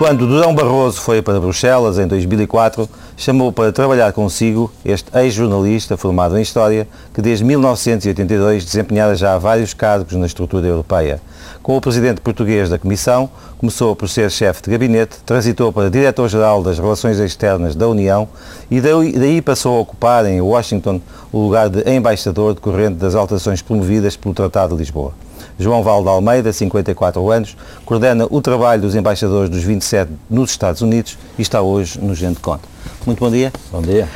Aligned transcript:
Quando 0.00 0.26
Durão 0.26 0.54
Barroso 0.54 0.98
foi 0.98 1.20
para 1.20 1.38
Bruxelas 1.38 1.98
em 1.98 2.06
2004, 2.06 2.88
chamou 3.18 3.52
para 3.52 3.70
trabalhar 3.70 4.10
consigo 4.14 4.72
este 4.82 5.14
ex-jornalista 5.14 5.94
formado 5.94 6.38
em 6.38 6.40
História, 6.40 6.88
que 7.12 7.20
desde 7.20 7.44
1982 7.44 8.64
desempenhara 8.64 9.14
já 9.14 9.36
vários 9.36 9.74
cargos 9.74 10.14
na 10.14 10.24
estrutura 10.24 10.66
europeia. 10.66 11.20
Com 11.62 11.76
o 11.76 11.82
presidente 11.82 12.22
português 12.22 12.70
da 12.70 12.78
Comissão, 12.78 13.28
começou 13.58 13.94
por 13.94 14.08
ser 14.08 14.30
chefe 14.30 14.62
de 14.62 14.70
gabinete, 14.70 15.18
transitou 15.26 15.70
para 15.70 15.90
diretor-geral 15.90 16.62
das 16.62 16.78
Relações 16.78 17.18
Externas 17.18 17.74
da 17.74 17.86
União 17.86 18.26
e 18.70 18.80
daí 18.80 19.42
passou 19.42 19.76
a 19.76 19.80
ocupar 19.80 20.24
em 20.24 20.40
Washington 20.40 20.98
o 21.30 21.40
lugar 21.40 21.68
de 21.68 21.86
embaixador 21.86 22.54
decorrente 22.54 22.94
das 22.94 23.14
alterações 23.14 23.60
promovidas 23.60 24.16
pelo 24.16 24.34
Tratado 24.34 24.74
de 24.74 24.78
Lisboa. 24.78 25.12
João 25.60 25.82
Valde 25.82 26.08
Almeida, 26.08 26.50
54 26.54 27.30
anos, 27.30 27.54
coordena 27.84 28.26
o 28.30 28.40
trabalho 28.40 28.80
dos 28.80 28.94
embaixadores 28.94 29.50
dos 29.50 29.62
27 29.62 30.10
nos 30.30 30.50
Estados 30.50 30.80
Unidos 30.80 31.18
e 31.38 31.42
está 31.42 31.60
hoje 31.60 32.00
no 32.00 32.14
Gente 32.14 32.40
Conta. 32.40 32.62
Muito 33.04 33.18
bom 33.18 33.30
dia. 33.30 33.52
Bom 33.70 33.82
dia. 33.82 34.08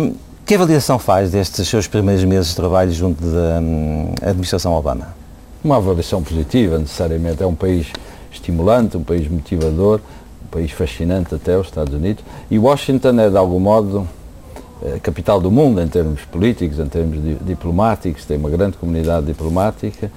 Um, 0.00 0.14
que 0.44 0.54
avaliação 0.54 0.98
faz 0.98 1.30
destes 1.30 1.66
seus 1.66 1.86
primeiros 1.86 2.22
meses 2.24 2.48
de 2.48 2.56
trabalho 2.56 2.92
junto 2.92 3.24
da 3.24 3.60
um, 3.60 4.12
administração 4.20 4.74
Obama? 4.74 5.16
Uma 5.64 5.78
avaliação 5.78 6.22
positiva, 6.22 6.78
necessariamente. 6.78 7.42
É 7.42 7.46
um 7.46 7.54
país 7.54 7.86
estimulante, 8.30 8.98
um 8.98 9.02
país 9.02 9.26
motivador, 9.26 10.00
um 10.44 10.48
país 10.48 10.70
fascinante 10.70 11.34
até 11.34 11.56
os 11.56 11.68
Estados 11.68 11.94
Unidos. 11.94 12.22
E 12.50 12.58
Washington 12.58 13.18
é, 13.20 13.30
de 13.30 13.38
algum 13.38 13.58
modo, 13.58 14.06
a 14.94 15.00
capital 15.00 15.40
do 15.40 15.50
mundo 15.50 15.80
em 15.80 15.88
termos 15.88 16.20
políticos, 16.26 16.78
em 16.78 16.88
termos 16.88 17.18
diplomáticos, 17.40 18.26
tem 18.26 18.36
uma 18.36 18.50
grande 18.50 18.76
comunidade 18.76 19.24
diplomática 19.24 20.10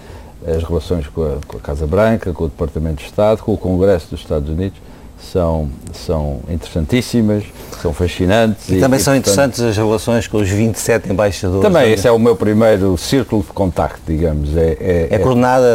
as 0.45 0.63
relações 0.63 1.07
com 1.07 1.23
a, 1.23 1.37
com 1.47 1.57
a, 1.57 1.59
Casa 1.59 1.87
Branca, 1.87 2.31
com 2.33 2.45
o 2.45 2.47
Departamento 2.47 2.97
de 2.97 3.05
Estado, 3.05 3.41
com 3.41 3.53
o 3.53 3.57
Congresso 3.57 4.09
dos 4.09 4.19
Estados 4.19 4.49
Unidos 4.49 4.79
são, 5.19 5.69
são 5.93 6.41
interessantíssimas, 6.49 7.43
são 7.81 7.93
fascinantes. 7.93 8.69
E, 8.69 8.75
e 8.75 8.79
também 8.79 8.99
e, 8.99 9.03
são 9.03 9.13
portanto, 9.13 9.33
interessantes 9.33 9.61
as 9.61 9.77
relações 9.77 10.27
com 10.27 10.37
os 10.37 10.49
27 10.49 11.11
embaixadores. 11.11 11.61
Também, 11.61 11.91
esse 11.91 12.07
é 12.07 12.11
o 12.11 12.19
meu 12.19 12.35
primeiro 12.35 12.97
círculo 12.97 13.41
de 13.41 13.49
contacto, 13.49 14.01
digamos. 14.05 14.55
É, 14.55 14.77
é, 14.79 15.07
é 15.11 15.19
coordenada 15.19 15.65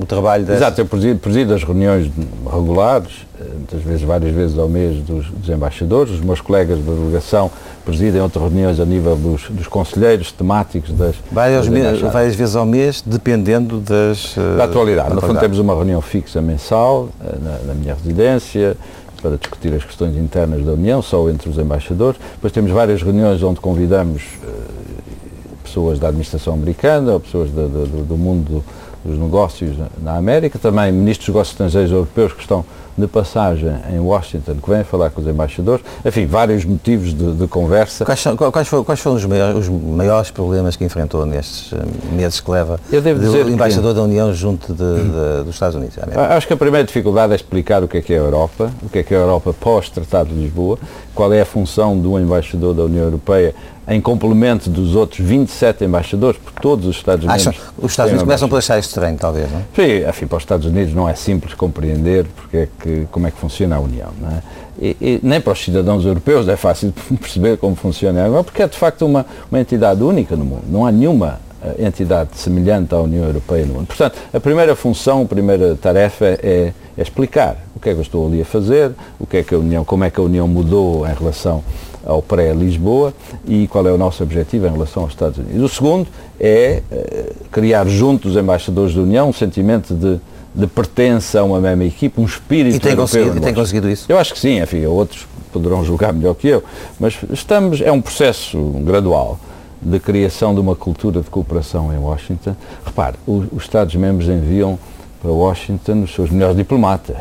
o 0.00 0.06
trabalho 0.06 0.44
das... 0.44 0.56
Exato, 0.56 0.80
eu 0.80 0.86
presido, 0.86 1.18
presido 1.18 1.54
as 1.54 1.62
reuniões 1.62 2.10
regulares, 2.50 3.26
eh, 3.40 3.44
muitas 3.54 3.82
vezes, 3.82 4.02
várias 4.02 4.34
vezes 4.34 4.58
ao 4.58 4.68
mês, 4.68 4.98
dos, 5.02 5.26
dos 5.26 5.48
embaixadores. 5.48 6.12
Os 6.12 6.20
meus 6.20 6.40
colegas 6.40 6.78
da 6.78 6.92
delegação 6.92 7.50
presidem 7.84 8.20
outras 8.20 8.44
reuniões 8.44 8.78
a 8.78 8.84
nível 8.84 9.16
dos, 9.16 9.48
dos 9.50 9.66
conselheiros 9.66 10.30
temáticos 10.32 10.92
das. 10.92 11.16
Várias, 11.32 11.66
das 11.66 12.00
várias 12.00 12.34
vezes 12.34 12.56
ao 12.56 12.66
mês, 12.66 13.02
dependendo 13.04 13.80
das. 13.80 14.36
Eh, 14.36 14.56
da 14.56 14.64
atualidade. 14.64 15.14
no 15.14 15.20
fundo, 15.20 15.40
temos 15.40 15.58
uma 15.58 15.74
reunião 15.74 16.00
fixa 16.00 16.40
mensal 16.40 17.08
eh, 17.24 17.36
na, 17.42 17.58
na 17.66 17.74
minha 17.74 17.94
residência 17.94 18.76
para 19.20 19.36
discutir 19.36 19.74
as 19.74 19.84
questões 19.84 20.16
internas 20.16 20.64
da 20.64 20.72
União, 20.72 21.02
só 21.02 21.28
entre 21.28 21.48
os 21.48 21.58
embaixadores. 21.58 22.20
Depois 22.34 22.52
temos 22.52 22.70
várias 22.70 23.02
reuniões 23.02 23.42
onde 23.42 23.60
convidamos 23.60 24.22
pessoas 25.70 25.98
da 26.00 26.08
administração 26.08 26.54
americana 26.54 27.12
ou 27.12 27.20
pessoas 27.20 27.50
do, 27.50 27.68
do, 27.68 28.04
do 28.04 28.16
mundo 28.16 28.64
dos 29.04 29.18
negócios 29.18 29.76
na 30.02 30.16
América, 30.16 30.58
também 30.58 30.92
ministros 30.92 31.26
dos 31.26 31.34
negócios 31.34 31.54
estrangeiros 31.54 31.92
europeus 31.92 32.32
que 32.32 32.40
estão 32.40 32.64
de 33.00 33.06
passagem 33.06 33.74
em 33.92 33.98
Washington, 33.98 34.56
que 34.62 34.70
vêm 34.70 34.84
falar 34.84 35.10
com 35.10 35.20
os 35.20 35.26
embaixadores, 35.26 35.84
enfim, 36.04 36.26
vários 36.26 36.64
motivos 36.64 37.14
de, 37.14 37.32
de 37.32 37.46
conversa. 37.46 38.04
Quais, 38.04 38.20
são, 38.20 38.36
quais, 38.36 38.68
foram, 38.68 38.84
quais 38.84 39.00
foram 39.00 39.16
os 39.16 39.24
maiores, 39.24 39.56
os 39.56 39.68
maiores, 39.68 40.30
problemas 40.30 40.76
que 40.76 40.84
enfrentou 40.84 41.24
nestes 41.24 41.72
eh, 41.72 41.76
meses 42.14 42.40
que 42.40 42.50
leva 42.50 42.78
Eu 42.92 43.00
devo 43.00 43.20
dizer 43.20 43.46
o 43.46 43.50
embaixador 43.50 43.90
que, 43.90 43.96
da 43.96 44.02
União 44.02 44.32
junto 44.34 44.72
de, 44.74 45.02
de, 45.02 45.44
dos 45.44 45.54
Estados 45.54 45.76
Unidos? 45.76 45.96
Acho 46.14 46.46
que 46.46 46.52
a 46.52 46.56
primeira 46.56 46.86
dificuldade 46.86 47.32
é 47.32 47.36
explicar 47.36 47.82
o 47.82 47.88
que 47.88 47.98
é 47.98 48.02
que 48.02 48.12
é 48.12 48.16
a 48.16 48.20
Europa, 48.20 48.70
o 48.82 48.88
que 48.88 48.98
é 48.98 49.02
que 49.02 49.14
é 49.14 49.16
a 49.16 49.20
Europa 49.20 49.54
pós-Tratado 49.58 50.30
de 50.30 50.34
Lisboa, 50.34 50.78
qual 51.14 51.32
é 51.32 51.40
a 51.40 51.46
função 51.46 51.98
do 51.98 52.18
embaixador 52.18 52.74
da 52.74 52.84
União 52.84 53.04
Europeia 53.04 53.54
em 53.90 54.00
complemento 54.00 54.70
dos 54.70 54.94
outros 54.94 55.18
27 55.18 55.84
embaixadores, 55.84 56.40
por 56.40 56.52
todos 56.52 56.86
os 56.86 56.96
Estados 56.96 57.24
Unidos. 57.24 57.48
Acham, 57.48 57.62
os 57.76 57.90
Estados 57.90 58.12
Unidos 58.12 58.22
começam 58.22 58.48
por 58.48 58.58
achar 58.58 58.78
estranho, 58.78 59.18
talvez, 59.18 59.50
não 59.50 59.58
é? 59.58 59.62
Sim, 59.74 60.08
enfim, 60.08 60.26
para 60.28 60.36
os 60.36 60.42
Estados 60.44 60.64
Unidos 60.64 60.94
não 60.94 61.08
é 61.08 61.14
simples 61.16 61.54
compreender 61.54 62.24
porque 62.36 62.56
é 62.56 62.68
que, 62.80 63.08
como 63.10 63.26
é 63.26 63.32
que 63.32 63.36
funciona 63.36 63.74
a 63.76 63.80
União, 63.80 64.10
não 64.20 64.28
é? 64.28 64.42
E, 64.80 64.96
e, 65.00 65.20
nem 65.22 65.40
para 65.40 65.52
os 65.52 65.62
cidadãos 65.62 66.04
europeus 66.04 66.48
é 66.48 66.56
fácil 66.56 66.94
perceber 67.20 67.58
como 67.58 67.74
funciona 67.74 68.22
a 68.22 68.28
União, 68.28 68.44
porque 68.44 68.62
é 68.62 68.68
de 68.68 68.78
facto 68.78 69.04
uma, 69.04 69.26
uma 69.50 69.60
entidade 69.60 70.00
única 70.02 70.36
no 70.36 70.44
mundo. 70.44 70.62
Não 70.68 70.86
há 70.86 70.92
nenhuma 70.92 71.40
eh, 71.60 71.86
entidade 71.86 72.30
semelhante 72.36 72.94
à 72.94 72.98
União 73.00 73.24
Europeia 73.24 73.66
no 73.66 73.74
mundo. 73.74 73.88
Portanto, 73.88 74.16
a 74.32 74.38
primeira 74.38 74.76
função, 74.76 75.22
a 75.22 75.26
primeira 75.26 75.74
tarefa 75.74 76.26
é, 76.26 76.72
é 76.96 77.02
explicar 77.02 77.56
o 77.74 77.80
que 77.80 77.90
é 77.90 77.92
que 77.92 77.98
eu 77.98 78.02
estou 78.02 78.26
ali 78.26 78.40
a 78.40 78.44
fazer, 78.44 78.92
o 79.18 79.26
que 79.26 79.38
é 79.38 79.42
que 79.42 79.54
a 79.54 79.58
União, 79.58 79.84
como 79.84 80.04
é 80.04 80.10
que 80.10 80.20
a 80.20 80.22
União 80.22 80.46
mudou 80.46 81.06
em 81.06 81.12
relação 81.12 81.62
ao 82.10 82.20
pré-Lisboa 82.20 83.14
e 83.46 83.66
qual 83.68 83.86
é 83.86 83.92
o 83.92 83.98
nosso 83.98 84.22
objetivo 84.22 84.66
em 84.66 84.70
relação 84.70 85.04
aos 85.04 85.12
Estados 85.12 85.38
Unidos. 85.38 85.62
O 85.62 85.68
segundo 85.68 86.08
é 86.38 86.82
uh, 86.90 87.34
criar 87.50 87.86
junto 87.86 88.28
os 88.28 88.36
embaixadores 88.36 88.94
da 88.94 89.00
União 89.00 89.28
um 89.28 89.32
sentimento 89.32 89.94
de, 89.94 90.18
de 90.54 90.66
pertença 90.66 91.40
a 91.40 91.44
uma 91.44 91.60
mesma 91.60 91.84
equipe, 91.84 92.20
um 92.20 92.24
espírito 92.24 92.76
e 92.76 92.80
tem 92.80 92.96
conseguido, 92.96 93.36
e 93.38 93.40
tem 93.40 93.54
conseguido 93.54 93.88
isso? 93.88 94.06
Eu 94.08 94.18
acho 94.18 94.32
que 94.32 94.38
sim, 94.40 94.60
enfim, 94.60 94.84
outros 94.86 95.26
poderão 95.52 95.84
julgar 95.84 96.12
melhor 96.12 96.34
que 96.34 96.48
eu, 96.48 96.62
mas 96.98 97.18
estamos, 97.32 97.80
é 97.80 97.90
um 97.90 98.00
processo 98.00 98.58
gradual 98.84 99.38
de 99.80 99.98
criação 99.98 100.54
de 100.54 100.60
uma 100.60 100.76
cultura 100.76 101.20
de 101.20 101.30
cooperação 101.30 101.92
em 101.92 101.98
Washington. 101.98 102.54
Repare, 102.84 103.16
os, 103.26 103.46
os 103.52 103.62
Estados-membros 103.62 104.28
enviam 104.28 104.78
para 105.22 105.30
Washington 105.30 106.02
os 106.02 106.14
seus 106.14 106.30
melhores 106.30 106.56
diplomatas. 106.56 107.16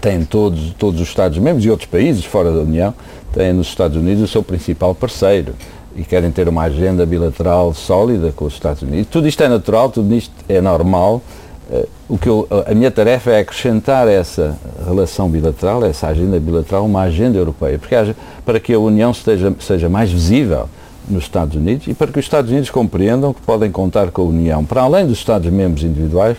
Têm 0.00 0.24
todos, 0.24 0.72
todos 0.74 1.00
os 1.00 1.08
Estados-membros 1.08 1.64
e 1.64 1.70
outros 1.70 1.88
países 1.88 2.24
fora 2.24 2.50
da 2.52 2.60
União 2.60 2.92
têm 3.32 3.52
nos 3.52 3.68
Estados 3.68 3.96
Unidos 3.96 4.22
o 4.22 4.28
seu 4.28 4.42
principal 4.42 4.94
parceiro 4.94 5.54
e 5.96 6.02
querem 6.02 6.30
ter 6.30 6.48
uma 6.48 6.62
agenda 6.62 7.04
bilateral 7.04 7.74
sólida 7.74 8.32
com 8.32 8.44
os 8.44 8.54
Estados 8.54 8.82
Unidos. 8.82 9.08
Tudo 9.10 9.28
isto 9.28 9.42
é 9.42 9.48
natural, 9.48 9.90
tudo 9.90 10.14
isto 10.14 10.32
é 10.48 10.60
normal. 10.60 11.22
Uh, 11.70 11.88
o 12.08 12.18
que 12.18 12.28
eu, 12.28 12.46
a 12.66 12.74
minha 12.74 12.90
tarefa 12.90 13.30
é 13.30 13.40
acrescentar 13.40 14.08
essa 14.08 14.58
relação 14.84 15.28
bilateral, 15.28 15.84
essa 15.84 16.08
agenda 16.08 16.38
bilateral, 16.38 16.84
uma 16.84 17.02
agenda 17.02 17.38
europeia, 17.38 17.78
porque 17.78 17.94
haja, 17.94 18.16
para 18.44 18.60
que 18.60 18.72
a 18.74 18.78
União 18.78 19.10
esteja, 19.10 19.54
seja 19.60 19.88
mais 19.88 20.10
visível 20.10 20.68
nos 21.08 21.24
Estados 21.24 21.56
Unidos 21.56 21.86
e 21.88 21.94
para 21.94 22.08
que 22.12 22.18
os 22.18 22.24
Estados 22.24 22.50
Unidos 22.50 22.70
compreendam 22.70 23.32
que 23.32 23.40
podem 23.42 23.70
contar 23.70 24.10
com 24.10 24.22
a 24.22 24.24
União, 24.26 24.64
para 24.64 24.82
além 24.82 25.06
dos 25.06 25.18
Estados-membros 25.18 25.84
individuais, 25.84 26.36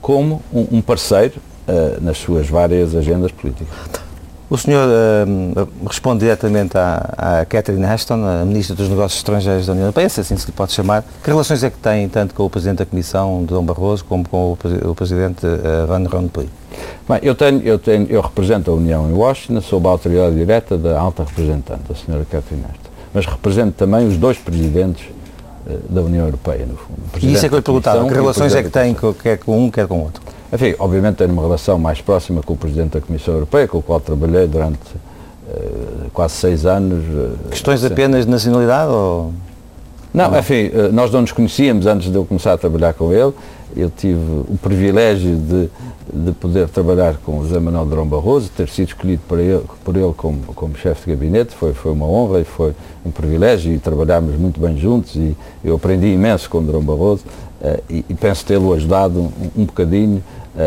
como 0.00 0.42
um, 0.52 0.66
um 0.72 0.80
parceiro 0.82 1.34
uh, 1.66 2.02
nas 2.02 2.18
suas 2.18 2.48
várias 2.48 2.94
agendas 2.94 3.32
políticas. 3.32 4.05
O 4.48 4.56
senhor 4.56 4.86
uh, 4.88 5.68
responde 5.88 6.20
diretamente 6.20 6.78
à, 6.78 7.40
à 7.40 7.44
Catherine 7.44 7.84
Ashton, 7.84 8.24
a 8.24 8.44
Ministra 8.44 8.76
dos 8.76 8.88
Negócios 8.88 9.18
Estrangeiros 9.18 9.66
da 9.66 9.72
União 9.72 9.86
Europeia, 9.86 10.08
se 10.08 10.20
assim 10.20 10.36
se 10.36 10.46
lhe 10.46 10.52
pode 10.52 10.72
chamar. 10.72 11.02
Que 11.22 11.30
relações 11.30 11.64
é 11.64 11.70
que 11.70 11.78
tem 11.78 12.08
tanto 12.08 12.32
com 12.32 12.44
o 12.44 12.50
Presidente 12.50 12.78
da 12.78 12.86
Comissão, 12.86 13.42
Dom 13.44 13.64
Barroso, 13.64 14.04
como 14.04 14.28
com 14.28 14.52
o, 14.52 14.90
o 14.90 14.94
Presidente 14.94 15.44
uh, 15.44 15.86
Van 15.88 16.04
Rompuy? 16.08 16.48
Bem, 17.08 17.18
eu, 17.22 17.34
tenho, 17.34 17.60
eu, 17.62 17.76
tenho, 17.76 18.06
eu 18.08 18.20
represento 18.20 18.70
a 18.70 18.74
União 18.74 19.10
em 19.10 19.14
Washington 19.14 19.60
sob 19.60 19.88
a 19.88 19.90
autoridade 19.90 20.36
direta 20.36 20.78
da 20.78 20.96
alta 20.96 21.24
representante, 21.24 21.82
a 21.90 21.94
senhora 21.96 22.24
Catherine 22.24 22.66
Ashton. 22.70 22.90
Mas 23.12 23.26
represento 23.26 23.72
também 23.72 24.06
os 24.06 24.16
dois 24.16 24.38
Presidentes 24.38 25.06
uh, 25.66 25.92
da 25.92 26.02
União 26.02 26.24
Europeia, 26.24 26.64
no 26.66 26.76
fundo. 26.76 27.00
E 27.20 27.32
isso 27.32 27.44
é 27.44 27.48
que 27.48 27.54
eu 27.54 27.58
lhe 27.58 27.64
perguntava, 27.64 28.06
que 28.06 28.14
relações 28.14 28.54
é 28.54 28.62
que 28.62 28.70
tem, 28.70 28.96
quer 29.20 29.38
com 29.38 29.64
um, 29.64 29.70
quer 29.72 29.88
com 29.88 29.98
o 29.98 30.02
outro? 30.04 30.22
Enfim, 30.52 30.74
obviamente 30.78 31.16
tenho 31.16 31.32
uma 31.32 31.42
relação 31.42 31.78
mais 31.78 32.00
próxima 32.00 32.42
com 32.42 32.54
o 32.54 32.56
Presidente 32.56 32.92
da 32.92 33.00
Comissão 33.00 33.34
Europeia, 33.34 33.66
com 33.66 33.78
o 33.78 33.82
qual 33.82 34.00
trabalhei 34.00 34.46
durante 34.46 34.78
uh, 35.48 36.10
quase 36.12 36.34
seis 36.34 36.64
anos. 36.64 37.04
Uh, 37.04 37.48
Questões 37.50 37.80
sempre. 37.80 37.94
apenas 37.94 38.24
de 38.24 38.30
nacionalidade 38.30 38.90
ou... 38.90 39.32
Não, 40.14 40.30
não, 40.30 40.38
enfim, 40.38 40.68
uh, 40.68 40.92
nós 40.92 41.10
não 41.10 41.20
nos 41.20 41.32
conhecíamos 41.32 41.86
antes 41.86 42.10
de 42.10 42.16
eu 42.16 42.24
começar 42.24 42.52
a 42.52 42.58
trabalhar 42.58 42.94
com 42.94 43.12
ele. 43.12 43.32
Eu 43.76 43.90
tive 43.90 44.14
o 44.48 44.56
privilégio 44.62 45.36
de, 45.36 45.68
de 46.12 46.32
poder 46.32 46.68
trabalhar 46.68 47.16
com 47.16 47.40
o 47.40 47.42
José 47.42 47.58
Manuel 47.58 47.84
Drão 47.84 48.06
Barroso, 48.06 48.48
ter 48.56 48.68
sido 48.68 48.88
escolhido 48.88 49.22
por 49.28 49.38
ele, 49.38 49.62
por 49.84 49.96
ele 49.96 50.14
como, 50.16 50.38
como 50.54 50.76
chefe 50.78 51.10
de 51.10 51.16
gabinete, 51.16 51.54
foi, 51.54 51.74
foi 51.74 51.92
uma 51.92 52.06
honra 52.06 52.40
e 52.40 52.44
foi 52.44 52.72
um 53.04 53.10
privilégio 53.10 53.74
e 53.74 53.78
trabalhámos 53.78 54.36
muito 54.36 54.60
bem 54.60 54.78
juntos 54.78 55.16
e 55.16 55.36
eu 55.62 55.74
aprendi 55.74 56.06
imenso 56.06 56.48
com 56.48 56.58
o 56.58 56.62
Drão 56.62 56.80
Barroso 56.80 57.24
e, 57.88 58.04
e, 58.08 58.14
penso 58.14 58.44
tê-lo 58.44 58.72
ajudado 58.74 59.32
um, 59.56 59.64
bocadinho 59.64 60.22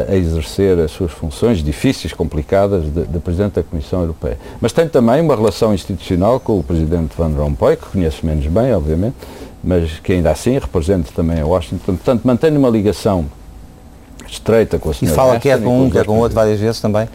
a 0.09 0.15
exercer 0.15 0.77
as 0.80 0.91
suas 0.91 1.12
funções 1.12 1.63
difíceis, 1.63 2.13
complicadas, 2.13 2.83
de, 2.83 3.06
de, 3.06 3.19
Presidente 3.19 3.53
da 3.53 3.63
Comissão 3.63 4.01
Europeia. 4.01 4.38
Mas 4.62 4.71
tem 4.71 4.88
também 4.88 5.21
uma 5.21 5.36
relação 5.36 5.74
institucional 5.74 6.39
com 6.39 6.59
o 6.59 6.63
Presidente 6.63 7.13
Van 7.18 7.30
Rompuy, 7.30 7.75
que 7.75 7.86
conheço 7.88 8.24
menos 8.25 8.45
bem, 8.45 8.74
obviamente, 8.74 9.15
mas 9.63 10.00
que 10.00 10.13
ainda 10.13 10.31
assim 10.31 10.59
representa 10.59 11.12
também 11.15 11.41
a 11.41 11.45
Washington. 11.45 11.95
Portanto, 11.95 12.21
mantém 12.24 12.56
uma 12.56 12.69
ligação 12.69 13.25
estreita 14.27 14.77
com 14.77 14.89
a 14.89 14.94
senhora 14.94 15.13
E 15.13 15.15
fala 15.15 15.39
quer 15.39 15.62
com 15.62 15.85
um, 15.85 15.89
quer 15.89 16.06
com 16.06 16.19
outro 16.19 16.35
várias 16.35 16.59
vezes 16.59 16.80
também? 16.80 17.07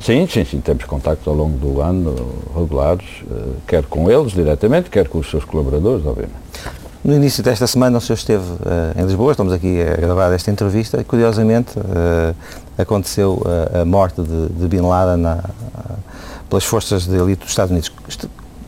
Sim, 0.00 0.26
sim, 0.26 0.44
sim, 0.46 0.60
temos 0.60 0.84
contactos 0.84 1.28
ao 1.28 1.34
longo 1.34 1.58
do 1.58 1.82
ano 1.82 2.16
regulares, 2.56 3.04
eh, 3.30 3.34
quer 3.66 3.84
com 3.84 4.10
eles 4.10 4.32
diretamente, 4.32 4.88
quer 4.88 5.06
com 5.06 5.18
os 5.18 5.28
seus 5.28 5.44
colaboradores, 5.44 6.06
obviamente. 6.06 6.40
No 7.02 7.14
início 7.14 7.42
desta 7.42 7.66
semana 7.66 7.96
o 7.96 8.00
senhor 8.00 8.16
esteve 8.16 8.44
uh, 8.44 9.00
em 9.00 9.06
Lisboa, 9.06 9.32
estamos 9.32 9.54
aqui 9.54 9.80
a 9.80 9.96
gravar 9.96 10.30
esta 10.32 10.50
entrevista 10.50 11.00
e 11.00 11.04
curiosamente 11.04 11.78
uh, 11.78 12.34
aconteceu 12.76 13.42
uh, 13.42 13.80
a 13.80 13.84
morte 13.86 14.20
de, 14.20 14.48
de 14.50 14.68
Bin 14.68 14.82
Laden 14.82 15.16
na, 15.16 15.42
pelas 16.50 16.64
forças 16.64 17.06
de 17.06 17.16
elite 17.16 17.40
dos 17.40 17.48
Estados 17.48 17.70
Unidos. 17.70 17.90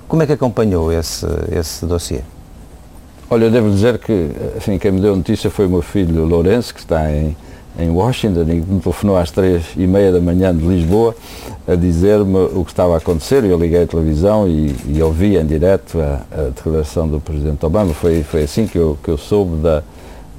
Como 0.08 0.22
é 0.22 0.26
que 0.26 0.32
acompanhou 0.32 0.90
esse, 0.90 1.26
esse 1.54 1.84
dossiê? 1.84 2.22
Olha, 3.28 3.44
eu 3.44 3.50
devo 3.50 3.70
dizer 3.70 3.98
que 3.98 4.30
assim, 4.56 4.78
quem 4.78 4.92
me 4.92 5.00
deu 5.02 5.12
a 5.12 5.16
notícia 5.16 5.50
foi 5.50 5.66
o 5.66 5.68
meu 5.68 5.82
filho 5.82 6.24
Lourenço, 6.24 6.72
que 6.72 6.80
está 6.80 7.12
em, 7.12 7.36
em 7.78 7.90
Washington 7.90 8.42
e 8.42 8.54
me 8.54 8.80
telefonou 8.80 9.16
às 9.16 9.30
três 9.30 9.64
e 9.76 9.86
meia 9.86 10.12
da 10.12 10.20
manhã 10.20 10.54
de 10.54 10.64
Lisboa 10.64 11.14
a 11.66 11.74
dizer-me 11.74 12.38
o 12.54 12.64
que 12.64 12.70
estava 12.72 12.94
a 12.94 12.98
acontecer. 12.98 13.44
Eu 13.44 13.58
liguei 13.58 13.82
a 13.82 13.86
televisão 13.86 14.46
e, 14.46 14.74
e 14.88 15.02
ouvi 15.02 15.36
em 15.36 15.46
direto 15.46 15.98
a, 16.00 16.20
a, 16.30 16.42
declaração 16.54 17.08
do 17.08 17.20
Presidente 17.20 17.64
Obama. 17.64 17.94
Foi, 17.94 18.22
foi 18.22 18.42
assim 18.42 18.66
que 18.66 18.76
eu, 18.76 18.98
que 19.02 19.10
eu 19.10 19.16
soube 19.16 19.56
da, 19.62 19.82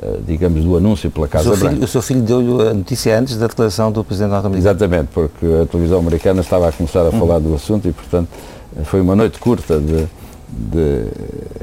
eh, 0.02 0.20
digamos, 0.28 0.64
do 0.64 0.78
anúncio 0.78 1.10
pela 1.10 1.28
Casa 1.28 1.54
o 1.54 1.58
Branca. 1.58 1.84
o 1.84 1.88
seu 1.88 2.02
filho 2.02 2.22
deu-lhe 2.22 2.70
a 2.70 2.74
notícia 2.74 3.18
antes 3.18 3.38
da 3.38 3.48
declaração 3.48 3.92
do 3.92 4.04
Presidente 4.04 4.32
norte-americano? 4.32 4.76
Exatamente, 4.76 5.10
porque 5.14 5.46
a 5.46 5.66
televisão 5.66 6.00
americana 6.00 6.42
estava 6.42 6.68
a 6.68 6.72
começar 6.72 7.02
a 7.02 7.10
hum. 7.10 7.20
falar 7.20 7.40
do 7.40 7.56
assunto 7.56 7.88
e, 7.88 7.92
portanto, 7.94 8.28
foi 8.84 9.02
uma 9.02 9.16
noite 9.16 9.40
curta 9.40 9.80
de 9.80 10.08
de 10.54 11.08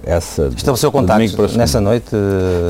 essa. 0.05 0.49
Estabeleceu 0.49 0.91
contactos 0.91 1.57
nessa 1.57 1.81
noite? 1.81 2.11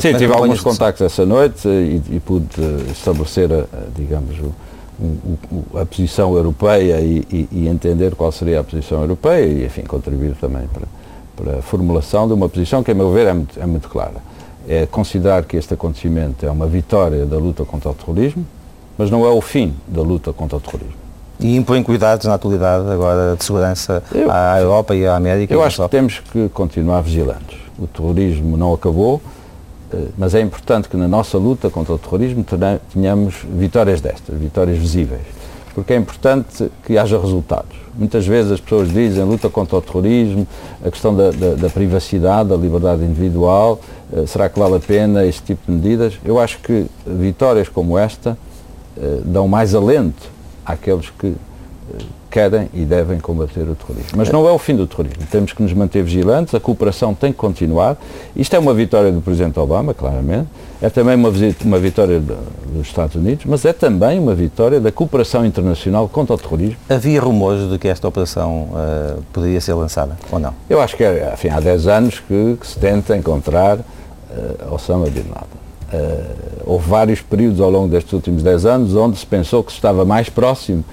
Sim, 0.00 0.08
é 0.08 0.14
tive 0.14 0.32
alguns 0.32 0.60
contactos 0.60 1.04
essa 1.04 1.24
noite 1.24 1.66
e, 1.68 2.02
e 2.10 2.20
pude 2.20 2.46
estabelecer, 2.90 3.50
a, 3.52 3.64
digamos, 3.96 4.38
o, 4.38 5.78
a 5.78 5.86
posição 5.86 6.34
europeia 6.36 7.00
e, 7.00 7.26
e, 7.30 7.48
e, 7.50 7.68
entender 7.68 8.14
qual 8.14 8.30
seria 8.30 8.60
a 8.60 8.64
posição 8.64 9.00
europeia 9.00 9.46
e, 9.46 9.64
enfim, 9.64 9.82
contribuir 9.82 10.34
também 10.34 10.68
para, 10.68 10.86
para 11.36 11.58
a 11.58 11.62
formulação 11.62 12.26
de 12.26 12.34
uma 12.34 12.48
posição 12.48 12.82
que, 12.82 12.90
a 12.90 12.94
meu 12.94 13.10
ver, 13.10 13.26
é 13.26 13.32
muito, 13.32 13.60
é 13.60 13.66
muito 13.66 13.88
clara. 13.88 14.16
É 14.68 14.86
considerar 14.86 15.44
que 15.44 15.56
este 15.56 15.72
acontecimento 15.72 16.44
é 16.44 16.50
uma 16.50 16.66
vitória 16.66 17.24
da 17.24 17.38
luta 17.38 17.64
contra 17.64 17.90
o 17.90 17.94
terrorismo, 17.94 18.46
mas 18.98 19.10
não 19.10 19.24
é 19.24 19.30
o 19.30 19.40
fim 19.40 19.74
da 19.88 20.02
luta 20.02 20.32
contra 20.32 20.58
o 20.58 20.60
terrorismo 20.60 21.09
e 21.40 21.56
impõe 21.56 21.82
cuidados 21.82 22.26
na 22.26 22.34
atualidade 22.34 22.88
agora 22.90 23.34
de 23.36 23.44
segurança 23.44 24.02
eu, 24.14 24.30
à 24.30 24.60
Europa 24.60 24.94
e 24.94 25.06
à 25.06 25.16
América. 25.16 25.52
Eu 25.52 25.62
acho 25.62 25.82
que 25.82 25.88
temos 25.88 26.20
que 26.32 26.48
continuar 26.50 27.00
vigilantes. 27.02 27.58
O 27.78 27.86
terrorismo 27.86 28.56
não 28.56 28.74
acabou, 28.74 29.20
eh, 29.92 30.08
mas 30.18 30.34
é 30.34 30.40
importante 30.40 30.88
que 30.88 30.96
na 30.96 31.08
nossa 31.08 31.38
luta 31.38 31.70
contra 31.70 31.94
o 31.94 31.98
terrorismo 31.98 32.44
tenhamos 32.92 33.36
vitórias 33.44 34.00
destas, 34.00 34.38
vitórias 34.38 34.76
visíveis, 34.76 35.22
porque 35.74 35.94
é 35.94 35.96
importante 35.96 36.70
que 36.84 36.98
haja 36.98 37.18
resultados. 37.18 37.78
Muitas 37.94 38.26
vezes 38.26 38.52
as 38.52 38.60
pessoas 38.60 38.92
dizem 38.92 39.24
luta 39.24 39.48
contra 39.48 39.76
o 39.76 39.82
terrorismo, 39.82 40.46
a 40.84 40.90
questão 40.90 41.14
da, 41.14 41.30
da, 41.30 41.54
da 41.54 41.70
privacidade, 41.70 42.50
da 42.50 42.56
liberdade 42.56 43.02
individual, 43.02 43.80
eh, 44.12 44.26
será 44.26 44.50
que 44.50 44.58
vale 44.58 44.76
a 44.76 44.80
pena 44.80 45.24
este 45.24 45.42
tipo 45.42 45.62
de 45.66 45.72
medidas? 45.72 46.18
Eu 46.22 46.38
acho 46.38 46.58
que 46.58 46.86
vitórias 47.06 47.68
como 47.68 47.96
esta 47.96 48.36
eh, 48.98 49.20
dão 49.24 49.48
mais 49.48 49.74
alento 49.74 50.39
àqueles 50.70 51.10
que 51.10 51.26
eh, 51.28 52.02
querem 52.30 52.68
e 52.72 52.84
devem 52.84 53.18
combater 53.18 53.62
o 53.62 53.74
terrorismo. 53.74 54.12
Mas 54.16 54.30
não 54.30 54.48
é 54.48 54.52
o 54.52 54.58
fim 54.58 54.76
do 54.76 54.86
terrorismo. 54.86 55.24
Temos 55.30 55.52
que 55.52 55.62
nos 55.62 55.72
manter 55.72 56.02
vigilantes, 56.02 56.54
a 56.54 56.60
cooperação 56.60 57.12
tem 57.14 57.32
que 57.32 57.38
continuar. 57.38 57.96
Isto 58.36 58.54
é 58.54 58.58
uma 58.58 58.72
vitória 58.72 59.10
do 59.10 59.20
Presidente 59.20 59.58
Obama, 59.58 59.92
claramente. 59.92 60.48
É 60.80 60.88
também 60.88 61.16
uma, 61.16 61.30
uma 61.64 61.78
vitória 61.78 62.20
dos 62.20 62.86
Estados 62.86 63.16
Unidos, 63.16 63.44
mas 63.46 63.64
é 63.64 63.72
também 63.72 64.18
uma 64.18 64.34
vitória 64.34 64.80
da 64.80 64.90
cooperação 64.90 65.44
internacional 65.44 66.08
contra 66.08 66.34
o 66.34 66.38
terrorismo. 66.38 66.76
Havia 66.88 67.20
rumores 67.20 67.68
de 67.68 67.78
que 67.78 67.88
esta 67.88 68.08
operação 68.08 68.68
uh, 68.70 69.22
poderia 69.32 69.60
ser 69.60 69.74
lançada, 69.74 70.16
ou 70.30 70.38
não? 70.38 70.54
Eu 70.70 70.80
acho 70.80 70.96
que 70.96 71.04
é, 71.04 71.32
enfim, 71.34 71.48
há 71.48 71.60
10 71.60 71.86
anos 71.86 72.20
que, 72.20 72.56
que, 72.58 72.66
se 72.66 72.78
tenta 72.78 73.16
encontrar 73.16 73.78
uh, 73.78 74.74
Osama 74.74 75.06
Bin 75.06 75.24
Laden. 75.28 75.59
Uh, 75.92 76.62
houve 76.66 76.88
vários 76.88 77.20
períodos 77.20 77.60
ao 77.60 77.68
longo 77.68 77.88
destes 77.88 78.12
últimos 78.12 78.44
10 78.44 78.64
anos 78.64 78.94
onde 78.94 79.18
se 79.18 79.26
pensou 79.26 79.62
que 79.64 79.72
se 79.72 79.78
estava 79.78 80.04
mais 80.04 80.28
próximo 80.28 80.84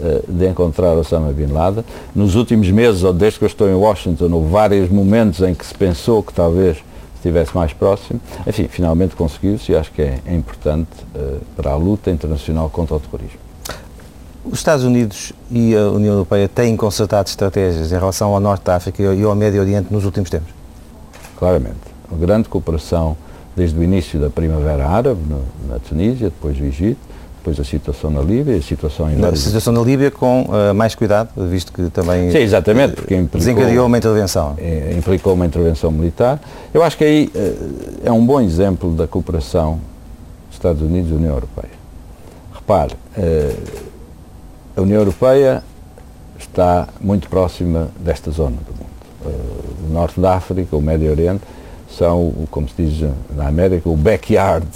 uh, 0.00 0.32
de 0.32 0.48
encontrar 0.48 0.94
Osama 0.94 1.32
Bin 1.32 1.52
Laden. 1.52 1.84
Nos 2.14 2.34
últimos 2.34 2.68
meses, 2.70 3.04
ou 3.04 3.12
desde 3.12 3.38
que 3.38 3.44
eu 3.44 3.48
estou 3.48 3.68
em 3.68 3.74
Washington, 3.74 4.28
houve 4.32 4.50
vários 4.50 4.90
momentos 4.90 5.40
em 5.40 5.54
que 5.54 5.64
se 5.64 5.74
pensou 5.74 6.22
que 6.22 6.32
talvez 6.32 6.78
estivesse 7.14 7.54
mais 7.54 7.72
próximo. 7.72 8.20
Enfim, 8.46 8.66
finalmente 8.66 9.14
conseguiu-se 9.14 9.70
e 9.70 9.76
acho 9.76 9.92
que 9.92 10.02
é, 10.02 10.18
é 10.26 10.34
importante 10.34 10.88
uh, 11.14 11.40
para 11.54 11.70
a 11.70 11.76
luta 11.76 12.10
internacional 12.10 12.68
contra 12.70 12.96
o 12.96 13.00
terrorismo. 13.00 13.38
Os 14.44 14.58
Estados 14.58 14.84
Unidos 14.84 15.32
e 15.50 15.76
a 15.76 15.90
União 15.90 16.14
Europeia 16.14 16.48
têm 16.48 16.76
consertado 16.76 17.28
estratégias 17.28 17.92
em 17.92 17.94
relação 17.94 18.34
ao 18.34 18.40
Norte 18.40 18.64
da 18.64 18.76
África 18.76 19.02
e 19.02 19.22
ao 19.22 19.34
Médio 19.36 19.60
Oriente 19.60 19.92
nos 19.92 20.04
últimos 20.04 20.30
tempos? 20.30 20.52
Claramente. 21.36 21.78
Grande 22.18 22.48
cooperação 22.48 23.16
desde 23.60 23.78
o 23.78 23.82
início 23.82 24.18
da 24.18 24.30
Primavera 24.30 24.86
Árabe, 24.86 25.20
no, 25.28 25.42
na 25.68 25.78
Tunísia, 25.78 26.30
depois 26.30 26.56
do 26.56 26.64
Egito, 26.64 26.98
depois 27.36 27.60
a 27.60 27.64
situação 27.64 28.10
na 28.10 28.22
Líbia, 28.22 28.56
a 28.56 28.62
situação 28.62 29.10
em 29.10 29.22
A 29.22 29.36
situação 29.36 29.70
na 29.70 29.82
Líbia 29.82 30.10
com 30.10 30.44
uh, 30.44 30.74
mais 30.74 30.94
cuidado, 30.94 31.28
visto 31.46 31.70
que 31.70 31.90
também 31.90 32.30
Sim, 32.30 32.38
exatamente, 32.38 32.94
porque 32.94 33.14
implicou, 33.14 33.38
desencadeou 33.38 33.86
uma 33.86 33.98
intervenção. 33.98 34.54
É, 34.56 34.94
implicou 34.96 35.34
uma 35.34 35.44
intervenção 35.44 35.90
militar. 35.90 36.40
Eu 36.72 36.82
acho 36.82 36.96
que 36.96 37.04
aí 37.04 37.30
uh, 37.34 38.00
é 38.02 38.10
um 38.10 38.24
bom 38.24 38.40
exemplo 38.40 38.92
da 38.92 39.06
cooperação 39.06 39.78
Estados 40.50 40.80
Unidos 40.80 41.10
e 41.10 41.14
União 41.14 41.34
Europeia. 41.34 41.72
Repare, 42.54 42.94
uh, 42.94 43.56
a 44.74 44.80
União 44.80 45.00
Europeia 45.00 45.62
está 46.38 46.88
muito 46.98 47.28
próxima 47.28 47.88
desta 48.00 48.30
zona 48.30 48.56
do 48.56 48.72
mundo. 48.72 49.86
o 49.86 49.92
norte 49.92 50.18
da 50.18 50.34
África, 50.34 50.74
o 50.74 50.80
Médio 50.80 51.10
Oriente, 51.10 51.42
são, 51.96 52.32
como 52.50 52.68
se 52.68 52.74
diz 52.76 53.10
na 53.34 53.46
América, 53.46 53.88
o 53.88 53.96
backyard 53.96 54.66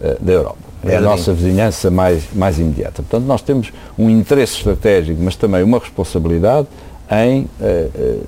uh, 0.00 0.24
da 0.24 0.32
Europa. 0.32 0.58
É 0.84 0.96
a 0.96 1.00
nossa 1.00 1.32
vizinhança 1.32 1.90
mais, 1.90 2.24
mais 2.32 2.58
imediata. 2.58 3.02
Portanto, 3.02 3.26
nós 3.26 3.42
temos 3.42 3.72
um 3.98 4.08
interesse 4.08 4.58
estratégico, 4.58 5.20
mas 5.20 5.34
também 5.34 5.62
uma 5.64 5.78
responsabilidade 5.78 6.68
em 7.10 7.42
uh, 7.42 8.22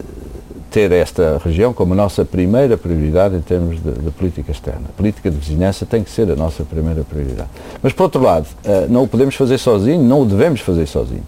ter 0.68 0.90
esta 0.90 1.40
região 1.42 1.72
como 1.72 1.94
a 1.94 1.96
nossa 1.96 2.24
primeira 2.24 2.76
prioridade 2.76 3.36
em 3.36 3.40
termos 3.40 3.80
de, 3.80 3.92
de, 3.92 4.10
política 4.10 4.50
externa. 4.50 4.82
A 4.88 4.92
política 4.92 5.30
de 5.30 5.36
vizinhança 5.36 5.86
tem 5.86 6.02
que 6.02 6.10
ser 6.10 6.30
a 6.30 6.36
nossa 6.36 6.64
primeira 6.64 7.04
prioridade. 7.04 7.48
Mas, 7.80 7.92
por 7.92 8.04
outro 8.04 8.22
lado, 8.22 8.46
não 8.88 9.04
o 9.04 9.08
podemos 9.08 9.34
fazer 9.34 9.56
sozinho, 9.56 10.02
não 10.02 10.22
o 10.22 10.26
devemos 10.26 10.60
fazer 10.60 10.86
sozinho. 10.86 11.22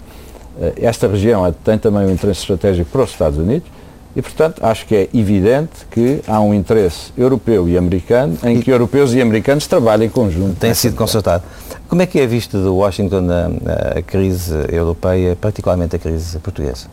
esta 0.77 1.09
região 1.09 1.51
tem 1.65 1.79
também 1.79 2.07
um 2.07 2.11
interesse 2.11 2.41
estratégico 2.41 2.91
para 2.91 3.03
os 3.03 3.11
Estados 3.11 3.39
Unidos, 3.39 3.67
e, 4.15 4.21
portanto, 4.21 4.65
acho 4.65 4.87
que 4.87 4.95
é 4.95 5.09
evidente 5.15 5.87
que 5.91 6.21
há 6.27 6.41
um 6.41 6.53
interesse 6.53 7.13
europeu 7.17 7.69
e 7.69 7.79
americano 7.79 8.37
em 8.43 8.59
e 8.59 8.63
que 8.63 8.71
europeus 8.71 9.15
e 9.15 9.21
americanos 9.21 9.67
trabalhem 9.67 10.09
em 10.09 10.11
conjunto. 10.11 10.59
Tem 10.59 10.75
sido 10.75 10.97
consultado. 10.97 11.45
Como 11.89 12.03
é 12.03 12.07
que 12.07 12.19
é 12.19 12.27
visto 12.27 12.61
de 12.61 12.69
Washington 12.69 13.27
a, 13.31 13.99
a, 13.99 14.03
crise 14.03 14.55
europeia, 14.69 15.37
particularmente 15.37 15.95
a 15.95 15.99
crise 15.99 16.39
portuguesa? 16.41 16.89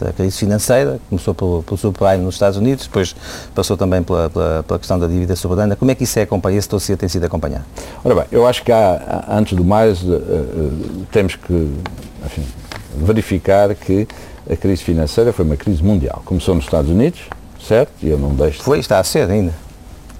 A 0.00 0.12
crise 0.12 0.38
financeira 0.38 0.98
começou 1.10 1.34
pelo, 1.34 1.62
pelo 1.62 1.76
subprime 1.76 2.24
nos 2.24 2.36
Estados 2.36 2.56
Unidos, 2.56 2.86
depois 2.86 3.14
passou 3.54 3.76
também 3.76 4.02
pela, 4.02 4.30
pela, 4.30 4.62
pela, 4.62 4.78
questão 4.78 4.98
da 4.98 5.06
dívida 5.06 5.36
soberana. 5.36 5.76
Como 5.76 5.90
é 5.90 5.94
que 5.94 6.04
isso 6.04 6.18
é 6.18 6.22
acompanhado, 6.22 6.58
esse 6.58 6.68
dossiê 6.68 6.96
tem 6.96 7.06
sido 7.06 7.24
acompanhado? 7.24 7.64
Ora 8.02 8.14
bem, 8.14 8.24
eu 8.32 8.46
acho 8.46 8.64
que 8.64 8.72
há, 8.72 9.26
antes 9.28 9.52
do 9.52 9.62
mais, 9.62 10.02
uh, 10.02 10.14
uh, 10.14 11.06
temos 11.12 11.36
que 11.36 11.70
enfim, 12.24 12.46
verificar 12.96 13.74
que 13.74 14.08
a 14.50 14.56
crise 14.56 14.82
financeira 14.82 15.32
foi 15.32 15.44
uma 15.44 15.56
crise 15.56 15.82
mundial. 15.82 16.22
Começou 16.24 16.54
nos 16.54 16.64
Estados 16.64 16.90
Unidos, 16.90 17.20
certo? 17.66 17.92
E 18.02 18.08
eu 18.08 18.18
não 18.18 18.34
deixo. 18.34 18.62
Foi, 18.62 18.78
está 18.78 18.98
a 18.98 19.04
ser 19.04 19.30
ainda. 19.30 19.52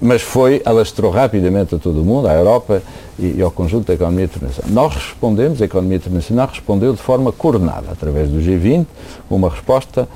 Mas 0.00 0.22
foi, 0.22 0.60
alastrou 0.64 1.10
rapidamente 1.10 1.74
a 1.74 1.78
todo 1.78 2.02
o 2.02 2.04
mundo, 2.04 2.28
à 2.28 2.34
Europa 2.34 2.82
e, 3.18 3.36
e 3.38 3.42
ao 3.42 3.50
conjunto 3.50 3.86
da 3.86 3.94
economia 3.94 4.24
internacional. 4.24 4.70
Nós 4.72 4.94
respondemos, 4.94 5.62
a 5.62 5.64
economia 5.64 5.96
internacional 5.96 6.48
respondeu 6.48 6.92
de 6.92 7.00
forma 7.00 7.32
coordenada, 7.32 7.92
através 7.92 8.28
do 8.28 8.38
G20, 8.38 8.86
com 9.28 9.36
uma 9.36 9.48
resposta 9.48 10.08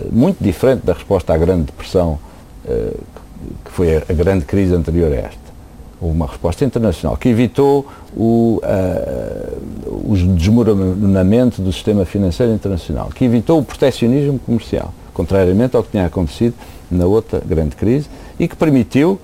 eh, 0.00 0.06
muito 0.10 0.42
diferente 0.42 0.86
da 0.86 0.92
resposta 0.92 1.34
à 1.34 1.36
Grande 1.36 1.64
Depressão, 1.64 2.18
eh, 2.66 2.94
que 3.64 3.70
foi 3.70 3.96
a 3.96 4.12
grande 4.12 4.44
crise 4.44 4.74
anterior 4.74 5.12
a 5.12 5.16
esta 5.16 5.43
uma 6.10 6.26
resposta 6.26 6.64
internacional 6.64 7.16
que 7.16 7.28
evitou 7.28 7.86
o, 8.16 8.60
uh, 8.62 10.10
o 10.10 10.16
desmoronamento 10.36 11.62
do 11.62 11.72
sistema 11.72 12.04
financeiro 12.04 12.52
internacional, 12.52 13.10
que 13.14 13.24
evitou 13.24 13.58
o 13.58 13.64
proteccionismo 13.64 14.38
comercial, 14.38 14.92
contrariamente 15.12 15.76
ao 15.76 15.82
que 15.82 15.90
tinha 15.90 16.06
acontecido 16.06 16.54
na 16.90 17.06
outra 17.06 17.40
grande 17.44 17.76
crise, 17.76 18.08
e 18.38 18.46
que 18.46 18.56
permitiu 18.56 19.18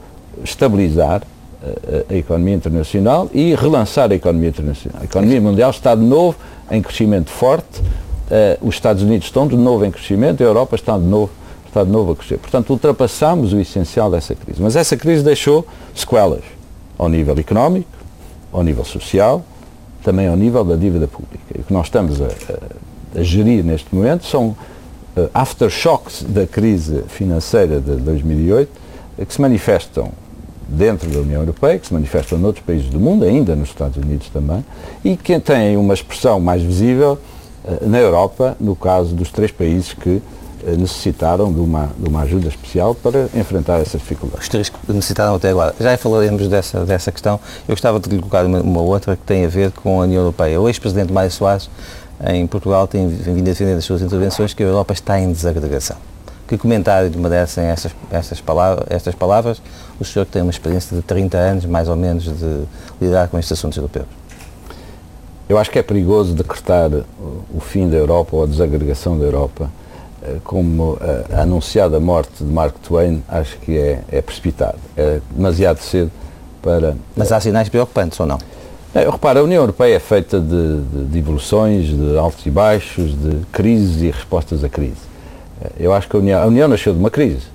estabilizar 0.45 1.23
uh, 1.23 2.05
a 2.09 2.15
economia 2.15 2.55
internacional 2.55 3.29
e 3.33 3.55
relançar 3.55 4.11
a 4.11 4.15
economia 4.15 4.49
internacional. 4.49 5.03
A 5.03 5.05
economia 5.05 5.41
mundial 5.41 5.71
está 5.71 5.95
de 5.95 6.03
novo 6.03 6.37
em 6.71 6.81
crescimento 6.81 7.31
forte, 7.31 7.81
uh, 7.81 8.67
os 8.67 8.75
Estados 8.75 9.03
Unidos 9.03 9.27
estão 9.27 9.47
de 9.47 9.57
novo 9.57 9.85
em 9.85 9.91
crescimento, 9.91 10.43
a 10.43 10.47
Europa 10.47 10.77
está 10.77 10.97
de 10.97 11.05
novo 11.05 11.31
está 11.71 11.85
de 11.85 11.91
novo 11.91 12.13
a 12.13 12.17
crescer. 12.17 12.37
Portanto, 12.39 12.71
ultrapassamos 12.71 13.53
o 13.53 13.61
essencial 13.61 14.11
dessa 14.11 14.35
crise. 14.35 14.61
Mas 14.61 14.75
essa 14.75 14.97
crise 14.97 15.23
deixou 15.23 15.65
sequelas 15.95 16.43
ao 17.00 17.09
nível 17.09 17.35
económico, 17.38 17.88
ao 18.52 18.62
nível 18.62 18.85
social, 18.85 19.42
também 20.04 20.28
ao 20.28 20.37
nível 20.37 20.62
da 20.62 20.76
dívida 20.76 21.09
pública. 21.09 21.42
E 21.57 21.62
o 21.62 21.64
que 21.64 21.73
nós 21.73 21.87
estamos 21.87 22.21
a, 22.21 22.26
a, 22.26 23.21
a 23.21 23.23
gerir 23.23 23.64
neste 23.64 23.95
momento 23.95 24.26
são 24.26 24.49
uh, 24.49 25.30
aftershocks 25.33 26.23
da 26.28 26.47
crise 26.47 27.02
financeira 27.09 27.80
de 27.80 27.97
2008 27.97 28.71
que 29.26 29.33
se 29.33 29.40
manifestam 29.40 30.11
dentro 30.69 31.09
da 31.11 31.21
União 31.21 31.40
Europeia, 31.40 31.78
que 31.78 31.87
se 31.87 31.95
manifestam 31.95 32.38
noutros 32.38 32.64
países 32.64 32.90
do 32.90 33.00
mundo, 33.00 33.25
ainda 33.25 33.57
nos 33.57 33.71
Estados 33.71 33.97
Unidos 33.97 34.28
também, 34.28 34.64
e 35.02 35.16
que 35.16 35.40
têm 35.40 35.78
uma 35.78 35.95
expressão 35.95 36.38
mais 36.38 36.62
visível 36.62 37.19
uh, 37.64 37.88
na 37.88 37.99
Europa, 37.99 38.59
no 38.61 38.76
caso 38.76 39.14
dos 39.14 39.30
três 39.30 39.50
países 39.50 39.95
que 39.95 40.21
necessitaram 40.67 41.52
de 41.52 41.61
uma, 41.61 41.90
de 41.99 42.09
uma 42.09 42.23
ajuda 42.23 42.49
especial 42.49 42.95
para 42.95 43.29
enfrentar 43.35 43.81
essas 43.81 44.00
dificuldades. 44.00 44.45
Os 44.45 44.49
três 44.49 44.69
que 44.69 44.76
necessitaram 44.93 45.35
até 45.35 45.50
agora. 45.50 45.75
Já 45.79 45.97
falaremos 45.97 46.49
dessa, 46.49 46.85
dessa 46.85 47.11
questão. 47.12 47.40
Eu 47.69 47.75
gostava 47.75 47.99
de 48.00 48.11
lhe 48.11 48.19
colocar 48.19 48.45
uma, 48.45 48.61
uma 48.61 48.81
outra 48.81 49.17
que 49.17 49.23
tem 49.23 49.45
a 49.45 49.49
ver 49.49 49.71
com 49.71 50.00
a 50.00 50.05
União 50.05 50.21
Europeia. 50.21 50.61
O 50.61 50.69
ex-presidente 50.69 51.12
Mário 51.12 51.31
Soares, 51.31 51.71
em 52.29 52.47
Portugal, 52.47 52.87
tem 52.87 53.09
vindo 53.09 53.40
a 53.40 53.50
defender 53.52 53.75
nas 53.75 53.85
suas 53.85 54.02
intervenções 54.02 54.55
que 54.55 54.62
a 54.62 54.67
Europa 54.67 54.93
está 54.93 55.19
em 55.19 55.33
desagregação. 55.33 55.97
Que 56.47 56.59
comentário 56.59 57.09
lhe 57.09 57.17
merecem 57.17 57.64
estas, 57.64 57.95
estas, 58.11 58.40
palavras, 58.40 58.85
estas 58.90 59.14
palavras? 59.14 59.62
O 60.00 60.05
senhor 60.05 60.26
que 60.26 60.33
tem 60.33 60.43
uma 60.43 60.50
experiência 60.50 60.97
de 60.97 61.02
30 61.02 61.38
anos, 61.38 61.64
mais 61.64 61.88
ou 61.88 61.95
menos, 61.95 62.25
de 62.25 62.64
lidar 63.00 63.29
com 63.29 63.38
estes 63.38 63.52
assuntos 63.52 63.76
europeus. 63.76 64.07
Eu 65.49 65.59
acho 65.59 65.71
que 65.71 65.79
é 65.81 65.83
perigoso 65.83 66.33
decretar 66.33 66.90
o 67.52 67.61
fim 67.61 67.88
da 67.88 67.97
Europa 67.97 68.37
ou 68.37 68.45
a 68.45 68.47
desagregação 68.47 69.19
da 69.19 69.25
Europa 69.25 69.69
eh, 69.69 69.89
como 70.45 70.99
a, 71.33 71.43
anunciada 71.43 71.99
morte 71.99 72.45
de 72.45 72.53
Mark 72.53 72.75
Twain, 72.87 73.23
acho 73.29 73.57
que 73.59 73.77
é, 73.77 74.03
é 74.11 74.21
precipitado. 74.21 74.79
É 74.97 75.21
demasiado 75.35 75.79
cedo 75.79 76.11
para... 76.62 76.97
Mas 77.17 77.33
há 77.33 77.41
sinais 77.41 77.69
preocupantes 77.69 78.19
ou 78.21 78.27
não? 78.27 78.39
É, 78.95 79.09
repara, 79.09 79.41
a 79.41 79.43
União 79.43 79.62
Europeia 79.62 79.97
é 79.97 80.00
feita 80.00 80.41
de, 80.41 80.81
de, 80.81 81.05
de 81.07 81.19
evoluções, 81.19 81.87
de 81.87 82.19
altos 82.19 82.45
e 82.45 82.50
baixos, 82.50 83.12
de 83.12 83.47
crises 83.53 84.03
e 84.03 84.11
respostas 84.11 84.65
a 84.65 84.69
crise. 84.69 85.11
Eu 85.79 85.93
acho 85.93 86.09
que 86.09 86.17
a 86.17 86.19
União, 86.19 86.43
a 86.43 86.47
União 86.47 86.67
nasceu 86.67 86.93
de 86.93 86.99
uma 86.99 87.11
crise. 87.11 87.47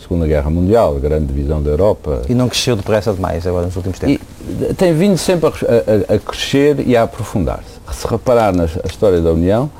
Segunda 0.00 0.26
Guerra 0.26 0.48
Mundial, 0.50 0.96
a 0.96 0.98
grande 0.98 1.26
divisão 1.26 1.62
da 1.62 1.70
Europa. 1.70 2.22
E 2.28 2.34
não 2.34 2.48
cresceu 2.48 2.76
depressa 2.76 3.12
demais 3.12 3.46
agora 3.46 3.66
nos 3.66 3.76
últimos 3.76 3.98
tempos? 3.98 4.26
E 4.70 4.74
tem 4.74 4.92
vindo 4.92 5.18
sempre 5.18 5.48
a, 5.48 6.12
a, 6.12 6.16
a 6.16 6.18
crescer 6.18 6.86
e 6.86 6.96
a 6.96 7.02
aprofundar-se. 7.02 7.78
Se 7.92 8.06
reparar 8.06 8.54
na 8.54 8.64
história 8.64 9.20
da 9.20 9.32
União, 9.32 9.70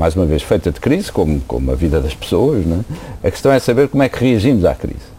mais 0.00 0.16
uma 0.16 0.24
vez 0.24 0.42
feita 0.42 0.70
de 0.70 0.80
crise, 0.80 1.12
como, 1.12 1.40
como 1.46 1.70
a 1.70 1.74
vida 1.74 2.00
das 2.00 2.14
pessoas, 2.14 2.64
né? 2.64 2.80
a 3.22 3.30
questão 3.30 3.52
é 3.52 3.58
saber 3.58 3.86
como 3.86 4.02
é 4.02 4.08
que 4.08 4.18
reagimos 4.18 4.64
à 4.64 4.74
crise. 4.74 5.10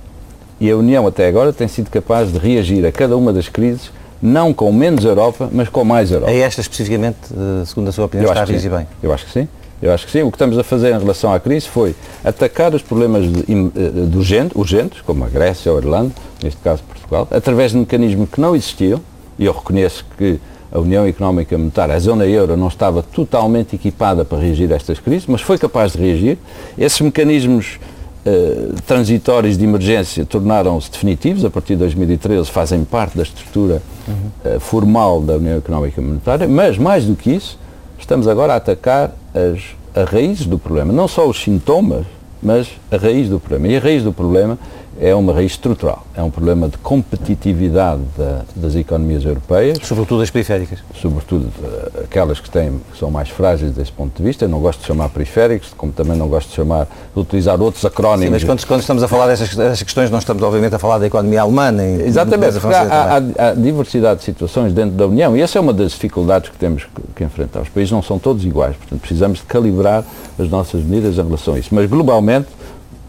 E 0.60 0.72
a 0.72 0.76
União 0.76 1.06
até 1.06 1.28
agora 1.28 1.54
tem 1.54 1.68
sido 1.68 1.92
capaz 1.92 2.34
de 2.34 2.40
reagir 2.40 2.84
a 2.84 2.92
cada 2.92 3.16
uma 3.16 3.32
das 3.32 3.48
crises, 3.48 3.92
não 4.20 4.52
com 4.52 4.74
menos 4.74 5.06
Europa, 5.06 5.48
mas 5.52 5.70
com 5.70 5.86
mais 5.86 6.10
Europa. 6.12 6.32
É 6.32 6.40
esta 6.40 6.62
especificamente, 6.62 7.18
eh, 7.32 7.64
segundo 7.64 7.90
a 7.90 7.92
sua 7.92 8.06
opinião, 8.06 8.28
Eu 8.28 8.32
está 8.32 8.42
a 8.42 8.46
reagir 8.46 8.72
bem? 8.72 8.88
Eu 9.04 9.14
acho 9.14 9.26
que 9.28 9.32
sim. 9.32 9.48
Eu 9.80 9.92
acho 9.92 10.06
que 10.08 10.12
sim. 10.12 10.24
O 10.24 10.32
que 10.32 10.36
estamos 10.36 10.58
a 10.58 10.64
fazer 10.64 10.96
em 10.96 11.00
relação 11.00 11.32
à 11.32 11.40
crise 11.40 11.68
foi 11.68 11.96
atacar 12.24 12.74
os 12.74 12.82
problemas 12.82 13.32
de, 13.32 13.44
de, 13.44 14.08
de 14.08 14.18
urgente, 14.18 14.58
urgentes, 14.58 15.02
como 15.02 15.24
a 15.24 15.30
Grécia 15.30 15.72
ou 15.72 15.78
a 15.78 15.82
Irlanda, 15.82 16.12
neste 16.44 16.60
caso 16.60 16.82
Portugal, 16.84 17.28
através 17.30 17.72
de 17.72 17.78
mecanismos 17.78 18.30
que 18.32 18.42
não 18.42 18.56
existiam, 18.56 19.00
e 19.38 19.46
eu 19.46 19.54
reconheço 19.54 20.04
que 20.18 20.40
a 20.72 20.80
União 20.80 21.06
Económica 21.06 21.58
Monetária, 21.58 21.94
a 21.94 22.00
zona 22.00 22.26
euro, 22.26 22.56
não 22.56 22.70
estava 22.70 23.04
totalmente 23.04 23.76
equipada 23.76 24.24
para 24.24 24.38
reagir 24.38 24.72
a 24.72 24.76
estas 24.76 25.00
crises, 25.00 25.26
mas 25.28 25.42
foi 25.42 25.58
capaz 25.58 25.92
de 25.92 26.00
reagir. 26.00 26.38
Esses 26.78 27.02
mecanismos 27.02 27.78
uh, 28.26 28.82
transitórios 28.88 29.58
de 29.58 29.66
emergência 29.66 30.26
tornaram-se 30.26 30.90
definitivos, 30.90 31.44
a 31.44 31.50
partir 31.50 31.74
de 31.74 31.80
2013 31.80 32.50
fazem 32.50 32.86
parte 32.86 33.18
da 33.18 33.24
estrutura 33.24 33.82
uh, 34.08 34.60
formal 34.60 35.22
da 35.22 35.36
União 35.36 35.58
Económica 35.58 36.02
Monetária, 36.02 36.48
mas 36.48 36.78
mais 36.78 37.06
do 37.06 37.16
que 37.16 37.32
isso, 37.32 37.60
estamos 38.00 38.28
agora 38.28 38.54
a 38.54 38.56
atacar 38.56 39.12
as, 39.36 39.62
a 39.94 40.06
raiz 40.06 40.46
do 40.46 40.58
problema, 40.58 40.94
não 40.94 41.08
só 41.08 41.28
os 41.28 41.42
sintomas, 41.42 42.06
mas 42.42 42.70
a 42.90 42.98
raiz 42.98 43.30
do 43.30 43.40
problema. 43.40 43.68
E 43.68 43.78
a 43.78 43.80
raiz 43.80 44.04
do 44.04 44.12
problema 44.12 44.58
é 45.00 45.16
uma 45.16 45.34
raiz 45.34 45.54
estrutural, 45.54 46.06
é 46.16 46.22
um 46.22 46.30
problema 46.30 46.68
de 46.68 46.78
competitividade 46.78 48.02
da, 48.18 48.42
das 48.56 48.76
economias 48.76 49.24
europeias. 49.24 49.78
Sobretudo 49.84 50.22
as 50.22 50.30
periféricas. 50.30 50.80
Sobretudo 50.96 51.46
uh, 51.46 52.04
aquelas 52.04 52.40
que, 52.40 52.50
têm, 52.50 52.80
que 52.92 52.98
são 52.98 53.10
mais 53.10 53.30
frágeis 53.30 53.72
desse 53.72 53.92
ponto 53.92 54.16
de 54.16 54.24
vista. 54.24 54.46
Eu 54.46 54.50
não 54.50 54.60
gosto 54.60 54.82
de 54.82 54.86
chamar 54.86 55.10
periféricos, 55.10 55.74
como 55.78 55.92
também 55.92 56.18
não 56.18 56.28
gosto 56.28 56.50
de 56.50 56.56
chamar, 56.56 56.88
de 57.14 57.20
utilizar 57.20 57.60
outros 57.62 57.86
acrónimos. 57.86 58.26
Sim, 58.26 58.32
mas 58.32 58.44
quando, 58.44 58.68
quando, 58.68 58.82
estamos 58.82 59.02
a 59.02 59.08
falar 59.08 59.28
dessas, 59.28 59.56
dessas, 59.56 59.82
questões, 59.82 60.12
não 60.12 60.20
estamos 60.20 60.44
obviamente 60.44 60.76
a 60.76 60.80
falar 60.80 60.98
da 60.98 61.08
economia 61.08 61.42
alemã. 61.42 61.72
Nem 61.72 62.02
Exatamente, 62.02 62.60
porque 62.60 62.76
há, 62.76 62.82
há, 62.84 63.50
há, 63.50 63.54
diversidade 63.54 64.20
de 64.20 64.26
situações 64.26 64.74
dentro 64.74 64.92
da 64.92 65.08
União 65.08 65.36
e 65.38 65.42
essa 65.42 65.58
é 65.58 65.62
uma 65.62 65.74
das 65.74 65.94
dificuldades 65.94 66.50
que 66.50 66.58
temos 66.58 66.84
que, 66.84 67.02
que 67.16 67.24
enfrentar. 67.24 67.62
Os 67.62 67.70
países 67.70 67.92
não 67.92 68.04
são 68.04 68.20
todos 68.20 68.44
iguais, 68.44 68.76
portanto 68.76 69.00
precisamos 69.00 69.40
de 69.40 69.46
calibrar 69.46 70.04
as 70.38 70.50
nossas 70.50 70.84
medidas 70.84 71.18
em 71.18 71.24
relação 71.24 71.54
a 71.54 71.60
isso. 71.60 71.70
Mas 71.74 71.90
globalmente, 71.90 72.48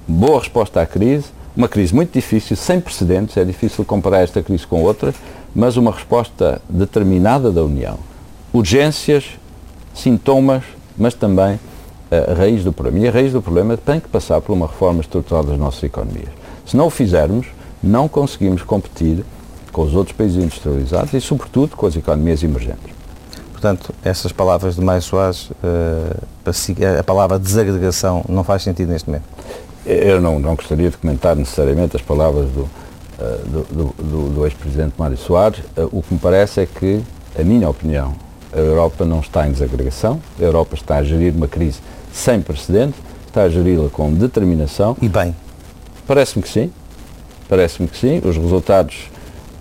boa 0.07 0.39
resposta 0.39 0.81
à 0.81 0.87
crise, 0.87 1.27
uma 1.56 1.68
crise 1.68 1.94
muito 1.94 2.12
difícil, 2.12 2.56
sem 2.56 2.80
precedentes, 2.80 3.37
é 3.37 3.44
difícil 3.44 3.85
comparar 3.85 4.21
esta 4.21 4.42
crise 4.42 4.66
com 4.66 4.82
outras, 4.82 5.14
mas 5.54 5.76
uma 5.76 5.92
resposta 5.92 6.62
determinada 6.68 7.50
da 7.50 7.62
União. 7.62 7.99
Urgências, 8.52 9.25
sintomas, 9.94 10.62
mas 10.97 11.14
também 11.14 11.59
a 12.11 12.35
raiz 12.35 12.62
do 12.62 12.73
problema. 12.73 13.04
E 13.04 13.09
a 13.09 13.11
raiz 13.11 13.32
do 13.32 13.40
problema 13.40 13.76
tem 13.76 14.00
que 14.00 14.09
passar 14.09 14.40
por 14.40 14.52
uma 14.52 14.66
reforma 14.66 15.00
estrutural 15.00 15.42
das 15.44 15.59
nossas 15.59 15.82
economias. 15.82 16.28
Se 16.66 16.76
não 16.76 16.87
o 16.87 16.90
fizermos, 16.90 17.47
não 17.82 18.06
conseguimos 18.06 18.62
competir 18.62 19.25
com 19.73 19.82
os 19.82 19.94
outros 19.94 20.16
países 20.16 20.42
industrializados 20.42 21.12
e, 21.14 21.21
sobretudo, 21.21 21.76
com 21.76 21.87
as 21.87 21.97
economias 21.97 22.42
emergentes. 22.42 22.92
Portanto, 23.52 23.94
essas 24.04 24.32
palavras 24.32 24.75
de 24.75 24.80
mais 24.82 25.04
Soares, 25.04 25.50
uh, 25.50 26.99
a 26.99 27.02
palavra 27.02 27.38
desagregação 27.38 28.25
não 28.28 28.44
faz 28.44 28.62
sentido 28.62 28.90
neste 28.90 29.09
momento? 29.09 29.25
Eu 29.85 30.21
não, 30.21 30.39
não 30.39 30.55
gostaria 30.55 30.91
de 30.91 30.97
comentar 30.97 31.35
necessariamente 31.35 31.97
as 31.97 32.03
palavras 32.03 32.49
do, 32.51 32.61
uh, 32.61 32.71
do, 33.47 33.95
do, 33.99 34.29
do 34.31 34.47
ex-presidente 34.47 34.95
Mário 34.97 35.17
Soares. 35.17 35.59
Uh, 35.77 35.89
o 35.91 36.03
que 36.03 36.15
me 36.15 36.21
parece 36.21 36.61
é 36.61 36.67
que, 36.67 37.03
a 37.39 37.43
minha 37.43 37.69
opinião, 37.69 38.15
a 38.53 38.59
Europa 38.59 39.05
não 39.05 39.21
está 39.21 39.49
em 39.49 39.53
desagregação, 39.53 40.21
a 40.39 40.43
Europa 40.43 40.75
está 40.77 40.97
a 40.99 41.03
gerir 41.03 41.35
uma 41.35 41.49
crise 41.49 41.81
sem 42.12 42.41
precedente, 42.41 42.95
está 43.27 43.43
a 43.43 43.49
geri-la 43.49 43.89
com 43.89 44.12
determinação. 44.12 44.97
E 45.03 45.09
bem? 45.09 45.35
Parece-me 46.07 46.43
que 46.43 46.49
sim, 46.49 46.71
parece-me 47.49 47.89
que 47.89 47.97
sim. 47.97 48.21
Os 48.25 48.37
resultados 48.37 49.11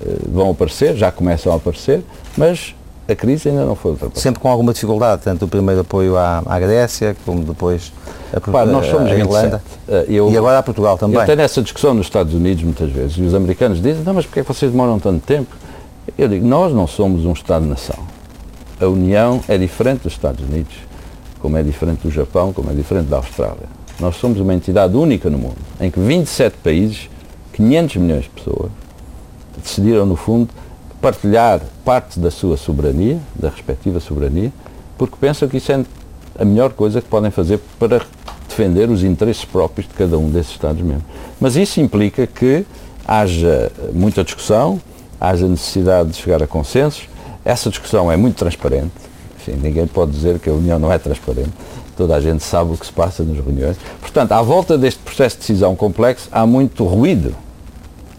uh, 0.01 0.29
vão 0.31 0.51
aparecer, 0.51 0.95
já 0.95 1.11
começam 1.11 1.51
a 1.51 1.55
aparecer, 1.55 2.03
mas 2.37 2.75
a 3.07 3.15
crise 3.15 3.49
ainda 3.49 3.65
não 3.65 3.75
foi 3.75 3.91
ultrapassada. 3.91 4.21
Sempre 4.21 4.39
com 4.39 4.49
alguma 4.49 4.71
dificuldade, 4.71 5.23
tanto 5.23 5.45
o 5.45 5.47
primeiro 5.47 5.81
apoio 5.81 6.15
à, 6.15 6.43
à 6.45 6.59
Grécia, 6.59 7.15
como 7.25 7.43
depois 7.43 7.91
Pá, 8.39 8.65
nós 8.65 8.87
somos 8.87 9.11
a 9.11 9.15
Irlanda. 9.15 9.61
Eu, 10.07 10.31
e 10.31 10.37
agora 10.37 10.59
a 10.59 10.63
Portugal 10.63 10.97
também. 10.97 11.19
Eu 11.19 11.25
tenho 11.25 11.41
essa 11.41 11.61
discussão 11.61 11.93
nos 11.93 12.05
Estados 12.05 12.33
Unidos 12.33 12.63
muitas 12.63 12.89
vezes, 12.91 13.17
e 13.17 13.21
os 13.21 13.33
americanos 13.33 13.81
dizem, 13.81 14.03
não, 14.03 14.13
mas 14.13 14.25
porquê 14.25 14.39
é 14.39 14.43
que 14.43 14.53
vocês 14.53 14.71
demoram 14.71 14.99
tanto 14.99 15.25
tempo? 15.25 15.55
Eu 16.17 16.27
digo, 16.27 16.45
nós 16.45 16.73
não 16.73 16.87
somos 16.87 17.25
um 17.25 17.33
Estado-nação. 17.33 17.97
A 18.79 18.85
União 18.87 19.41
é 19.47 19.57
diferente 19.57 20.03
dos 20.03 20.13
Estados 20.13 20.43
Unidos, 20.43 20.73
como 21.39 21.57
é 21.57 21.63
diferente 21.63 22.01
do 22.01 22.11
Japão, 22.11 22.51
como 22.53 22.71
é 22.71 22.73
diferente 22.73 23.07
da 23.07 23.17
Austrália. 23.17 23.69
Nós 23.99 24.15
somos 24.15 24.39
uma 24.39 24.53
entidade 24.53 24.95
única 24.95 25.29
no 25.29 25.37
mundo, 25.37 25.57
em 25.79 25.91
que 25.91 25.99
27 25.99 26.57
países, 26.57 27.09
500 27.53 27.95
milhões 27.97 28.23
de 28.23 28.29
pessoas, 28.29 28.71
decidiram, 29.61 30.05
no 30.05 30.15
fundo, 30.15 30.49
partilhar 30.99 31.61
parte 31.83 32.19
da 32.19 32.31
sua 32.31 32.57
soberania, 32.57 33.19
da 33.35 33.49
respectiva 33.49 33.99
soberania, 33.99 34.51
porque 34.97 35.15
pensam 35.19 35.47
que 35.47 35.57
isso 35.57 35.71
é 35.71 35.83
a 36.41 36.45
melhor 36.45 36.73
coisa 36.73 36.99
que 36.99 37.07
podem 37.07 37.29
fazer 37.29 37.59
para 37.77 38.01
defender 38.49 38.89
os 38.89 39.03
interesses 39.03 39.45
próprios 39.45 39.87
de 39.87 39.93
cada 39.93 40.17
um 40.17 40.29
desses 40.29 40.53
Estados-membros. 40.53 41.05
Mas 41.39 41.55
isso 41.55 41.79
implica 41.79 42.25
que 42.25 42.65
haja 43.07 43.71
muita 43.93 44.23
discussão, 44.23 44.81
haja 45.19 45.47
necessidade 45.47 46.09
de 46.09 46.17
chegar 46.17 46.41
a 46.41 46.47
consensos. 46.47 47.07
Essa 47.45 47.69
discussão 47.69 48.11
é 48.11 48.17
muito 48.17 48.37
transparente. 48.37 48.91
Enfim, 49.39 49.53
ninguém 49.61 49.85
pode 49.85 50.11
dizer 50.11 50.39
que 50.39 50.49
a 50.49 50.53
União 50.53 50.79
não 50.79 50.91
é 50.91 50.97
transparente. 50.97 51.51
Toda 51.95 52.15
a 52.15 52.19
gente 52.19 52.43
sabe 52.43 52.73
o 52.73 52.77
que 52.77 52.87
se 52.87 52.91
passa 52.91 53.23
nas 53.23 53.37
reuniões. 53.37 53.77
Portanto, 53.99 54.31
à 54.31 54.41
volta 54.41 54.77
deste 54.77 54.99
processo 55.01 55.35
de 55.35 55.41
decisão 55.41 55.75
complexo, 55.75 56.27
há 56.31 56.45
muito 56.45 56.83
ruído, 56.85 57.35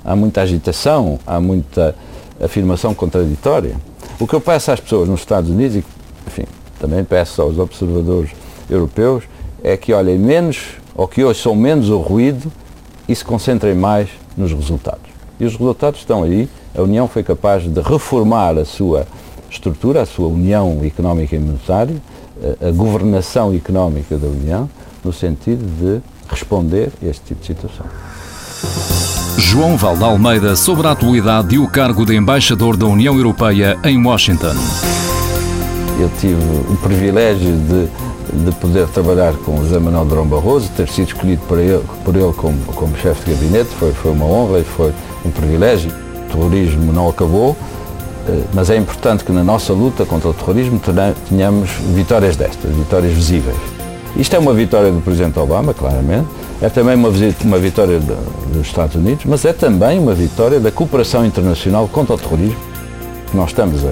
há 0.04 0.14
muita 0.14 0.42
agitação, 0.42 1.18
há 1.26 1.40
muita 1.40 1.94
afirmação 2.40 2.94
contraditória. 2.94 3.74
O 4.20 4.26
que 4.28 4.34
eu 4.34 4.40
peço 4.40 4.70
às 4.70 4.78
pessoas 4.78 5.08
nos 5.08 5.20
Estados 5.20 5.50
Unidos, 5.50 5.76
e 5.76 5.84
enfim, 6.26 6.44
também 6.82 7.04
peço 7.04 7.40
aos 7.40 7.58
observadores 7.58 8.30
europeus, 8.68 9.22
é 9.62 9.76
que 9.76 9.92
olhem 9.92 10.18
menos, 10.18 10.58
ou 10.96 11.06
que 11.06 11.22
hoje 11.22 11.40
são 11.40 11.54
menos 11.54 11.88
o 11.88 11.98
ruído 11.98 12.50
e 13.08 13.14
se 13.14 13.24
concentrem 13.24 13.74
mais 13.74 14.08
nos 14.36 14.52
resultados. 14.52 15.12
E 15.38 15.44
os 15.44 15.52
resultados 15.52 16.00
estão 16.00 16.24
aí. 16.24 16.48
A 16.76 16.82
União 16.82 17.06
foi 17.06 17.22
capaz 17.22 17.62
de 17.62 17.80
reformar 17.80 18.58
a 18.58 18.64
sua 18.64 19.06
estrutura, 19.48 20.02
a 20.02 20.06
sua 20.06 20.26
União 20.26 20.80
Económica 20.82 21.36
e 21.36 21.38
Monetária, 21.38 21.96
a 22.60 22.70
governação 22.72 23.54
económica 23.54 24.18
da 24.18 24.26
União, 24.26 24.68
no 25.04 25.12
sentido 25.12 25.64
de 25.64 26.00
responder 26.28 26.90
a 27.00 27.06
este 27.06 27.22
tipo 27.26 27.40
de 27.42 27.46
situação. 27.46 27.86
João 29.38 29.76
Valde 29.76 30.02
Almeida 30.02 30.56
sobre 30.56 30.86
a 30.88 30.92
atualidade 30.92 31.54
e 31.54 31.58
o 31.58 31.68
cargo 31.68 32.04
de 32.04 32.16
embaixador 32.16 32.76
da 32.76 32.86
União 32.86 33.14
Europeia 33.16 33.78
em 33.84 34.04
Washington. 34.04 34.54
Eu 36.00 36.10
tive 36.18 36.42
o 36.70 36.76
privilégio 36.76 37.56
de 37.56 37.88
de 38.32 38.50
poder 38.52 38.86
trabalhar 38.88 39.34
com 39.34 39.58
o 39.58 39.64
José 39.64 39.78
Manuel 39.78 40.04
Drão 40.06 40.26
Barroso, 40.26 40.70
ter 40.76 40.88
sido 40.88 41.08
escolhido 41.08 41.42
por 41.46 41.58
ele, 41.58 41.82
por 42.04 42.16
ele 42.16 42.32
como, 42.32 42.58
como 42.74 42.96
chefe 42.96 43.24
de 43.24 43.34
gabinete, 43.34 43.70
foi, 43.78 43.92
foi 43.92 44.12
uma 44.12 44.24
honra 44.24 44.60
e 44.60 44.64
foi 44.64 44.92
um 45.24 45.30
privilégio. 45.30 45.90
O 45.90 46.32
terrorismo 46.32 46.92
não 46.92 47.08
acabou, 47.08 47.56
eh, 48.26 48.42
mas 48.54 48.70
é 48.70 48.76
importante 48.76 49.22
que 49.24 49.32
na 49.32 49.44
nossa 49.44 49.72
luta 49.72 50.06
contra 50.06 50.30
o 50.30 50.34
terrorismo 50.34 50.80
tenhamos 51.28 51.70
vitórias 51.94 52.36
destas, 52.36 52.70
vitórias 52.74 53.12
visíveis. 53.12 53.56
Isto 54.16 54.36
é 54.36 54.38
uma 54.38 54.54
vitória 54.54 54.90
do 54.90 55.00
Presidente 55.00 55.38
Obama, 55.38 55.74
claramente, 55.74 56.28
é 56.60 56.68
também 56.68 56.94
uma, 56.94 57.08
uma 57.44 57.58
vitória 57.58 57.98
dos 57.98 58.66
Estados 58.66 58.94
Unidos, 58.94 59.24
mas 59.26 59.44
é 59.44 59.52
também 59.52 59.98
uma 59.98 60.14
vitória 60.14 60.60
da 60.60 60.70
cooperação 60.70 61.24
internacional 61.26 61.88
contra 61.88 62.14
o 62.14 62.18
terrorismo, 62.18 62.56
nós 63.34 63.50
estamos 63.50 63.82
a, 63.84 63.88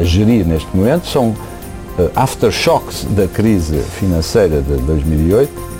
a, 0.00 0.04
gerir 0.04 0.46
neste 0.46 0.68
momento. 0.74 1.06
São 1.06 1.28
uh, 1.28 2.10
aftershocks 2.16 3.04
da 3.10 3.26
crise 3.26 3.78
financeira 3.78 4.60
de 4.60 4.76
2008. 4.82 5.70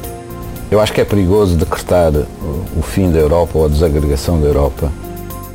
Eu 0.70 0.80
acho 0.80 0.92
que 0.92 1.00
é 1.00 1.04
perigoso 1.04 1.56
decretar 1.56 2.12
o, 2.12 2.78
o 2.78 2.82
fim 2.82 3.10
da 3.10 3.18
Europa 3.18 3.58
ou 3.58 3.66
a 3.66 3.68
desagregação 3.68 4.40
da 4.40 4.46
Europa. 4.46 4.90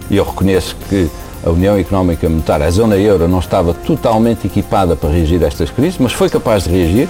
E 0.10 0.18
eu 0.18 0.24
reconheço 0.24 0.76
que 0.90 1.10
a 1.46 1.50
União 1.50 1.78
Económica 1.78 2.28
Monetária, 2.28 2.66
a 2.66 2.72
zona 2.72 2.98
euro, 2.98 3.28
não 3.28 3.40
estava 3.40 3.74
totalmente 3.74 4.48
equipada 4.48 4.96
para 4.96 5.10
reagir 5.10 5.44
a 5.44 5.48
estas 5.48 5.70
crises, 5.70 5.98
mas 6.00 6.12
foi 6.12 6.30
capaz 6.30 6.64
de 6.64 6.72
reagir. 6.72 7.08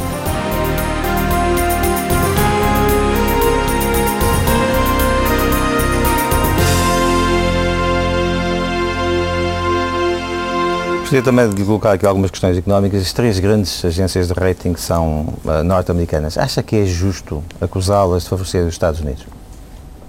Gostaria 11.16 11.24
também 11.24 11.50
de 11.50 11.64
colocar 11.64 11.94
aqui 11.94 12.06
algumas 12.06 12.30
questões 12.30 12.58
económicas. 12.58 13.02
As 13.02 13.14
três 13.14 13.40
grandes 13.40 13.86
agências 13.86 14.28
de 14.28 14.34
rating 14.34 14.76
são 14.76 15.34
uh, 15.46 15.64
norte-americanas. 15.64 16.38
Acha 16.38 16.62
que 16.62 16.76
é 16.76 16.86
justo 16.86 17.42
acusá-las 17.62 18.24
de 18.24 18.30
favorecer 18.30 18.64
os 18.64 18.74
Estados 18.74 19.00
Unidos? 19.00 19.24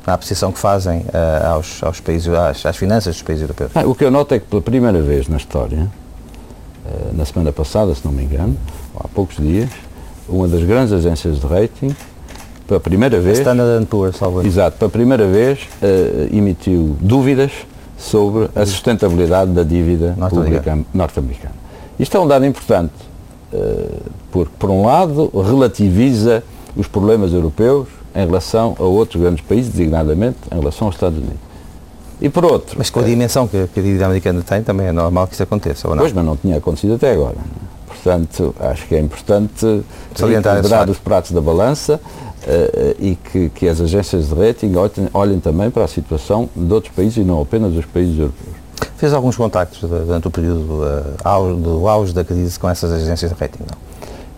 Na 0.04 0.14
apreciação 0.14 0.50
que 0.50 0.58
fazem 0.58 1.02
uh, 1.02 1.46
aos, 1.52 1.80
aos 1.80 2.00
países, 2.00 2.26
às, 2.34 2.66
às, 2.66 2.76
finanças 2.76 3.14
dos 3.14 3.22
países 3.22 3.42
europeus? 3.42 3.70
Ah, 3.76 3.86
o 3.86 3.94
que 3.94 4.04
eu 4.04 4.10
noto 4.10 4.34
é 4.34 4.40
que 4.40 4.46
pela 4.46 4.60
primeira 4.60 5.00
vez 5.00 5.28
na 5.28 5.36
história, 5.36 5.88
uh, 6.84 7.16
na 7.16 7.24
semana 7.24 7.52
passada, 7.52 7.94
se 7.94 8.04
não 8.04 8.10
me 8.10 8.24
engano, 8.24 8.56
há 8.98 9.06
poucos 9.06 9.36
dias, 9.36 9.70
uma 10.28 10.48
das 10.48 10.64
grandes 10.64 10.92
agências 10.92 11.38
de 11.38 11.46
rating, 11.46 11.94
pela 12.66 12.80
primeira 12.80 13.20
vez... 13.20 13.38
Standard 13.38 13.86
Poor's, 13.86 14.16
salvo 14.16 14.44
Exato, 14.44 14.76
pela 14.76 14.90
primeira 14.90 15.24
vez 15.28 15.68
emitiu 16.32 16.96
dúvidas 17.00 17.52
sobre 17.96 18.48
a 18.54 18.66
sustentabilidade 18.66 19.52
da 19.52 19.62
dívida 19.62 20.14
norte-americana. 20.16 20.84
Norte 20.92 21.20
Isto 21.98 22.16
é 22.16 22.20
um 22.20 22.28
dado 22.28 22.44
importante, 22.44 22.92
eh, 23.52 23.88
porque, 24.30 24.52
por 24.58 24.70
um 24.70 24.84
lado, 24.84 25.30
relativiza 25.34 26.42
os 26.76 26.86
problemas 26.86 27.32
europeus 27.32 27.88
em 28.14 28.26
relação 28.26 28.76
a 28.78 28.82
outros 28.82 29.20
grandes 29.20 29.44
países, 29.44 29.70
designadamente 29.70 30.38
em 30.52 30.58
relação 30.58 30.88
aos 30.88 30.94
Estados 30.94 31.18
Unidos. 31.18 31.46
E 32.20 32.28
por 32.28 32.44
outro... 32.44 32.76
Mas 32.78 32.88
com 32.88 33.00
a 33.00 33.02
dimensão 33.02 33.46
que 33.46 33.56
a 33.56 33.66
dívida 33.82 34.06
americana 34.06 34.42
tem, 34.42 34.62
também 34.62 34.86
é 34.86 34.92
normal 34.92 35.26
que 35.26 35.34
isso 35.34 35.42
aconteça, 35.42 35.88
ou 35.88 35.94
não? 35.94 36.02
Pois, 36.02 36.12
mas 36.12 36.24
não 36.24 36.36
tinha 36.36 36.56
acontecido 36.56 36.94
até 36.94 37.12
agora. 37.12 37.36
Portanto, 37.86 38.54
acho 38.60 38.86
que 38.86 38.94
é 38.94 39.00
importante 39.00 39.82
salientar 40.14 40.88
os 40.88 40.98
pratos 40.98 41.32
da 41.32 41.40
balança 41.40 42.00
e 42.98 43.16
que, 43.16 43.48
que, 43.50 43.68
as 43.68 43.80
agências 43.80 44.28
de 44.28 44.34
rating 44.34 44.74
olhem, 44.76 45.08
olhem, 45.12 45.40
também 45.40 45.70
para 45.70 45.84
a 45.84 45.88
situação 45.88 46.48
de 46.54 46.72
outros 46.72 46.94
países 46.94 47.16
e 47.16 47.20
não 47.20 47.40
apenas 47.42 47.72
dos 47.72 47.84
países 47.84 48.18
europeus. 48.18 48.54
Fez 48.96 49.12
alguns 49.12 49.36
contactos 49.36 49.80
durante 49.80 50.28
o 50.28 50.30
período 50.30 50.82
uh, 50.82 51.54
do 51.54 51.88
auge 51.88 52.12
da 52.12 52.24
crise 52.24 52.58
com 52.58 52.68
essas 52.68 52.92
agências 52.92 53.32
de 53.32 53.36
rating, 53.38 53.60
não? 53.60 53.86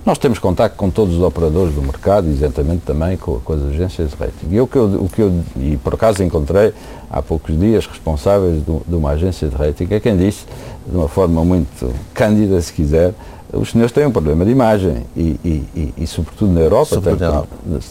Nós 0.08 0.16
temos 0.16 0.38
contato 0.38 0.74
com 0.74 0.88
todos 0.88 1.16
os 1.16 1.22
operadores 1.22 1.74
do 1.74 1.82
mercado, 1.82 2.28
exatamente 2.28 2.80
também 2.80 3.14
com, 3.18 3.40
com 3.40 3.52
as 3.52 3.62
agências 3.64 4.08
de 4.08 4.16
rating. 4.16 4.46
E 4.50 4.58
o 4.58 4.66
que, 4.66 4.76
eu, 4.76 4.84
o 4.84 5.06
que 5.06 5.20
eu, 5.20 5.30
e 5.54 5.76
por 5.76 5.92
acaso 5.92 6.22
encontrei 6.22 6.72
há 7.10 7.20
poucos 7.20 7.58
dias 7.58 7.84
responsáveis 7.84 8.64
de, 8.64 8.78
de 8.88 8.94
uma 8.94 9.10
agência 9.10 9.48
de 9.48 9.54
rating, 9.54 9.86
é 9.90 10.00
quem 10.00 10.16
disse, 10.16 10.46
de 10.86 10.96
uma 10.96 11.08
forma 11.08 11.44
muito 11.44 11.92
cândida, 12.14 12.58
se 12.62 12.72
quiser, 12.72 13.12
os 13.52 13.70
senhores 13.70 13.92
têm 13.92 14.04
um 14.06 14.10
problema 14.10 14.44
de 14.44 14.50
imagem 14.50 15.06
e, 15.16 15.40
e, 15.42 15.64
e, 15.74 15.94
e 15.98 16.06
sobretudo 16.06 16.52
na 16.52 16.60
Europa, 16.60 17.00
têm, 17.00 17.16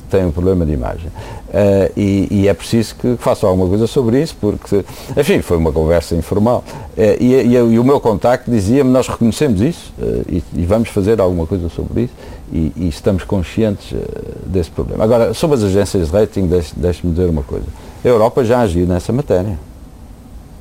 têm, 0.09 0.25
um 0.25 0.31
problema 0.31 0.63
de 0.65 0.71
imagem. 0.71 1.07
Uh, 1.07 1.99
e, 1.99 2.47
é 2.47 2.53
preciso 2.53 2.95
que 2.95 3.15
façam 3.17 3.49
alguma 3.49 3.67
coisa 3.67 3.87
sobre 3.87 4.21
isso, 4.21 4.35
porque, 4.39 4.85
enfim, 5.17 5.41
foi 5.41 5.57
uma 5.57 5.71
conversa 5.71 6.15
informal. 6.15 6.63
Uh, 6.95 7.23
e, 7.23 7.79
o 7.79 7.83
meu 7.83 7.99
contacto 7.99 8.51
dizia-me, 8.51 8.91
nós 8.91 9.07
reconhecemos 9.07 9.59
isso 9.59 9.91
uh, 9.97 10.43
e, 10.53 10.65
vamos 10.65 10.89
fazer 10.89 11.19
alguma 11.19 11.47
coisa 11.47 11.69
sobre 11.69 12.03
isso 12.03 12.13
e, 12.53 12.87
estamos 12.87 13.23
conscientes 13.23 13.97
desse 14.45 14.69
problema. 14.69 15.03
Agora, 15.03 15.33
sobre 15.33 15.57
as 15.57 15.63
agências 15.63 16.07
de 16.07 16.13
rating, 16.13 16.45
deixe-me 16.45 16.81
deixe 16.81 17.07
dizer 17.07 17.29
uma 17.29 17.43
coisa. 17.43 17.65
A 18.05 18.07
Europa 18.07 18.45
já 18.45 18.59
agiu 18.59 18.85
nessa 18.85 19.11
matéria. 19.11 19.57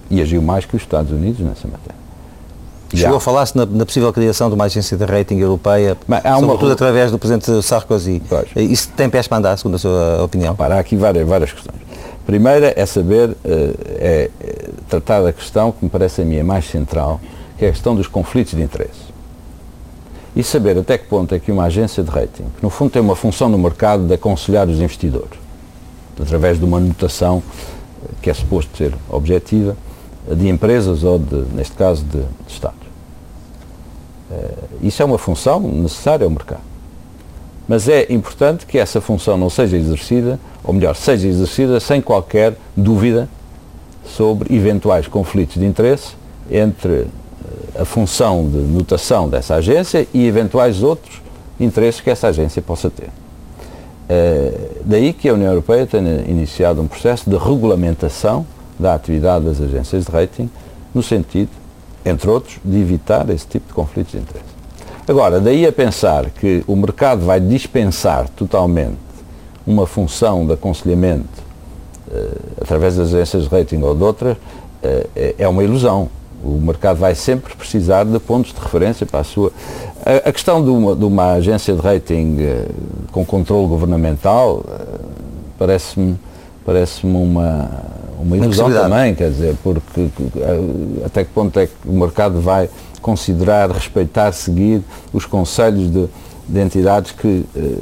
E 0.08 0.22
agiu 0.22 0.40
mais 0.40 0.64
que 0.64 0.76
os 0.76 0.82
Estados 0.82 1.10
Unidos 1.10 1.40
nessa 1.40 1.66
matéria. 1.66 1.95
Chegou 2.94 3.16
a 3.16 3.20
falar-se 3.20 3.56
na, 3.56 3.66
na, 3.66 3.84
possível 3.84 4.12
criação 4.12 4.48
de 4.48 4.54
uma 4.54 4.64
agência 4.64 4.96
de 4.96 5.04
rating 5.04 5.38
europeia, 5.38 5.96
Mas 6.06 6.24
há 6.24 6.30
uma... 6.30 6.40
sobretudo 6.40 6.72
através 6.72 7.10
do 7.10 7.18
Presidente 7.18 7.62
Sarkozy. 7.62 8.22
Pois. 8.28 8.48
Isso 8.54 8.90
tem 8.96 9.10
pés 9.10 9.26
para 9.26 9.38
andar, 9.38 9.56
segundo 9.56 9.74
a 9.74 9.78
sua 9.78 10.22
opinião? 10.22 10.54
Para, 10.54 10.76
há 10.76 10.78
aqui 10.78 10.94
várias, 10.96 11.26
várias 11.26 11.52
questões. 11.52 11.80
Primeira 12.24 12.72
é 12.76 12.86
saber, 12.86 13.36
eh, 13.44 13.74
é, 13.98 14.30
é 14.40 14.68
tratar 14.88 15.22
da 15.22 15.32
questão 15.32 15.72
que 15.72 15.84
me 15.84 15.90
parece 15.90 16.22
a 16.22 16.24
mim 16.24 16.38
a 16.40 16.44
mais 16.44 16.68
central, 16.68 17.20
que 17.58 17.64
é 17.64 17.68
a 17.68 17.72
questão 17.72 17.94
dos 17.94 18.06
conflitos 18.06 18.54
de 18.54 18.62
interesse. 18.62 19.06
E 20.34 20.42
saber 20.42 20.76
até 20.76 20.98
que 20.98 21.06
ponto 21.06 21.34
é 21.34 21.38
que 21.38 21.50
uma 21.50 21.64
agência 21.64 22.02
de 22.02 22.10
rating, 22.10 22.44
que 22.56 22.62
no 22.62 22.68
fundo 22.68 22.90
tem 22.90 23.00
uma 23.00 23.16
função 23.16 23.48
no 23.48 23.56
mercado 23.56 24.06
de 24.06 24.14
aconselhar 24.14 24.68
os 24.68 24.78
investidores, 24.78 25.38
através 26.20 26.58
de 26.58 26.64
uma 26.64 26.78
notação 26.78 27.42
que 28.20 28.28
é 28.28 28.34
suposto 28.34 28.76
ser 28.76 28.92
objetiva, 29.08 29.76
de 30.34 30.48
empresas 30.48 31.04
ou, 31.04 31.18
de, 31.18 31.36
neste 31.54 31.76
caso, 31.76 32.04
de, 32.04 32.18
de 32.18 32.52
Estados. 32.52 32.86
Uh, 34.30 34.86
isso 34.86 35.00
é 35.02 35.04
uma 35.04 35.18
função 35.18 35.60
necessária 35.60 36.24
ao 36.24 36.30
mercado. 36.30 36.62
Mas 37.68 37.88
é 37.88 38.12
importante 38.12 38.66
que 38.66 38.78
essa 38.78 39.00
função 39.00 39.36
não 39.36 39.50
seja 39.50 39.76
exercida, 39.76 40.38
ou 40.64 40.72
melhor, 40.72 40.94
seja 40.94 41.28
exercida 41.28 41.80
sem 41.80 42.00
qualquer 42.00 42.54
dúvida 42.76 43.28
sobre 44.04 44.54
eventuais 44.54 45.08
conflitos 45.08 45.56
de 45.56 45.64
interesse 45.64 46.14
entre 46.50 46.92
uh, 46.92 47.08
a 47.80 47.84
função 47.84 48.48
de 48.48 48.58
notação 48.58 49.28
dessa 49.28 49.56
agência 49.56 50.06
e 50.12 50.26
eventuais 50.26 50.82
outros 50.82 51.20
interesses 51.58 52.00
que 52.00 52.10
essa 52.10 52.28
agência 52.28 52.60
possa 52.60 52.90
ter. 52.90 53.08
Uh, 54.08 54.82
daí 54.84 55.12
que 55.12 55.28
a 55.28 55.34
União 55.34 55.50
Europeia 55.50 55.86
tenha 55.86 56.22
iniciado 56.28 56.80
um 56.80 56.86
processo 56.86 57.28
de 57.28 57.36
regulamentação 57.36 58.46
da 58.78 58.94
atividade 58.94 59.44
das 59.44 59.60
agências 59.60 60.04
de 60.04 60.12
rating, 60.12 60.50
no 60.94 61.02
sentido, 61.02 61.50
entre 62.04 62.30
outros, 62.30 62.58
de 62.64 62.78
evitar 62.78 63.28
esse 63.30 63.46
tipo 63.46 63.68
de 63.68 63.74
conflitos 63.74 64.12
de 64.12 64.18
interesse. 64.18 64.56
Agora, 65.08 65.40
daí 65.40 65.66
a 65.66 65.72
pensar 65.72 66.30
que 66.30 66.64
o 66.66 66.74
mercado 66.74 67.24
vai 67.24 67.38
dispensar 67.38 68.28
totalmente 68.30 68.96
uma 69.66 69.86
função 69.86 70.46
de 70.46 70.52
aconselhamento 70.52 71.42
uh, 72.08 72.40
através 72.60 72.96
das 72.96 73.14
agências 73.14 73.44
de 73.44 73.48
rating 73.48 73.82
ou 73.82 73.94
de 73.94 74.02
outras, 74.02 74.36
uh, 74.36 75.08
é 75.38 75.46
uma 75.46 75.62
ilusão. 75.62 76.08
O 76.42 76.60
mercado 76.60 76.98
vai 76.98 77.14
sempre 77.14 77.54
precisar 77.54 78.04
de 78.04 78.18
pontos 78.18 78.52
de 78.52 78.60
referência 78.60 79.06
para 79.06 79.20
a 79.20 79.24
sua. 79.24 79.52
A, 80.04 80.28
a 80.28 80.32
questão 80.32 80.62
de 80.62 80.70
uma, 80.70 80.94
de 80.94 81.04
uma, 81.04 81.32
agência 81.34 81.74
de 81.74 81.80
rating 81.80 82.38
uh, 82.40 82.74
com 83.12 83.24
controle 83.24 83.68
governamental 83.68 84.64
parece-me 85.58 86.18
parece 86.64 87.06
uma, 87.06 87.70
uma 88.18 88.36
ilusão 88.36 88.70
também, 88.70 89.14
quer 89.14 89.30
dizer, 89.30 89.56
porque 89.62 90.08
até 91.04 91.24
que 91.24 91.30
ponto 91.30 91.58
é 91.58 91.66
que 91.66 91.72
o 91.84 91.92
mercado 91.92 92.40
vai 92.40 92.68
considerar, 93.06 93.70
respeitar, 93.70 94.32
seguir 94.32 94.82
os 95.12 95.24
conselhos 95.24 95.90
de, 95.90 96.08
de 96.48 96.60
entidades 96.60 97.12
que, 97.12 97.44
eh, 97.54 97.76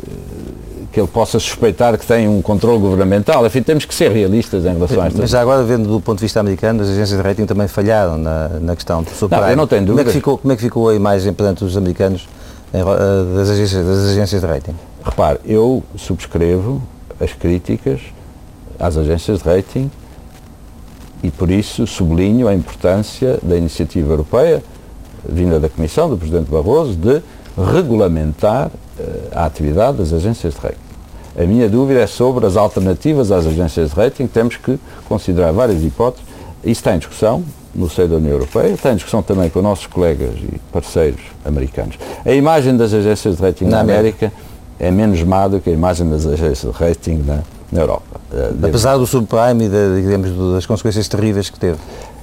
que 0.92 1.00
ele 1.00 1.08
possa 1.08 1.38
suspeitar 1.38 1.96
que 1.96 2.06
têm 2.06 2.28
um 2.28 2.42
controle 2.42 2.78
governamental. 2.78 3.46
Enfim, 3.46 3.62
temos 3.62 3.86
que 3.86 3.94
ser 3.94 4.10
realistas 4.10 4.66
em 4.66 4.74
relação 4.74 5.00
a 5.00 5.08
isto. 5.08 5.18
Mas 5.18 5.30
já 5.30 5.40
agora, 5.40 5.62
vendo 5.62 5.88
do 5.88 5.98
ponto 5.98 6.18
de 6.18 6.24
vista 6.24 6.40
americano, 6.40 6.82
as 6.82 6.90
agências 6.90 7.18
de 7.18 7.26
rating 7.26 7.46
também 7.46 7.66
falharam 7.66 8.18
na, 8.18 8.48
na 8.60 8.76
questão 8.76 9.02
superar. 9.06 9.44
Não, 9.44 9.50
eu 9.50 9.56
não 9.56 9.66
tenho 9.66 9.86
dúvidas. 9.86 10.04
Como 10.04 10.08
é, 10.08 10.12
que 10.12 10.18
ficou, 10.18 10.38
como 10.38 10.52
é 10.52 10.56
que 10.56 10.62
ficou 10.62 10.88
a 10.90 10.94
imagem 10.94 11.32
perante 11.32 11.64
os 11.64 11.74
americanos 11.74 12.28
eh, 12.72 12.84
das, 13.34 13.48
agências, 13.48 13.86
das 13.86 14.10
agências 14.10 14.40
de 14.42 14.46
rating? 14.46 14.74
Repare, 15.02 15.38
eu 15.46 15.82
subscrevo 15.96 16.82
as 17.18 17.32
críticas 17.32 18.00
às 18.78 18.98
agências 18.98 19.42
de 19.42 19.48
rating 19.48 19.90
e 21.24 21.30
por 21.30 21.50
isso 21.50 21.86
sublinho 21.86 22.46
a 22.46 22.54
importância 22.54 23.38
da 23.42 23.56
iniciativa 23.56 24.12
europeia, 24.12 24.62
vinda 25.26 25.58
da 25.58 25.70
Comissão, 25.70 26.10
do 26.10 26.18
Presidente 26.18 26.50
Barroso, 26.50 26.94
de 26.94 27.22
regulamentar 27.72 28.66
uh, 28.66 29.02
a 29.32 29.46
atividade 29.46 29.96
das 29.96 30.12
agências 30.12 30.52
de 30.52 30.60
rating. 30.60 30.76
A 31.34 31.44
minha 31.44 31.66
dúvida 31.66 32.00
é 32.00 32.06
sobre 32.06 32.44
as 32.44 32.58
alternativas 32.58 33.32
às 33.32 33.46
agências 33.46 33.90
de 33.90 33.96
rating, 33.96 34.26
temos 34.26 34.56
que 34.56 34.78
considerar 35.08 35.50
várias 35.52 35.82
hipóteses. 35.82 36.26
Isso 36.62 36.80
está 36.80 36.94
em 36.94 36.98
discussão, 36.98 37.42
no 37.74 37.88
seio 37.88 38.06
da 38.06 38.16
União 38.16 38.32
Europeia, 38.32 38.76
tenho 38.76 38.94
discussão 38.94 39.22
também 39.22 39.48
com 39.48 39.62
nossos 39.62 39.86
colegas 39.86 40.34
e 40.36 40.60
parceiros 40.70 41.22
americanos. 41.42 41.98
A 42.24 42.32
imagem 42.32 42.76
das 42.76 42.92
agências 42.92 43.36
de 43.36 43.42
rating 43.42 43.64
na, 43.64 43.70
na 43.70 43.80
América, 43.80 44.26
América 44.26 44.32
é 44.78 44.90
menos 44.90 45.22
má 45.22 45.48
do 45.48 45.58
que 45.58 45.70
a 45.70 45.72
imagem 45.72 46.08
das 46.10 46.26
agências 46.26 46.70
de 46.70 46.78
rating 46.78 47.22
na, 47.26 47.42
na 47.72 47.80
Europa. 47.80 48.20
Eh, 48.32 48.52
Apesar 48.62 48.96
do 48.96 49.06
subprime 49.06 49.64
e 49.64 49.68
de, 49.68 50.02
digamos, 50.02 50.54
das 50.54 50.66
consequências 50.66 51.08
terríveis 51.08 51.50
que 51.50 51.58
teve. 51.58 51.78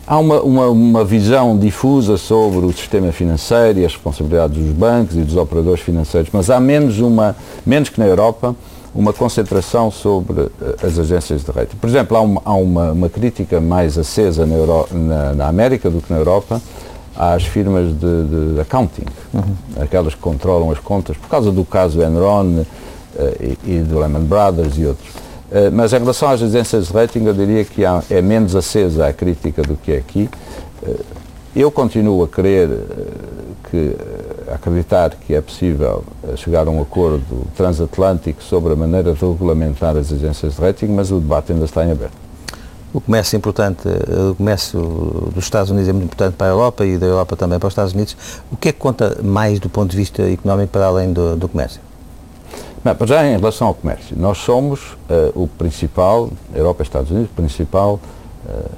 Há 0.06 0.18
uma, 0.18 0.42
uma, 0.42 0.68
uma, 0.68 1.06
visão 1.06 1.58
difusa 1.58 2.18
sobre 2.18 2.66
o 2.66 2.72
sistema 2.74 3.12
financeiro 3.12 3.80
e 3.80 3.86
as 3.86 3.94
responsabilidades 3.94 4.58
dos 4.58 4.74
bancos 4.74 5.16
e 5.16 5.22
dos 5.22 5.38
operadores 5.38 5.80
financeiros, 5.82 6.30
mas 6.34 6.50
há 6.50 6.60
menos, 6.60 7.00
uma, 7.00 7.36
menos 7.66 7.88
que 7.90 8.00
na 8.00 8.08
Europa 8.08 8.56
uma 8.94 9.14
concentração 9.14 9.90
sobre 9.90 10.42
eh, 10.42 10.86
as 10.86 11.00
agências 11.00 11.44
de 11.44 11.52
rating. 11.52 11.78
Por 11.78 11.90
exemplo, 11.90 12.18
há 12.18 12.22
uma, 12.22 12.42
há 12.44 12.54
uma, 12.54 12.92
uma 12.92 13.10
crítica 13.10 13.62
mais 13.62 13.98
acesa 13.98 14.46
na, 14.46 14.56
Euro, 14.56 14.88
na, 14.92 15.34
na, 15.34 15.48
América 15.48 15.90
do 15.90 16.02
que 16.02 16.12
na 16.12 16.20
Europa 16.20 16.62
às 17.16 17.44
firmas 17.44 17.88
de, 17.98 18.54
de 18.56 18.60
accounting, 18.60 19.06
uhum. 19.34 19.56
aquelas 19.82 20.14
que 20.14 20.20
controlam 20.20 20.72
as 20.72 20.80
contas, 20.80 21.16
por 21.16 21.30
causa 21.30 21.52
do 21.52 21.64
caso 21.64 22.02
Enron 22.02 22.46
uh, 22.46 22.66
e, 23.40 23.58
e 23.66 23.80
do 23.80 24.00
Lehman 24.00 24.24
Brothers 24.24 24.78
e 24.78 24.86
outros. 24.86 25.10
Uh, 25.52 25.72
mas 25.72 25.92
em 25.92 26.00
relação 26.00 26.30
às 26.30 26.42
agências 26.42 26.88
de 26.88 26.94
rating, 26.94 27.26
eu 27.26 27.34
diria 27.34 27.66
que 27.66 27.84
há, 27.84 28.02
é 28.10 28.22
menos 28.22 28.56
acesa 28.56 29.08
a 29.08 29.14
crítica 29.14 29.62
do 29.62 29.76
que 29.76 29.92
é 29.92 29.98
aqui. 29.98 30.30
Uh, 30.82 31.00
eu 31.54 31.70
continuo 31.70 32.24
a 32.24 32.28
querer 32.28 32.70
que 33.70 33.96
acreditar 34.54 35.12
que 35.12 35.34
é 35.34 35.42
possível 35.42 36.04
eh, 36.24 36.36
chegar 36.36 36.68
a 36.68 36.70
um 36.70 36.82
acordo 36.82 37.48
transatlântico 37.56 38.44
sobre 38.44 38.74
a 38.74 38.76
maneira 38.76 39.14
de 39.14 39.20
regulamentar 39.20 39.96
as 39.96 40.12
agências 40.12 40.56
de 40.56 40.62
rating, 40.62 40.88
mas 40.88 41.12
o 41.12 41.20
debate 41.20 41.54
ainda 41.54 41.66
está 41.66 41.86
em 41.86 41.92
aberto. 41.92 42.14
O 42.94 43.00
comércio 43.00 43.36
é 43.36 43.38
importante, 43.38 43.88
eh, 43.88 44.30
o 44.32 44.36
comércio 44.36 44.80
dos 45.34 45.44
Estados 45.44 45.72
Unidos 45.72 45.90
é 45.90 45.94
muito 45.94 46.06
importante 46.06 46.36
para 46.36 46.48
a 46.48 46.50
Europa 46.50 46.86
e 46.86 46.98
da 46.98 47.06
Europa 47.06 47.36
também 47.36 47.60
para 47.60 47.68
os 47.68 47.72
Estados 47.72 47.94
Unidos. 47.94 48.16
O 48.52 48.58
que 48.58 48.70
é 48.70 48.72
que 48.72 48.80
conta 48.80 49.18
mais 49.24 49.60
do 49.60 49.70
ponto 49.70 49.92
de 49.92 49.98
vista 49.98 50.22
económico 50.30 50.72
para 50.72 50.86
além 50.86 51.14
do, 51.14 51.36
do 51.36 51.48
comércio? 51.48 51.82
Bem, 52.84 52.96
já 53.08 53.28
em 53.28 53.38
relação 53.38 53.68
ao 53.68 53.76
comércio, 53.76 54.18
nós 54.18 54.40
somos 54.40 54.94
uh, 55.08 55.44
o 55.44 55.48
principal, 55.48 56.32
Europa 56.52 56.82
e 56.82 56.84
Estados 56.84 57.12
Unidos, 57.12 57.30
principal, 57.36 58.00
uh, 58.44 58.72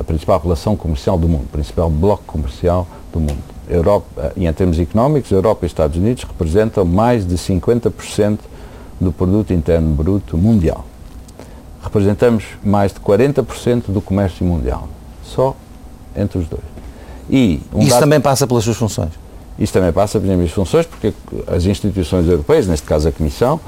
a 0.00 0.02
principal 0.02 0.40
relação 0.40 0.74
comercial 0.74 1.18
do 1.18 1.28
mundo, 1.28 1.44
o 1.44 1.48
principal 1.48 1.90
bloco 1.90 2.22
comercial 2.26 2.86
do 3.12 3.20
mundo. 3.20 3.42
Europa, 3.68 4.32
e 4.34 4.46
em 4.46 4.52
termos 4.54 4.78
económicos, 4.78 5.30
Europa 5.30 5.60
e 5.62 5.66
os 5.66 5.72
Estados 5.72 5.98
Unidos 5.98 6.24
representam 6.24 6.86
mais 6.86 7.26
de 7.26 7.34
50% 7.34 8.38
do 8.98 9.12
produto 9.12 9.52
interno 9.52 9.94
bruto 9.94 10.38
mundial. 10.38 10.86
Representamos 11.82 12.46
mais 12.64 12.94
de 12.94 13.00
40% 13.00 13.84
do 13.88 14.00
comércio 14.00 14.44
mundial, 14.44 14.88
só 15.22 15.54
entre 16.16 16.38
os 16.38 16.48
dois. 16.48 16.64
E 17.28 17.60
um 17.74 17.80
Isso 17.80 17.90
dado, 17.90 18.00
também 18.00 18.22
passa 18.22 18.46
pelas 18.46 18.64
suas 18.64 18.78
funções? 18.78 19.10
Isso 19.58 19.72
também 19.72 19.92
passa 19.92 20.20
pelas 20.20 20.36
minhas 20.36 20.52
funções, 20.52 20.86
porque 20.86 21.12
as 21.46 21.64
instituições 21.64 22.26
europeias, 22.28 22.66
neste 22.66 22.86
caso 22.86 23.08
a 23.08 23.12
Comissão, 23.12 23.60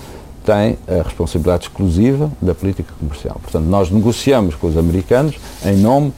têm 0.45 0.79
a 0.89 1.03
responsabilidade 1.03 1.65
exclusiva 1.65 2.31
da 2.41 2.55
política 2.55 2.93
comercial. 2.99 3.39
Portanto, 3.43 3.65
nós 3.65 3.91
negociamos 3.91 4.55
com 4.55 4.69
os 4.69 4.77
americanos 4.77 5.37
em 5.65 5.77
nome 5.77 6.13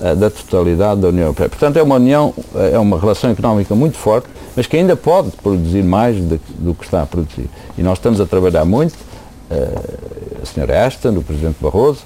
eh, 0.00 0.14
da 0.14 0.30
totalidade 0.30 1.00
da 1.00 1.08
União 1.08 1.24
Europeia. 1.24 1.48
Portanto, 1.48 1.76
é 1.76 1.82
uma 1.82 1.96
união, 1.96 2.32
eh, 2.54 2.72
é 2.74 2.78
uma 2.78 2.98
relação 2.98 3.30
económica 3.30 3.74
muito 3.74 3.96
forte, 3.96 4.28
mas 4.56 4.66
que 4.66 4.76
ainda 4.76 4.96
pode 4.96 5.30
produzir 5.32 5.82
mais 5.82 6.16
do, 6.16 6.40
do 6.58 6.74
que 6.74 6.84
está 6.84 7.02
a 7.02 7.06
produzir. 7.06 7.50
E 7.76 7.82
nós 7.82 7.98
estamos 7.98 8.20
a 8.20 8.26
trabalhar 8.26 8.64
muito, 8.64 8.94
uh, 8.94 10.42
a 10.42 10.46
senhora 10.46 10.86
Ashton, 10.86 11.10
o 11.10 11.22
Presidente 11.22 11.56
Barroso, 11.60 12.00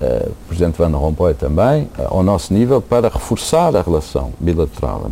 uh, 0.00 0.30
o 0.30 0.48
Presidente 0.48 0.78
Van 0.78 0.88
Rompuy 0.96 1.34
também, 1.34 1.84
uh, 1.98 2.08
ao 2.08 2.22
nosso 2.22 2.52
nível, 2.52 2.80
para 2.80 3.08
reforçar 3.08 3.74
a 3.76 3.82
relação 3.82 4.32
bilateral 4.38 5.10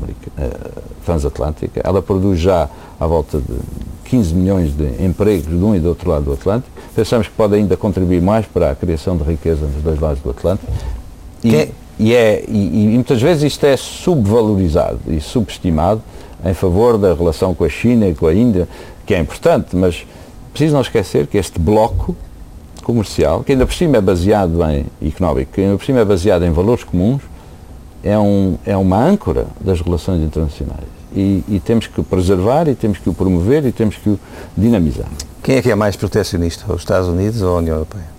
transatlântica. 1.04 1.80
Ela 1.84 2.02
produz 2.02 2.40
já 2.40 2.68
à 2.98 3.06
volta 3.06 3.38
de 3.38 3.54
15 4.04 4.34
milhões 4.34 4.76
de 4.76 5.04
empregos 5.04 5.48
de 5.48 5.64
um 5.64 5.74
e 5.74 5.80
do 5.80 5.88
outro 5.88 6.10
lado 6.10 6.24
do 6.24 6.32
Atlântico. 6.32 6.70
Pensamos 6.94 7.26
que 7.26 7.34
pode 7.34 7.54
ainda 7.54 7.76
contribuir 7.76 8.22
mais 8.22 8.46
para 8.46 8.70
a 8.70 8.74
criação 8.74 9.16
de 9.16 9.24
riqueza 9.24 9.66
nos 9.66 9.82
dois 9.82 9.98
lados 9.98 10.22
do 10.22 10.30
Atlântico. 10.30 10.70
E, 11.42 11.68
e, 11.98 12.14
é, 12.14 12.44
e, 12.48 12.84
e, 12.84 12.88
muitas 12.94 13.20
vezes 13.20 13.42
isto 13.42 13.64
é 13.64 13.76
subvalorizado 13.76 15.00
e 15.08 15.20
subestimado 15.20 16.00
em 16.44 16.54
favor 16.54 16.98
da 16.98 17.14
relação 17.14 17.54
com 17.54 17.64
a 17.64 17.68
China 17.68 18.06
e 18.06 18.14
com 18.14 18.26
a 18.26 18.34
Índia, 18.34 18.68
que 19.06 19.14
é 19.14 19.18
importante, 19.18 19.74
mas 19.74 20.06
preciso 20.52 20.74
não 20.74 20.80
esquecer 20.80 21.26
que 21.26 21.38
este 21.38 21.58
bloco 21.58 22.16
comercial, 22.84 23.42
que 23.42 23.52
ainda 23.52 23.66
por 23.66 23.74
cima 23.74 23.96
é 23.96 24.00
baseado 24.00 24.60
em 24.70 24.86
económico, 25.08 25.52
que 25.52 25.60
ainda 25.60 25.76
por 25.76 25.84
cima 25.84 26.00
é 26.00 26.04
baseado 26.04 26.44
em 26.44 26.50
valores 26.50 26.84
comuns, 26.84 27.22
é, 28.02 28.18
um, 28.18 28.56
é 28.64 28.76
uma 28.76 29.02
âncora 29.02 29.46
das 29.60 29.80
relações 29.80 30.22
internacionais. 30.22 30.84
E, 31.16 31.42
e, 31.48 31.60
temos 31.64 31.86
que 31.86 32.00
o 32.00 32.04
preservar 32.04 32.68
e 32.68 32.74
temos 32.74 32.98
que 32.98 33.08
o 33.08 33.14
promover 33.14 33.64
e 33.64 33.72
temos 33.72 33.96
que 33.96 34.10
o 34.10 34.20
dinamizar. 34.56 35.06
Quem 35.42 35.56
é 35.56 35.62
que 35.62 35.70
é 35.70 35.74
mais 35.74 35.96
protecionista, 35.96 36.70
os 36.72 36.80
Estados 36.80 37.08
Unidos 37.08 37.40
ou 37.40 37.56
a 37.56 37.58
União 37.58 37.76
Europeia? 37.76 38.14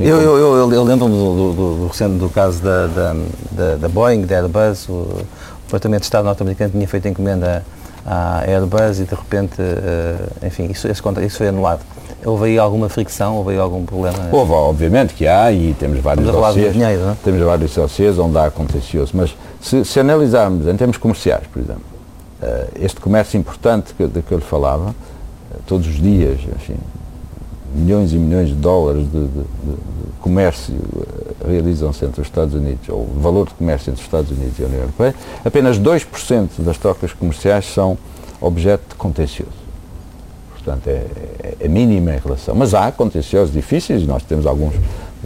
Eu, 0.00 0.20
eu, 0.20 0.36
eu, 0.36 0.72
eu 0.72 0.82
lembro-me 0.82 1.14
do, 1.14 1.52
do, 1.54 1.76
do, 1.78 1.86
recente 1.86 2.18
do 2.18 2.28
caso 2.28 2.60
da, 2.60 2.86
da, 2.88 3.16
da, 3.52 3.76
da 3.76 3.88
Boeing, 3.88 4.22
da 4.22 4.36
Airbus, 4.36 4.88
o 4.88 5.22
Departamento 5.64 6.00
de 6.00 6.06
Estado 6.06 6.24
norte-americano 6.24 6.72
tinha 6.72 6.88
feito 6.88 7.08
encomenda 7.08 7.64
à 8.06 8.44
Airbus 8.46 9.00
e 9.00 9.04
de 9.04 9.14
repente, 9.14 9.60
uh, 9.60 10.46
enfim, 10.46 10.66
isso, 10.70 10.86
esse, 10.86 11.02
isso 11.26 11.38
foi 11.38 11.48
anulado. 11.48 11.80
Houve 12.24 12.46
aí 12.46 12.58
alguma 12.58 12.88
fricção, 12.88 13.36
houve 13.36 13.52
aí 13.52 13.58
algum 13.58 13.84
problema? 13.84 14.16
Houve, 14.30 14.52
obviamente 14.52 15.12
que 15.12 15.26
há 15.26 15.50
e 15.50 15.74
temos 15.74 15.98
vários 16.00 16.26
dossiês, 16.26 16.72
dinheiro, 16.72 17.02
não? 17.02 17.12
É? 17.12 17.16
temos 17.22 17.40
vários 17.42 17.74
dossiês 17.74 18.18
onde 18.18 18.38
há 18.38 18.50
contencioso, 18.50 19.12
mas 19.14 19.36
se, 19.60 19.84
se 19.84 20.00
analisarmos 20.00 20.66
em 20.68 20.76
termos 20.76 20.96
comerciais, 20.96 21.46
por 21.52 21.60
exemplo, 21.60 21.82
uh, 22.42 22.68
este 22.80 23.00
comércio 23.00 23.38
importante 23.38 23.92
que, 23.92 24.06
de 24.06 24.22
que 24.22 24.32
eu 24.32 24.38
lhe 24.38 24.44
falava, 24.44 24.90
uh, 24.90 24.94
todos 25.66 25.86
os 25.86 26.00
dias, 26.00 26.38
enfim, 26.56 26.76
milhões 27.74 28.12
e 28.12 28.16
milhões 28.16 28.48
de 28.48 28.54
dólares 28.54 29.04
de, 29.10 29.20
de, 29.20 29.28
de 29.28 29.76
comércio 30.20 30.74
eh, 30.74 31.50
realizam-se 31.50 32.04
entre 32.04 32.20
os 32.20 32.26
Estados 32.26 32.54
Unidos, 32.54 32.88
ou 32.88 33.00
o 33.02 33.20
valor 33.20 33.46
de 33.46 33.54
comércio 33.54 33.90
entre 33.90 34.00
os 34.00 34.06
Estados 34.06 34.30
Unidos 34.30 34.58
e 34.58 34.62
a 34.62 34.66
União 34.66 34.80
Europeia, 34.80 35.14
apenas 35.44 35.78
2% 35.78 36.48
das 36.58 36.78
trocas 36.78 37.12
comerciais 37.12 37.66
são 37.66 37.96
objeto 38.40 38.90
de 38.90 38.94
contencioso. 38.96 39.66
Portanto, 40.50 40.88
é, 40.88 41.06
é, 41.42 41.56
é 41.60 41.68
mínima 41.68 42.14
em 42.14 42.18
relação. 42.18 42.54
Mas 42.54 42.74
há 42.74 42.90
contenciosos 42.90 43.52
difíceis, 43.52 44.04
nós 44.06 44.22
temos 44.24 44.46
alguns 44.46 44.74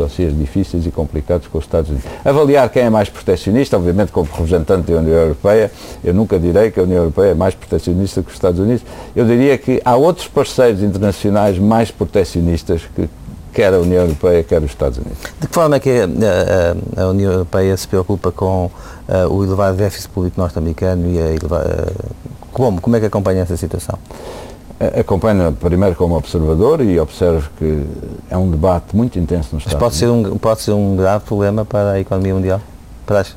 dossiês 0.00 0.36
difíceis 0.36 0.86
e 0.86 0.90
complicados 0.90 1.46
com 1.48 1.58
os 1.58 1.64
Estados 1.64 1.90
Unidos. 1.90 2.08
Avaliar 2.24 2.68
quem 2.70 2.82
é 2.82 2.90
mais 2.90 3.08
protecionista, 3.08 3.76
obviamente 3.76 4.10
como 4.12 4.28
representante 4.30 4.90
da 4.90 4.98
União 4.98 5.16
Europeia, 5.16 5.70
eu 6.02 6.14
nunca 6.14 6.38
direi 6.38 6.70
que 6.70 6.80
a 6.80 6.82
União 6.82 6.98
Europeia 6.98 7.30
é 7.30 7.34
mais 7.34 7.54
protecionista 7.54 8.22
que 8.22 8.28
os 8.28 8.34
Estados 8.34 8.58
Unidos. 8.58 8.82
Eu 9.14 9.26
diria 9.26 9.56
que 9.58 9.80
há 9.84 9.96
outros 9.96 10.26
parceiros 10.26 10.82
internacionais 10.82 11.58
mais 11.58 11.90
protecionistas 11.90 12.82
que 12.94 13.08
quer 13.52 13.74
a 13.74 13.78
União 13.78 14.02
Europeia, 14.02 14.42
quer 14.42 14.62
os 14.62 14.70
Estados 14.70 14.98
Unidos. 14.98 15.18
De 15.40 15.46
que 15.46 15.54
forma 15.54 15.76
é 15.76 15.80
que 15.80 15.90
a, 15.90 17.00
a, 17.00 17.02
a 17.04 17.08
União 17.08 17.32
Europeia 17.32 17.76
se 17.76 17.86
preocupa 17.86 18.30
com 18.30 18.66
uh, 18.66 18.70
o 19.28 19.44
elevado 19.44 19.76
déficit 19.76 20.08
público 20.10 20.40
norte-americano 20.40 21.10
e 21.10 21.18
a 21.18 21.34
como? 22.52 22.80
Como 22.80 22.96
é 22.96 23.00
que 23.00 23.06
acompanha 23.06 23.42
essa 23.42 23.56
situação? 23.56 23.98
Acompanho 24.98 25.52
primeiro 25.52 25.94
como 25.94 26.16
observador 26.16 26.80
e 26.80 26.98
observo 26.98 27.50
que 27.58 27.84
é 28.30 28.36
um 28.36 28.50
debate 28.50 28.96
muito 28.96 29.18
intenso 29.18 29.50
nos 29.52 29.66
Estados 29.66 29.78
pode 29.78 29.94
ser 29.94 30.08
um 30.08 30.38
Pode 30.38 30.62
ser 30.62 30.72
um 30.72 30.96
grave 30.96 31.24
problema 31.24 31.64
para 31.64 31.92
a 31.92 32.00
economia 32.00 32.34
mundial? 32.34 32.60
Para 33.04 33.20
as... 33.20 33.36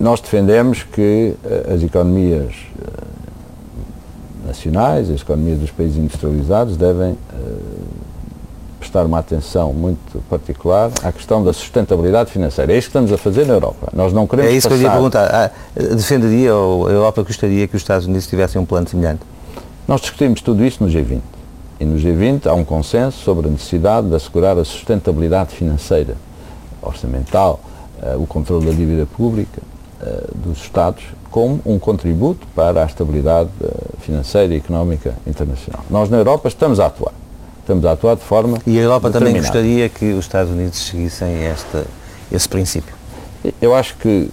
Nós 0.00 0.20
defendemos 0.20 0.82
que 0.82 1.34
uh, 1.44 1.74
as 1.74 1.82
economias 1.82 2.54
uh, 2.78 4.46
nacionais, 4.46 5.10
as 5.10 5.20
economias 5.20 5.58
dos 5.58 5.70
países 5.70 5.98
industrializados 5.98 6.76
devem 6.76 7.12
uh, 7.12 7.18
prestar 8.80 9.04
uma 9.04 9.18
atenção 9.18 9.72
muito 9.72 10.18
particular 10.28 10.90
à 11.02 11.12
questão 11.12 11.44
da 11.44 11.52
sustentabilidade 11.52 12.32
financeira. 12.32 12.72
É 12.72 12.78
isso 12.78 12.86
que 12.86 12.90
estamos 12.90 13.12
a 13.12 13.18
fazer 13.18 13.46
na 13.46 13.54
Europa. 13.54 13.88
Nós 13.92 14.12
não 14.12 14.26
queremos 14.26 14.50
É 14.50 14.56
isso 14.56 14.68
passar... 14.68 14.80
que 14.80 14.84
eu 14.84 14.88
ia 14.88 14.92
perguntar. 14.92 15.30
Ah, 15.30 15.50
defenderia 15.94 16.54
ou 16.54 16.88
a 16.88 16.90
Europa 16.90 17.22
gostaria 17.22 17.68
que 17.68 17.76
os 17.76 17.82
Estados 17.82 18.06
Unidos 18.06 18.26
tivessem 18.26 18.60
um 18.60 18.64
plano 18.64 18.88
semelhante? 18.88 19.20
Nós 19.92 20.00
discutimos 20.00 20.40
tudo 20.40 20.64
isso 20.64 20.82
no 20.82 20.88
G20. 20.88 21.20
E 21.78 21.84
no 21.84 22.00
G20 22.00 22.46
há 22.46 22.54
um 22.54 22.64
consenso 22.64 23.18
sobre 23.18 23.48
a 23.48 23.50
necessidade 23.50 24.08
de 24.08 24.14
assegurar 24.14 24.56
a 24.56 24.64
sustentabilidade 24.64 25.54
financeira, 25.54 26.16
orçamental, 26.80 27.60
uh, 28.02 28.18
o 28.18 28.26
controle 28.26 28.64
da 28.64 28.72
dívida 28.72 29.04
pública 29.04 29.60
uh, 30.00 30.34
dos 30.34 30.62
Estados, 30.62 31.04
como 31.30 31.60
um 31.66 31.78
contributo 31.78 32.46
para 32.56 32.84
a 32.84 32.86
estabilidade 32.86 33.50
uh, 33.60 34.00
financeira 34.00 34.54
e 34.54 34.56
económica 34.56 35.14
internacional. 35.26 35.84
Nós 35.90 36.08
na 36.08 36.16
Europa 36.16 36.48
estamos 36.48 36.80
a 36.80 36.86
atuar. 36.86 37.12
Estamos 37.60 37.84
a 37.84 37.92
atuar 37.92 38.16
de 38.16 38.22
forma. 38.22 38.56
E 38.66 38.78
a 38.78 38.80
Europa 38.80 39.10
também 39.10 39.34
gostaria 39.34 39.90
que 39.90 40.14
os 40.14 40.24
Estados 40.24 40.50
Unidos 40.50 40.78
seguissem 40.78 41.44
esta, 41.44 41.84
esse 42.32 42.48
princípio? 42.48 43.01
Eu 43.60 43.74
acho 43.74 43.96
que 43.96 44.28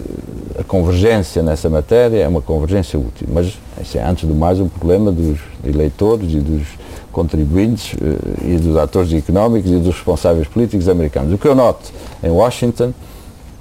a 0.58 0.62
convergência 0.62 1.42
nessa 1.42 1.68
matéria 1.68 2.18
é 2.18 2.28
uma 2.28 2.40
convergência 2.40 2.98
útil, 2.98 3.26
mas 3.32 3.58
é, 3.94 4.02
antes 4.02 4.28
do 4.28 4.34
mais 4.34 4.60
um 4.60 4.68
problema 4.68 5.10
dos 5.10 5.38
eleitores 5.64 6.32
e 6.32 6.38
dos 6.38 6.66
contribuintes 7.10 7.96
eh, 8.00 8.54
e 8.54 8.56
dos 8.56 8.76
atores 8.76 9.12
económicos 9.12 9.70
e 9.70 9.76
dos 9.76 9.94
responsáveis 9.96 10.46
políticos 10.46 10.88
americanos. 10.88 11.32
O 11.32 11.38
que 11.38 11.48
eu 11.48 11.54
noto 11.54 11.90
em 12.22 12.30
Washington 12.30 12.92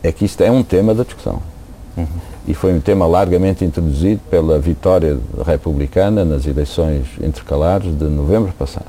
é 0.04 0.12
que 0.12 0.26
isto 0.26 0.42
é 0.42 0.52
um 0.52 0.64
tema 0.64 0.94
da 0.94 1.04
discussão. 1.04 1.42
Uhum. 1.98 2.06
E 2.48 2.54
foi 2.54 2.74
um 2.74 2.80
tema 2.80 3.06
largamente 3.06 3.66
introduzido 3.66 4.22
pela 4.30 4.60
vitória 4.60 5.18
republicana 5.46 6.24
nas 6.24 6.46
eleições 6.46 7.06
intercalares 7.22 7.96
de 7.98 8.06
novembro 8.06 8.54
passado. 8.58 8.86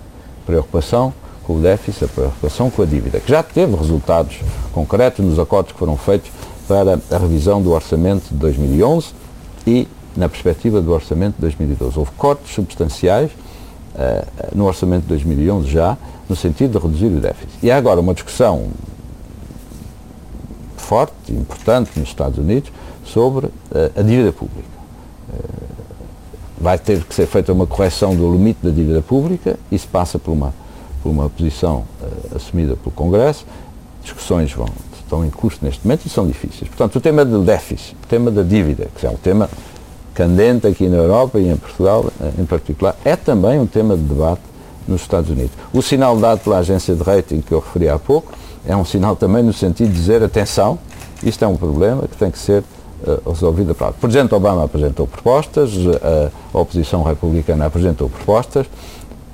Preocupação 0.47 1.13
com 1.45 1.57
o 1.57 1.61
déficit, 1.61 2.05
a 2.05 2.09
preocupação 2.09 2.71
com 2.71 2.83
a 2.83 2.87
dívida, 2.87 3.19
que 3.19 3.31
já 3.31 3.43
teve 3.43 3.75
resultados 3.75 4.41
concretos 4.73 5.25
nos 5.25 5.39
acordos 5.39 5.73
que 5.73 5.79
foram 5.79 5.97
feitos 5.97 6.31
para 6.71 7.01
a 7.11 7.19
revisão 7.19 7.61
do 7.61 7.73
orçamento 7.73 8.29
de 8.29 8.37
2011 8.37 9.09
e 9.67 9.89
na 10.17 10.29
perspectiva 10.29 10.81
do 10.81 10.93
orçamento 10.93 11.35
de 11.35 11.41
2012. 11.41 11.99
Houve 11.99 12.13
cortes 12.13 12.55
substanciais 12.55 13.33
uh, 13.33 14.57
no 14.57 14.67
orçamento 14.67 15.03
de 15.03 15.09
2011 15.09 15.69
já, 15.69 15.99
no 16.29 16.37
sentido 16.37 16.79
de 16.79 16.87
reduzir 16.87 17.07
o 17.07 17.21
déficit. 17.21 17.51
E 17.61 17.73
há 17.73 17.77
agora 17.77 17.99
uma 17.99 18.15
discussão 18.15 18.69
forte, 20.77 21.13
importante 21.33 21.99
nos 21.99 22.09
Estados 22.09 22.39
Unidos, 22.39 22.71
sobre 23.05 23.47
uh, 23.47 23.53
a 23.97 24.03
dívida 24.03 24.31
pública. 24.31 24.69
Uh, 25.29 25.71
vai 26.61 26.79
ter 26.79 27.03
que 27.03 27.13
ser 27.13 27.27
feita 27.27 27.53
uma 27.53 27.67
correção 27.67 28.15
do 28.15 28.31
limite 28.31 28.61
da 28.63 28.71
dívida 28.71 29.03
pública, 29.03 29.59
isso 29.73 29.89
passa 29.89 30.21
por 30.21 30.31
uma, 30.31 30.55
por 31.03 31.11
uma 31.11 31.29
posição 31.29 31.83
assumida 32.33 32.77
pelo 32.77 32.93
Congresso, 32.93 33.45
discussões 34.05 34.53
vão, 34.53 34.69
estão 35.11 35.25
em 35.25 35.31
curso 35.31 35.59
neste 35.63 35.85
momento 35.85 36.07
e 36.07 36.09
são 36.09 36.25
difíceis. 36.25 36.69
Portanto, 36.69 36.97
o 36.97 37.01
tema 37.01 37.25
do 37.25 37.43
déficit, 37.43 37.97
o 38.05 38.07
tema 38.07 38.31
da 38.31 38.43
dívida, 38.43 38.87
que 38.97 39.05
é 39.05 39.11
um 39.11 39.17
tema 39.17 39.51
candente 40.15 40.69
aqui 40.69 40.89
na 40.89 40.99
Europa 40.99 41.39
e 41.41 41.51
em 41.51 41.57
Portugal 41.57 42.07
em 42.39 42.45
particular, 42.45 42.97
é 43.05 43.17
também 43.17 43.59
um 43.59 43.67
tema 43.67 43.97
de 43.97 44.03
debate 44.03 44.43
nos 44.87 45.03
Estados 45.03 45.29
Unidos. 45.29 45.53
O 45.73 45.83
sinal 45.83 46.17
dado 46.17 46.41
pela 46.41 46.59
agência 46.59 46.95
de 46.95 47.03
rating 47.03 47.41
que 47.41 47.53
eu 47.53 47.59
referi 47.59 47.89
há 47.89 47.99
pouco 47.99 48.33
é 48.67 48.77
um 48.77 48.85
sinal 48.85 49.17
também 49.17 49.43
no 49.43 49.53
sentido 49.53 49.91
de 49.91 49.97
dizer 49.97 50.23
atenção, 50.23 50.79
isto 51.23 51.45
é 51.45 51.49
um 51.49 51.57
problema 51.57 52.07
que 52.07 52.17
tem 52.17 52.31
que 52.31 52.39
ser 52.39 52.63
uh, 53.03 53.31
resolvido. 53.31 53.73
O 53.73 53.93
Presidente 53.95 54.35
Obama 54.35 54.65
apresentou 54.65 55.07
propostas, 55.07 55.75
uh, 55.75 56.31
a 56.53 56.59
oposição 56.59 57.03
republicana 57.03 57.67
apresentou 57.67 58.09
propostas. 58.09 58.67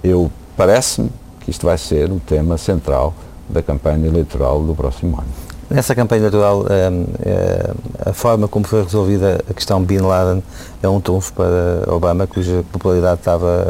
Eu 0.03 0.31
parece-me 0.57 1.11
que 1.41 1.51
isto 1.51 1.67
vai 1.67 1.79
ser 1.79 2.11
um 2.11 2.19
tema 2.19 2.57
central 2.57 3.13
da 3.49 3.63
campanha 3.63 4.07
eleitoral 4.07 4.63
do 4.63 4.75
próximo 4.75 5.17
ano. 5.17 5.46
Nessa 5.69 5.97
campanha 5.97 6.21
eleitoral, 6.21 6.65
ehm, 6.71 7.05
eh, 7.25 7.75
a 8.07 8.13
forma 8.13 8.47
como 8.47 8.65
foi 8.65 8.85
resolvida 8.85 9.45
a 9.51 9.53
questão 9.53 9.83
Bin 9.83 9.99
Laden 9.99 10.41
é 10.81 10.89
um 10.89 11.01
trunfo 11.01 11.33
para 11.33 11.93
Obama, 11.93 12.25
cuja 12.25 12.65
popularidade 12.71 13.19
estava 13.19 13.67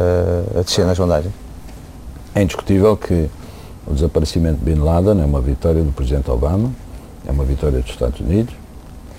a 0.58 0.60
descer 0.60 0.84
na 0.84 0.94
sondagem? 0.94 1.32
É 2.34 2.42
indiscutível 2.42 2.98
que 2.98 3.30
o 3.86 3.94
desaparecimento 3.94 4.58
de 4.58 4.74
Bin 4.74 4.78
Laden 4.78 5.22
é 5.22 5.24
uma 5.24 5.40
vitória 5.40 5.82
do 5.82 5.90
Presidente 5.90 6.30
Obama, 6.30 6.70
é 7.26 7.32
uma 7.32 7.44
vitória 7.44 7.80
dos 7.80 7.90
Estados 7.90 8.20
Unidos, 8.20 8.54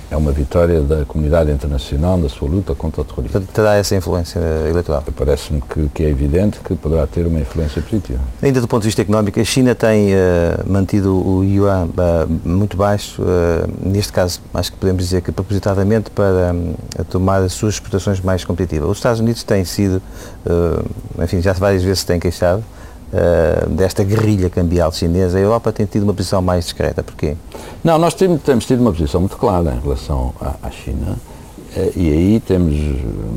é 0.10 0.16
uma 0.16 0.32
vitória 0.32 0.82
da 0.82 1.04
comunidade 1.06 1.52
internacional 1.52 2.18
na 2.18 2.30
sua 2.30 2.48
luta 2.48 2.74
contra 2.74 3.02
o 3.02 3.06
terrorismo. 3.06 3.42
Terá 3.54 3.76
essa 3.76 3.96
influência 3.96 4.40
eleitoral? 4.70 5.04
Parece-me 5.16 5.62
que, 5.62 5.90
que, 5.90 6.04
é 6.04 6.10
evidente 6.10 6.60
que 6.60 6.76
poderá 6.76 7.06
ter 7.06 7.26
uma 7.28 7.40
influência 7.40 7.82
positiva. 7.82 8.20
Ainda 8.42 8.62
do 8.62 8.68
ponto 8.68 8.84
de 8.84 8.88
vista 8.88 9.02
económico, 9.02 9.40
a 9.40 9.44
China 9.44 9.76
tem 9.76 10.14
uh, 10.14 10.18
mantido 10.66 11.14
o 11.14 11.44
yuan 11.44 11.86
uh, 11.86 12.48
muito 12.48 12.78
baixo, 12.78 13.22
uh, 13.22 13.70
neste 13.82 14.14
caso 14.14 14.40
acho 14.54 14.72
que 14.72 14.78
podemos 14.78 15.04
dizer 15.04 15.22
que 15.22 15.32
propositadamente 15.32 16.10
para 16.10 16.54
um, 16.54 16.74
tomar 17.10 17.42
as 17.42 17.54
suas 17.54 17.76
exportações 17.76 18.22
mais 18.22 18.46
competitivas. 18.46 18.90
Os 18.90 18.98
Estados 18.98 19.20
Unidos 19.20 19.44
têm 19.44 19.66
sido, 19.66 20.02
enfim, 21.22 21.42
já 21.42 21.54
várias 21.54 21.84
vezes 21.84 22.00
se 22.00 22.06
têm 22.06 22.20
queixado, 22.20 22.64
uh, 23.14 23.70
desta 23.70 24.04
guerrilha 24.04 24.50
cambial 24.50 24.92
chinesa, 24.92 25.38
a 25.38 25.42
Europa 25.42 25.72
tem 25.72 25.86
tido 25.86 26.04
uma 26.04 26.14
posição 26.14 26.42
mais 26.42 26.66
discreta. 26.66 27.04
Porquê? 27.04 27.36
Não, 27.84 27.98
nós 27.98 28.14
temos, 28.14 28.42
temos 28.42 28.66
tido 28.66 28.82
uma 28.82 28.92
posição 28.92 29.22
muito 29.22 29.38
clara 29.38 29.76
em 29.76 29.82
relação 29.82 30.34
à, 30.42 30.56
à 30.64 30.72
China. 30.72 31.18
Uh, 31.76 31.92
e 31.96 32.12
aí 32.12 32.40
temos 32.40 32.76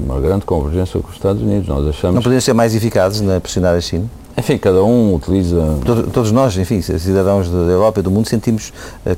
uma 0.05 0.21
grande 0.21 0.45
convergência 0.45 1.01
com 1.01 1.09
os 1.09 1.15
Estados 1.15 1.43
Unidos. 1.43 1.69
Nós 1.69 1.87
achamos 1.87 2.15
Não 2.15 2.23
podemos 2.23 2.45
ser 2.45 2.53
mais 2.53 2.75
eficazes 2.75 3.21
na 3.21 3.41
pressionar 3.41 3.75
a 3.75 3.81
China? 3.81 4.07
Enfim, 4.37 4.57
cada 4.57 4.83
um 4.83 5.15
utiliza. 5.15 5.61
Todos 6.13 6.33
nós, 6.33 6.57
enfim, 6.57 6.81
cidadãos 6.81 7.51
da 7.51 7.59
Europa 7.59 8.01
e 8.01 8.03
do 8.03 8.11
mundo, 8.11 8.27
sentimos, 8.29 8.73
eh, 9.05 9.17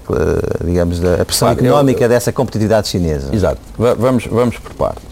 digamos, 0.65 1.05
a 1.05 1.25
pressão 1.25 1.49
claro, 1.49 1.61
económica 1.61 2.05
eu, 2.05 2.09
dessa 2.09 2.33
competitividade 2.33 2.89
chinesa. 2.89 3.29
Exato. 3.33 3.61
Vamos, 3.77 4.27
vamos 4.27 4.59
por 4.59 4.73
partes. 4.75 5.05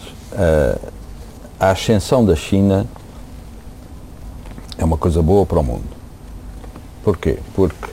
a 1.59 1.69
ascensão 1.69 2.25
da 2.25 2.35
China 2.35 2.87
é 4.81 4.85
uma 4.85 4.97
coisa 4.97 5.21
boa 5.21 5.45
para 5.45 5.59
o 5.59 5.63
mundo. 5.63 5.83
Porquê? 7.03 7.37
Porque 7.55 7.87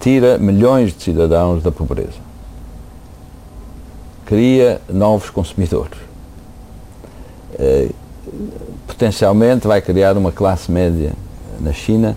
tira 0.00 0.38
milhões 0.38 0.92
de 0.92 1.02
cidadãos 1.02 1.62
da 1.62 1.72
pobreza, 1.72 2.18
cria 4.24 4.80
novos 4.88 5.30
consumidores, 5.30 5.98
eh, 7.58 7.90
potencialmente 8.86 9.66
vai 9.66 9.80
criar 9.80 10.16
uma 10.16 10.30
classe 10.30 10.70
média 10.70 11.12
na 11.60 11.72
China 11.72 12.16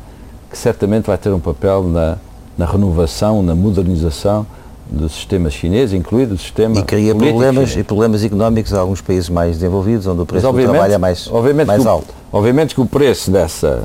que 0.49 0.57
certamente 0.57 1.05
vai 1.05 1.17
ter 1.17 1.29
um 1.31 1.39
papel 1.39 1.83
na, 1.83 2.17
na 2.57 2.65
renovação, 2.65 3.41
na 3.41 3.55
modernização 3.55 4.45
do 4.89 5.09
sistema 5.09 5.49
chinês, 5.49 5.93
incluído 5.93 6.35
o 6.35 6.37
sistema 6.37 6.79
E 6.79 6.83
cria 6.83 7.15
problemas, 7.15 7.69
chinês. 7.69 7.77
e 7.77 7.83
problemas 7.83 8.23
económicos 8.23 8.71
em 8.71 8.75
alguns 8.75 9.01
países 9.01 9.29
mais 9.29 9.55
desenvolvidos, 9.55 10.05
onde 10.07 10.21
o 10.21 10.25
preço 10.25 10.51
do 10.51 10.61
trabalho 10.61 10.93
é 10.93 10.97
mais, 10.97 11.29
mais 11.65 11.85
alto. 11.85 12.13
Obviamente 12.31 12.75
que 12.75 12.81
o 12.81 12.85
preço 12.85 13.31
dessa 13.31 13.83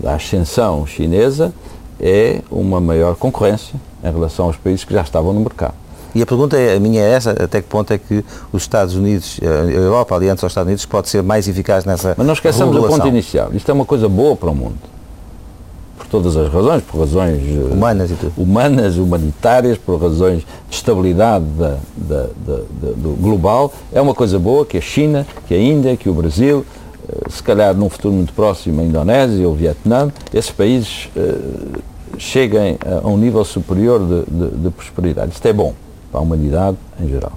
da 0.00 0.14
ascensão 0.14 0.86
chinesa 0.86 1.52
é 1.98 2.40
uma 2.50 2.80
maior 2.80 3.16
concorrência 3.16 3.74
em 4.04 4.12
relação 4.12 4.46
aos 4.46 4.56
países 4.56 4.84
que 4.84 4.92
já 4.92 5.02
estavam 5.02 5.32
no 5.32 5.40
mercado. 5.40 5.74
E 6.14 6.22
a 6.22 6.26
pergunta 6.26 6.56
é, 6.56 6.76
a 6.76 6.80
minha 6.80 7.02
é 7.02 7.10
essa, 7.10 7.32
até 7.32 7.60
que 7.60 7.68
ponto 7.68 7.92
é 7.92 7.98
que 7.98 8.24
os 8.50 8.62
Estados 8.62 8.94
Unidos, 8.94 9.38
a 9.42 9.70
Europa, 9.70 10.14
aliança 10.14 10.46
aos 10.46 10.52
Estados 10.52 10.68
Unidos, 10.68 10.86
pode 10.86 11.08
ser 11.08 11.22
mais 11.22 11.46
eficaz 11.46 11.84
nessa 11.84 12.14
Mas 12.16 12.26
não 12.26 12.32
esqueçamos 12.32 12.74
o 12.76 12.88
ponto 12.88 13.06
inicial. 13.06 13.50
Isto 13.52 13.70
é 13.70 13.74
uma 13.74 13.84
coisa 13.84 14.08
boa 14.08 14.34
para 14.34 14.50
o 14.50 14.54
mundo. 14.54 14.76
Por 16.06 16.22
todas 16.22 16.36
as 16.36 16.52
razões, 16.52 16.82
por 16.84 17.00
razões 17.00 17.42
eh, 17.42 17.72
humanas, 17.72 18.10
humanas 18.36 18.96
humanitárias, 18.96 19.76
por 19.76 20.00
razões 20.00 20.46
de 20.68 20.76
estabilidade 20.76 21.44
da, 21.58 21.78
da, 21.96 22.22
da, 22.46 22.62
do 22.96 23.16
global. 23.20 23.72
É 23.92 24.00
uma 24.00 24.14
coisa 24.14 24.38
boa 24.38 24.64
que 24.64 24.78
a 24.78 24.80
China, 24.80 25.26
que 25.48 25.54
a 25.54 25.58
Índia, 25.58 25.96
que 25.96 26.08
o 26.08 26.14
Brasil, 26.14 26.64
eh, 27.08 27.28
se 27.28 27.42
calhar 27.42 27.74
num 27.74 27.88
futuro 27.88 28.14
muito 28.14 28.32
próximo 28.32 28.80
a 28.80 28.84
Indonésia 28.84 29.46
ou 29.48 29.54
Vietnã, 29.54 30.12
esses 30.32 30.50
países 30.50 31.08
uh, 31.16 31.82
cheguem 32.18 32.78
a, 32.84 33.06
um 33.06 33.16
nível 33.16 33.44
superior 33.44 34.00
de, 34.00 34.30
de, 34.30 34.56
de, 34.62 34.70
prosperidade. 34.70 35.32
Isto 35.32 35.46
é 35.46 35.52
bom 35.52 35.74
para 36.10 36.20
a 36.20 36.22
humanidade 36.22 36.76
em 37.00 37.08
geral. 37.08 37.32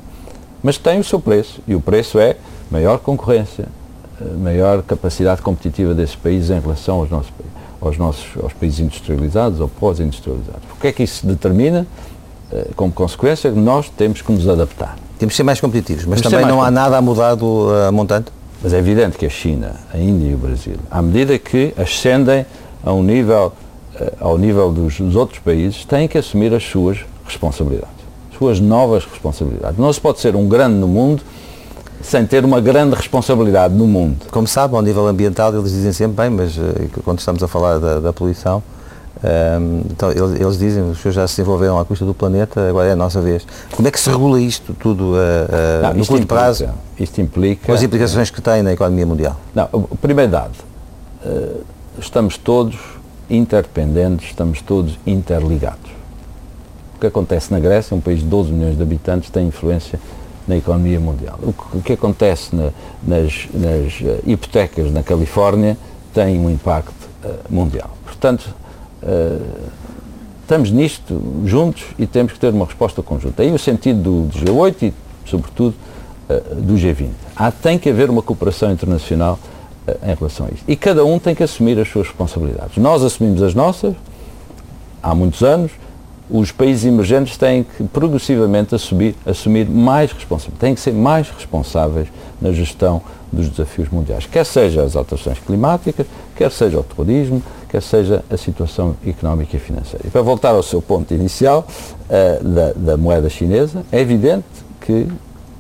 Mas 0.62 0.78
tem 0.78 1.00
o 1.00 1.04
seu 1.04 1.20
preço, 1.20 1.62
e 1.68 1.76
o 1.76 1.82
preço 1.82 2.20
é 2.20 2.36
maior 2.70 3.00
concorrência, 3.00 3.66
eh, 4.22 4.26
maior 4.38 4.84
capacidade 4.84 5.42
competitiva 5.42 5.94
desses 5.94 6.16
países 6.16 6.50
em 6.50 6.60
relação 6.60 7.00
aos 7.00 7.10
nossos, 7.10 7.32
aos 7.82 7.98
nossos 7.98 8.26
aos 8.42 8.54
países 8.54 8.80
industrializados 8.80 9.60
ou 9.60 9.68
pós-industrializados. 9.68 10.64
O 10.76 10.80
que 10.80 10.88
é 10.88 10.92
que 10.92 11.04
isso 11.04 11.26
determina? 11.26 11.88
Uh, 12.52 12.74
como 12.76 12.92
consequência, 12.92 13.52
nós 13.52 13.90
temos 13.90 14.22
que 14.22 14.32
nos 14.32 14.48
adaptar. 14.48 14.98
Temos 15.20 15.34
que 15.34 15.38
ser 15.38 15.44
mais 15.44 15.62
competitivos, 15.62 16.06
mas 16.06 16.22
temos 16.22 16.32
também 16.32 16.48
não 16.48 16.62
há 16.62 16.72
nada 16.72 16.98
a 16.98 17.02
mudar 17.02 17.36
do 17.36 17.68
uh, 17.68 17.92
montante? 17.92 18.32
Mas 18.62 18.74
é 18.74 18.80
evidente 18.80 19.18
que 19.18 19.26
a 19.26 19.30
China, 19.30 19.76
a 19.94 19.98
Índia 19.98 20.32
e 20.32 20.34
o 20.34 20.38
Brasil, 20.38 20.76
à 20.90 21.02
medida 21.02 21.38
que 21.38 21.74
ascendem 21.78 22.46
a 22.84 22.92
um 22.92 23.04
nível, 23.04 23.54
uh, 24.00 24.12
ao 24.20 24.38
nível 24.38 24.72
dos, 24.72 24.98
dos, 25.00 25.16
outros 25.16 25.40
países, 25.40 25.86
têm 25.86 26.08
que 26.08 26.18
assumir 26.18 26.54
as 26.54 26.64
suas 26.64 27.00
responsabilidades, 27.26 27.96
as 28.32 28.38
suas 28.38 28.60
novas 28.60 29.06
responsabilidades. 29.06 29.78
Não 29.78 29.92
se 29.94 30.02
pode 30.02 30.20
ser 30.20 30.36
um 30.36 30.48
grande 30.48 30.76
no 30.76 30.88
mundo 30.88 31.22
sem 32.02 32.26
ter 32.26 32.46
uma 32.46 32.62
grande 32.62 32.96
responsabilidade 32.96 33.74
no 33.74 33.88
mundo. 33.88 34.26
Como 34.32 34.48
sabe, 34.48 34.76
ao 34.76 34.82
nível 34.82 35.08
ambiental, 35.08 35.54
eles 35.54 35.72
dizem 35.72 35.92
sempre 35.92 36.18
bem, 36.18 36.30
mas 36.30 36.58
uh, 36.58 37.02
quando 37.04 37.20
estamos 37.20 37.44
a 37.44 37.48
falar 37.48 37.80
da, 37.80 38.00
da 38.00 38.14
poluição, 38.14 38.64
um, 39.22 39.82
então, 39.92 40.12
eles, 40.12 40.40
eles, 40.40 40.58
dizem, 40.58 40.84
os 40.84 41.00
senhores 41.00 41.16
já 41.16 41.28
se 41.28 41.36
desenvolveram 41.38 41.78
à 41.78 41.84
custa 41.84 42.06
do 42.06 42.14
planeta, 42.14 42.70
agora 42.70 42.88
é 42.88 42.92
a 42.94 42.96
nossa 42.96 43.20
vez. 43.22 43.46
Como 43.76 43.88
é 43.88 43.92
que 43.92 44.00
se 44.00 44.10
regula 44.10 44.40
isto 44.40 44.74
tudo 44.74 45.12
uh, 45.12 45.16
uh, 45.16 45.82
Não, 45.84 45.90
no 45.90 46.06
curto 46.06 46.24
implica, 46.24 46.36
prazo? 46.36 46.70
Isto 46.98 47.20
implica... 47.20 47.66
Com 47.66 47.74
as 47.74 47.84
implicações 47.84 48.30
que 48.30 48.42
tem 48.42 48.64
na 48.64 48.72
economia 48.72 49.06
mundial? 49.06 49.36
Não, 49.54 49.68
primeiro 50.02 50.32
dado, 50.32 50.54
uh, 51.26 51.64
estamos 52.00 52.38
todos 52.38 52.78
interdependentes, 53.30 54.30
estamos 54.30 54.62
todos 54.62 54.98
interligados. 55.06 55.92
O 56.96 57.00
que 57.00 57.08
acontece 57.08 57.52
na 57.52 57.60
Grécia, 57.60 57.96
um 57.96 58.02
país 58.02 58.20
de 58.20 58.26
12 58.26 58.52
milhões 58.52 58.78
de 58.78 58.84
habitantes, 58.84 59.30
tem 59.30 59.48
influência 59.48 60.00
na 60.50 60.58
economia 60.58 61.00
mundial. 61.00 61.40
O 61.42 61.54
que, 61.54 61.78
o 61.78 61.82
que 61.82 61.94
acontece 61.94 62.54
na, 62.54 62.72
nas, 63.02 63.48
nas 63.54 63.94
hipotecas 64.26 64.92
na 64.92 65.04
Califórnia 65.04 65.78
tem 66.14 66.38
um 66.38 66.50
impacto 66.50 67.08
mundial. 67.50 67.92
Portanto, 68.04 68.54
Uh, 69.02 69.70
estamos 70.42 70.72
nisto 70.72 71.22
juntos 71.46 71.86
e 71.98 72.06
temos 72.06 72.34
que 72.34 72.40
ter 72.40 72.54
uma 72.54 72.66
resposta 72.66 73.02
conjunta. 73.02 73.44
Aí 73.44 73.52
o 73.52 73.60
sentido 73.60 74.02
do, 74.02 74.22
do 74.28 74.40
G8 74.40 74.84
e, 74.84 74.94
sobretudo, 75.26 75.76
uh, 76.30 76.56
do 76.56 76.74
G20. 76.74 77.12
Há, 77.36 77.52
tem 77.52 77.80
que 77.80 77.90
haver 77.90 78.10
uma 78.10 78.22
cooperação 78.22 78.72
internacional 78.72 79.40
uh, 79.88 79.92
em 80.04 80.16
relação 80.16 80.48
a 80.48 80.50
isto. 80.50 80.64
E 80.68 80.76
cada 80.76 81.06
um 81.06 81.18
tem 81.18 81.34
que 81.34 81.44
assumir 81.44 81.80
as 81.80 81.88
suas 81.88 82.08
responsabilidades. 82.08 82.78
Nós 82.78 83.04
assumimos 83.04 83.42
as 83.42 83.54
nossas 83.54 83.96
há 85.02 85.16
muitos 85.16 85.44
anos, 85.44 85.72
os 86.30 86.52
países 86.52 86.86
emergentes 86.86 87.38
têm 87.38 87.64
que 87.64 87.84
progressivamente 87.86 88.76
assumir, 88.76 89.16
assumir 89.26 89.68
mais 89.68 90.12
responsabilidade, 90.12 90.60
têm 90.60 90.76
que 90.76 90.82
ser 90.82 90.94
mais 90.94 91.30
responsáveis 91.30 92.08
na 92.40 92.52
gestão 92.52 93.02
dos 93.32 93.50
desafios 93.50 93.90
mundiais, 93.90 94.26
quer 94.26 94.46
seja 94.46 94.84
as 94.84 94.96
alterações 94.96 95.40
climáticas, 95.40 96.06
quer 96.36 96.52
seja 96.52 96.80
o 96.80 96.84
terrorismo, 96.84 97.42
quer 97.68 97.82
seja 97.82 98.24
a 98.30 98.38
situação 98.38 98.96
económica 99.06 99.56
e 99.56 99.60
financeira. 99.60 100.06
E 100.08 100.10
para 100.10 100.22
voltar 100.22 100.50
ao 100.50 100.64
seu 100.64 100.82
ponto 100.82 101.14
inicial 101.14 101.68
uh, 101.68 102.44
da, 102.44 102.74
da 102.74 102.98
moeda 102.98 103.30
chinesa, 103.30 103.84
é 103.92 104.00
evidente 104.00 104.46
que 104.82 105.08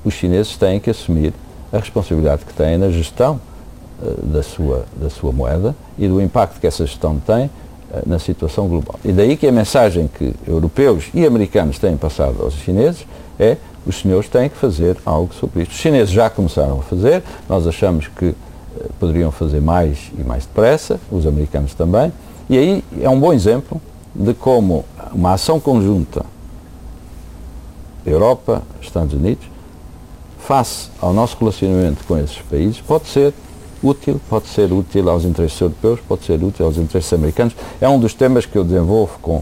os 0.03 0.13
chineses 0.13 0.55
têm 0.58 0.79
que 0.79 0.89
assumir 0.89 1.34
a 1.71 1.77
responsabilidade 1.77 2.45
que 2.45 2.53
têm 2.53 2.77
na 2.77 2.89
gestão 2.89 3.39
uh, 4.01 4.25
da, 4.25 4.41
sua, 4.41 4.86
da 4.95 5.10
sua 5.10 5.32
moeda 5.32 5.75
e 5.97 6.08
do 6.08 6.19
impacto 6.21 6.60
que 6.60 6.65
essa 6.65 6.86
gestão 6.86 7.19
tem 7.19 7.49
na 8.06 8.19
situação 8.19 8.67
global. 8.67 8.99
E 9.04 9.12
daí 9.12 9.36
que 9.36 9.47
a 9.47 9.52
mensagem 9.52 10.08
que 10.08 10.34
europeus 10.47 11.06
e 11.13 11.25
americanos 11.25 11.80
têm 11.80 11.97
passado 11.97 12.41
aos 12.41 12.54
chineses 12.54 13.06
é 13.39 13.58
os 13.86 13.99
senhores 13.99 14.30
têm 14.30 14.49
que 14.49 14.58
fazer 14.58 14.97
algo 15.06 15.34
sobre 15.34 15.63
isto. 15.63 15.71
Os 15.71 15.78
chineses 15.78 16.10
já 16.10 16.30
começaram 16.30 16.80
a 16.80 16.84
fazer, 16.84 17.23
nós 17.47 17.65
achamos 17.65 18.08
que 18.08 18.25
eh, 18.28 18.86
poderiam 18.99 19.32
fazer 19.32 19.62
mais 19.62 20.12
e 20.17 20.23
mais 20.23 20.45
depressa, 20.45 20.99
os 21.12 21.25
americanos 21.25 21.73
também, 21.73 22.12
e 22.49 22.58
aí 22.58 22.84
é 23.02 23.10
um 23.10 23.19
bom 23.19 23.34
exemplo 23.34 23.82
de 24.13 24.34
como 24.34 24.86
uma 25.13 25.34
ação 25.34 25.60
conjunta 25.60 26.25
Europa, 28.06 28.63
Estados 28.82 29.13
Unidos, 29.13 29.45
face 30.39 30.89
ao 31.02 31.13
nosso 31.13 31.38
relacionamento 31.39 32.04
com 32.06 32.17
esses 32.17 32.39
países, 32.41 32.82
pode 32.82 33.08
ser 33.08 33.34
útil, 33.82 34.20
pode 34.30 34.48
ser 34.48 34.72
útil 34.72 35.10
aos 35.10 35.24
interesses 35.24 35.60
europeus, 35.60 36.00
pode 36.08 36.26
ser 36.26 36.44
útil 36.44 36.65
aos 36.65 36.78
interesses 36.78 37.12
americanos. 37.13 37.56
É 37.80 37.88
um 37.88 38.00
dos 38.00 38.13
temas 38.13 38.46
que 38.46 38.58
eu 38.58 38.63
desenvolvo 38.63 39.18
com 39.22 39.42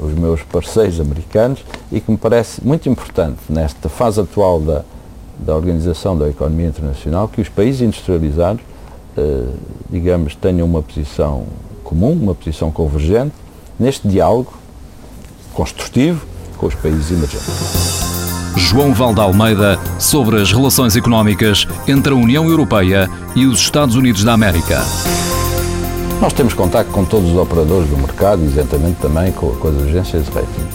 os 0.00 0.14
meus 0.14 0.42
parceiros 0.42 1.00
americanos 1.00 1.64
e 1.92 2.00
que 2.00 2.10
me 2.10 2.16
parece 2.16 2.64
muito 2.64 2.88
importante 2.88 3.38
nesta 3.48 3.88
fase 3.88 4.20
atual 4.20 4.60
da, 4.60 4.84
da 5.38 5.54
organização 5.54 6.16
da 6.16 6.28
economia 6.28 6.66
internacional 6.66 7.28
que 7.28 7.40
os 7.40 7.48
países 7.48 7.82
industrializados, 7.82 8.62
eh, 9.16 9.44
digamos, 9.90 10.34
tenham 10.34 10.66
uma 10.66 10.82
posição 10.82 11.44
comum, 11.84 12.12
uma 12.12 12.34
posição 12.34 12.70
convergente 12.70 13.34
neste 13.78 14.08
diálogo 14.08 14.52
construtivo 15.52 16.26
com 16.56 16.66
os 16.66 16.74
países 16.74 17.10
emergentes. 17.10 17.99
João 18.60 18.92
Valde 18.92 19.20
Almeida 19.20 19.78
sobre 19.98 20.40
as 20.40 20.52
relações 20.52 20.94
económicas 20.94 21.66
entre 21.88 22.12
a 22.12 22.16
União 22.16 22.48
Europeia 22.48 23.08
e 23.34 23.46
os 23.46 23.58
Estados 23.58 23.96
Unidos 23.96 24.22
da 24.22 24.34
América. 24.34 24.84
Nós 26.20 26.32
temos 26.32 26.52
contato 26.52 26.88
com 26.88 27.04
todos 27.04 27.30
os 27.30 27.36
operadores 27.36 27.88
do 27.88 27.96
mercado, 27.96 28.44
exatamente 28.44 29.00
também 29.00 29.32
com, 29.32 29.48
com 29.56 29.68
as 29.68 29.82
agências 29.82 30.26
de 30.26 30.30
rating. 30.32 30.66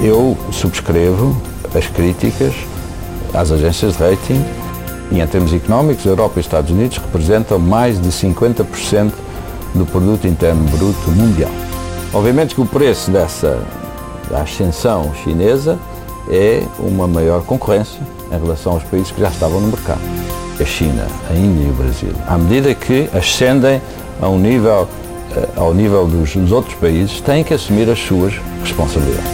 Eu 0.00 0.36
subscrevo 0.50 1.40
as 1.74 1.86
críticas 1.86 2.54
às 3.32 3.52
agências 3.52 3.96
de 3.96 4.02
rating 4.02 4.44
e 5.12 5.20
em 5.20 5.26
termos 5.26 5.52
económicos, 5.52 6.06
a 6.06 6.10
Europa 6.10 6.34
e 6.36 6.40
os 6.40 6.46
Estados 6.46 6.70
Unidos 6.70 6.96
representam 6.96 7.58
mais 7.58 8.00
de 8.00 8.08
50% 8.08 9.12
do 9.74 9.86
produto 9.86 10.26
interno 10.26 10.64
bruto 10.70 11.10
mundial. 11.10 11.50
Obviamente 12.12 12.54
que 12.54 12.60
o 12.62 12.66
preço 12.66 13.10
dessa 13.10 13.62
ascensão 14.34 15.12
chinesa 15.22 15.78
é 16.28 16.62
uma 16.78 17.06
maior 17.06 17.42
concorrência 17.42 18.00
em 18.30 18.38
relação 18.38 18.72
aos 18.72 18.82
países 18.84 19.10
que 19.10 19.20
já 19.20 19.28
estavam 19.28 19.60
no 19.60 19.68
mercado. 19.68 20.00
A 20.60 20.64
China, 20.64 21.06
a 21.30 21.34
Índia 21.34 21.66
e 21.66 21.70
o 21.70 21.74
Brasil. 21.74 22.12
À 22.26 22.38
medida 22.38 22.74
que 22.74 23.08
ascendem 23.12 23.80
a 24.20 24.28
um 24.28 24.38
nível, 24.38 24.88
eh, 25.36 25.48
ao 25.56 25.74
nível 25.74 26.06
dos, 26.06 26.34
dos 26.34 26.50
outros 26.50 26.74
países, 26.76 27.20
têm 27.20 27.44
que 27.44 27.52
assumir 27.52 27.88
as 27.90 27.98
suas 27.98 28.34
responsabilidades. 28.62 29.30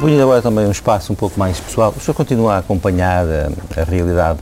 Propunha 0.00 0.22
agora 0.22 0.40
também 0.40 0.66
um 0.66 0.70
espaço 0.70 1.12
um 1.12 1.14
pouco 1.14 1.38
mais 1.38 1.60
pessoal. 1.60 1.92
O 1.94 2.00
senhor 2.00 2.14
continua 2.14 2.54
a 2.54 2.58
acompanhar 2.60 3.26
a, 3.26 3.80
a, 3.82 3.84
realidade 3.84 4.38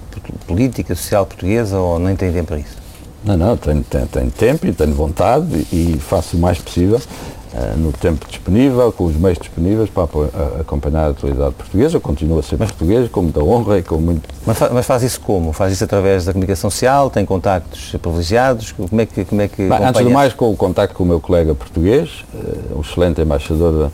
política, 0.47 0.95
social 0.95 1.27
portuguesa 1.27 1.77
ou 1.77 1.99
nem 1.99 2.15
tem 2.15 2.33
tempo 2.33 2.47
para 2.47 2.59
isso? 2.59 2.77
Não, 3.25 3.37
não, 3.37 3.57
tenho, 3.57 3.83
tenho, 3.83 4.07
tenho 4.07 4.31
tempo 4.31 4.69
e 4.69 4.73
tenho 4.73 4.95
vontade 4.95 5.67
e 5.73 5.99
faço 5.99 6.37
o 6.37 6.41
mais 6.41 6.59
possível 6.59 7.01
uh, 7.53 7.77
no 7.77 7.93
tempo 7.93 8.25
disponível, 8.29 8.93
com 8.93 9.07
os 9.07 9.17
meios 9.17 9.37
disponíveis 9.37 9.91
para 9.91 10.05
acompanhar 10.61 11.07
a 11.07 11.09
atualidade 11.09 11.57
portuguesa. 11.57 11.97
Eu 11.97 12.01
continuo 12.01 12.39
a 12.39 12.43
ser 12.45 12.57
mas, 12.57 12.71
português 12.71 13.11
com 13.11 13.23
muita 13.23 13.43
honra 13.43 13.79
e 13.79 13.83
com 13.83 13.97
muito... 13.97 14.29
Mas, 14.47 14.59
mas, 14.73 14.87
faz 14.87 15.03
isso 15.03 15.21
como? 15.21 15.53
Faz 15.53 15.73
isso 15.73 15.83
através 15.83 16.25
da 16.25 16.33
comunicação 16.33 16.71
social? 16.71 17.11
Tem 17.11 17.27
contactos 17.27 17.97
privilegiados? 18.01 18.71
Como 18.71 19.01
é 19.01 19.07
que, 19.07 19.25
como 19.25 19.43
é 19.43 19.49
que 19.49 19.69
Bem, 19.69 19.85
Antes 19.85 20.07
de 20.07 20.13
mais, 20.13 20.33
com 20.33 20.53
o 20.53 20.57
contacto 20.57 20.95
com 20.95 21.03
o 21.03 21.07
meu 21.07 21.19
colega 21.19 21.53
português, 21.53 22.25
uh, 22.33 22.79
o 22.79 22.81
excelente 22.81 23.21
embaixador 23.21 23.91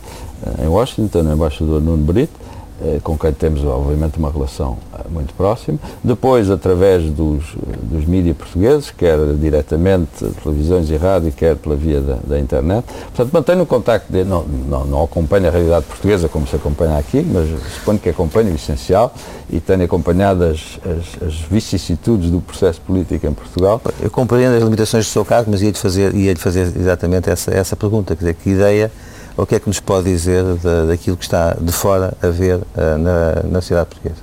em 0.63 0.67
Washington, 0.67 1.21
o 1.21 1.33
embaixador 1.33 1.81
Nuno 1.81 2.03
Brito, 2.03 2.45
eh, 2.81 2.99
com 3.01 3.17
quem 3.17 3.31
temos 3.31 3.63
obviamente 3.63 4.19
uma 4.19 4.29
relação 4.29 4.77
eh, 4.93 5.03
muito 5.09 5.33
próxima. 5.33 5.79
Depois, 6.03 6.51
através 6.51 7.03
dos, 7.09 7.55
dos 7.81 8.05
mídias 8.05 8.35
portugueses, 8.35 8.91
quer 8.91 9.17
diretamente 9.39 10.25
televisões 10.43 10.89
e 10.89 10.97
rádio, 10.97 11.31
quer 11.31 11.55
pela 11.55 11.73
via 11.73 12.01
da, 12.01 12.17
da 12.27 12.37
internet. 12.37 12.83
Portanto, 13.15 13.31
mantenho 13.31 13.61
o 13.61 13.65
contacto, 13.65 14.11
não, 14.25 14.43
não, 14.43 14.83
não 14.83 15.03
acompanho 15.03 15.47
a 15.47 15.51
realidade 15.51 15.85
portuguesa 15.85 16.27
como 16.27 16.45
se 16.45 16.57
acompanha 16.57 16.97
aqui, 16.97 17.21
mas 17.21 17.47
suponho 17.75 17.97
que 17.97 18.09
acompanho 18.09 18.51
o 18.51 18.55
essencial 18.55 19.13
e 19.49 19.61
tenho 19.61 19.85
acompanhado 19.85 20.43
as, 20.43 20.77
as, 20.83 21.29
as 21.29 21.35
vicissitudes 21.35 22.29
do 22.29 22.41
processo 22.41 22.81
político 22.81 23.25
em 23.25 23.33
Portugal. 23.33 23.81
Eu 24.01 24.11
compreendo 24.11 24.57
as 24.57 24.61
limitações 24.61 25.05
do 25.05 25.09
seu 25.09 25.23
cargo, 25.23 25.49
mas 25.49 25.61
ia-lhe 25.61 25.77
fazer, 25.77 26.13
ia 26.13 26.35
fazer 26.35 26.73
exatamente 26.77 27.29
essa, 27.29 27.51
essa 27.51 27.75
pergunta, 27.77 28.13
quer 28.17 28.19
dizer, 28.19 28.33
que 28.33 28.49
ideia 28.49 28.91
o 29.37 29.45
que 29.45 29.55
é 29.55 29.59
que 29.59 29.67
nos 29.67 29.79
pode 29.79 30.05
dizer 30.05 30.43
da, 30.55 30.85
daquilo 30.85 31.17
que 31.17 31.23
está 31.23 31.55
de 31.59 31.71
fora 31.71 32.13
a 32.21 32.27
ver 32.27 32.55
uh, 32.57 32.97
na, 32.97 33.43
na 33.49 33.61
sociedade 33.61 33.89
portuguesa? 33.89 34.21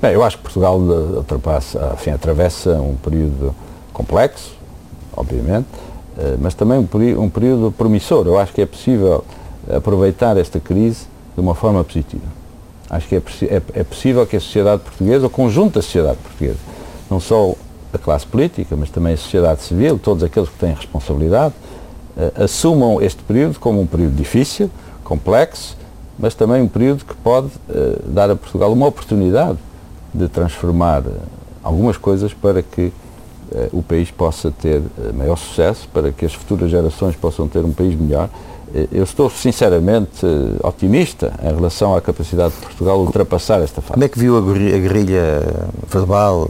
Bem, 0.00 0.12
eu 0.12 0.22
acho 0.22 0.38
que 0.38 0.42
Portugal 0.42 0.78
ultrapassa, 0.78 1.92
enfim, 1.94 2.10
atravessa 2.10 2.70
um 2.74 2.94
período 2.96 3.54
complexo, 3.92 4.52
obviamente, 5.16 5.66
uh, 6.16 6.38
mas 6.40 6.54
também 6.54 6.78
um, 6.78 7.28
período 7.28 7.72
promissor. 7.72 8.26
Eu 8.26 8.38
acho 8.38 8.52
que 8.52 8.62
é 8.62 8.66
possível 8.66 9.24
aproveitar 9.68 10.36
esta 10.36 10.58
crise 10.58 11.06
de 11.34 11.40
uma 11.40 11.54
forma 11.54 11.82
positiva. 11.84 12.24
Acho 12.88 13.08
que 13.08 13.16
é, 13.16 13.22
é, 13.44 13.62
é 13.74 13.84
possível 13.84 14.26
que 14.26 14.36
a 14.36 14.40
sociedade 14.40 14.82
portuguesa, 14.82 15.26
o 15.26 15.30
conjunto 15.30 15.74
da 15.74 15.82
sociedade 15.82 16.18
portuguesa, 16.18 16.58
não 17.10 17.20
só 17.20 17.54
a 17.92 17.98
classe 17.98 18.26
política, 18.26 18.76
mas 18.76 18.90
também 18.90 19.14
a 19.14 19.16
sociedade 19.16 19.62
civil, 19.62 19.98
todos 19.98 20.22
aqueles 20.22 20.48
que 20.48 20.58
têm 20.58 20.74
responsabilidade, 20.74 21.54
assumam 22.36 23.00
este 23.00 23.22
período 23.22 23.58
como 23.58 23.80
um 23.80 23.86
período 23.86 24.14
difícil, 24.14 24.70
complexo, 25.02 25.76
mas 26.18 26.34
também 26.34 26.62
um 26.62 26.68
período 26.68 27.04
que 27.04 27.14
pode 27.14 27.46
uh, 27.46 28.02
dar 28.06 28.30
a 28.30 28.36
Portugal 28.36 28.72
uma 28.72 28.86
oportunidade 28.86 29.58
de 30.12 30.28
transformar 30.28 31.02
uh, 31.02 31.12
algumas 31.62 31.96
coisas 31.96 32.32
para 32.32 32.62
que 32.62 32.92
o 33.72 33.82
país 33.82 34.10
possa 34.10 34.50
ter 34.50 34.82
maior 35.14 35.36
sucesso, 35.36 35.88
para 35.92 36.10
que 36.10 36.24
as 36.24 36.34
futuras 36.34 36.68
gerações 36.70 37.14
possam 37.14 37.46
ter 37.46 37.60
um 37.64 37.72
país 37.72 37.94
melhor. 37.94 38.28
Eu 38.90 39.04
estou 39.04 39.30
sinceramente 39.30 40.26
otimista 40.60 41.32
em 41.40 41.54
relação 41.54 41.94
à 41.94 42.00
capacidade 42.00 42.52
de 42.54 42.60
Portugal 42.60 42.98
ultrapassar 42.98 43.60
esta 43.60 43.80
fase. 43.80 43.92
Como 43.92 44.02
é 44.02 44.08
que 44.08 44.18
viu 44.18 44.36
a 44.36 44.40
guerrilha 44.40 45.40
verbal, 45.88 46.48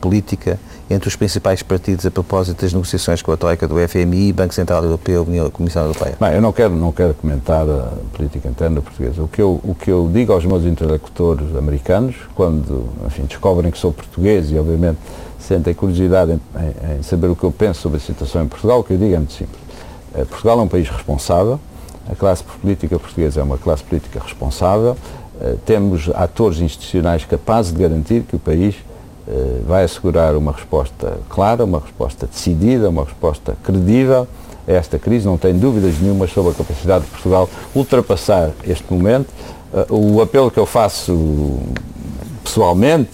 política, 0.00 0.60
entre 0.88 1.08
os 1.08 1.16
principais 1.16 1.62
partidos 1.62 2.04
a 2.04 2.10
propósito 2.10 2.60
das 2.62 2.72
negociações 2.72 3.22
com 3.22 3.32
a 3.32 3.36
Troika 3.36 3.66
do 3.66 3.76
FMI, 3.88 4.32
Banco 4.32 4.52
Central 4.52 4.84
Europeu 4.84 5.26
e 5.30 5.50
Comissão 5.50 5.82
Europeia? 5.82 6.16
Bem, 6.20 6.34
eu 6.34 6.42
não 6.42 6.52
quero, 6.52 6.74
não 6.74 6.92
quero 6.92 7.14
comentar 7.14 7.68
a 7.68 7.92
política 8.14 8.48
interna 8.48 8.82
portuguesa. 8.82 9.22
O 9.22 9.28
que, 9.28 9.40
eu, 9.40 9.60
o 9.64 9.74
que 9.74 9.90
eu 9.90 10.10
digo 10.12 10.32
aos 10.32 10.44
meus 10.44 10.64
interlocutores 10.64 11.56
americanos, 11.56 12.16
quando 12.34 12.86
enfim, 13.06 13.24
descobrem 13.24 13.70
que 13.70 13.78
sou 13.78 13.92
português 13.92 14.50
e 14.50 14.58
obviamente 14.58 14.98
sentem 15.38 15.74
curiosidade 15.74 16.32
em, 16.32 16.34
em, 16.34 16.98
em, 16.98 17.02
saber 17.02 17.28
o 17.28 17.36
que 17.36 17.44
eu 17.44 17.52
penso 17.52 17.80
sobre 17.80 17.98
a 17.98 18.00
situação 18.00 18.42
em 18.42 18.48
Portugal, 18.48 18.80
o 18.80 18.84
que 18.84 18.92
eu 18.92 18.98
digo 18.98 19.14
é 19.14 19.18
muito 19.18 19.32
simples. 19.32 19.58
Eh, 20.14 20.24
Portugal 20.24 20.58
é 20.58 20.62
um 20.62 20.68
país 20.68 20.88
responsável, 20.88 21.60
a 22.10 22.14
classe 22.14 22.42
política 22.44 22.98
portuguesa 22.98 23.40
é 23.40 23.42
uma 23.42 23.58
classe 23.58 23.82
política 23.82 24.20
responsável, 24.20 24.96
eh, 25.40 25.56
temos 25.66 26.10
atores 26.14 26.60
institucionais 26.60 27.24
capazes 27.24 27.72
de 27.72 27.82
garantir 27.82 28.22
que 28.22 28.36
o 28.36 28.38
país 28.38 28.76
vai 29.66 29.84
assegurar 29.84 30.36
uma 30.36 30.52
resposta 30.52 31.18
clara, 31.28 31.64
uma 31.64 31.80
resposta 31.80 32.26
decidida, 32.26 32.88
uma 32.90 33.04
resposta 33.04 33.56
credível 33.62 34.28
a 34.68 34.72
esta 34.72 34.98
crise. 34.98 35.26
Não 35.26 35.38
tenho 35.38 35.58
dúvidas 35.58 35.98
nenhumas 36.00 36.30
sobre 36.32 36.52
a 36.52 36.54
capacidade 36.54 37.04
de 37.04 37.10
Portugal 37.10 37.48
ultrapassar 37.74 38.50
este 38.66 38.92
momento. 38.92 39.28
Eh, 39.72 39.86
o 39.90 40.20
apelo 40.20 40.50
que 40.50 40.58
eu 40.58 40.66
faço 40.66 41.58
pessoalmente, 42.42 43.10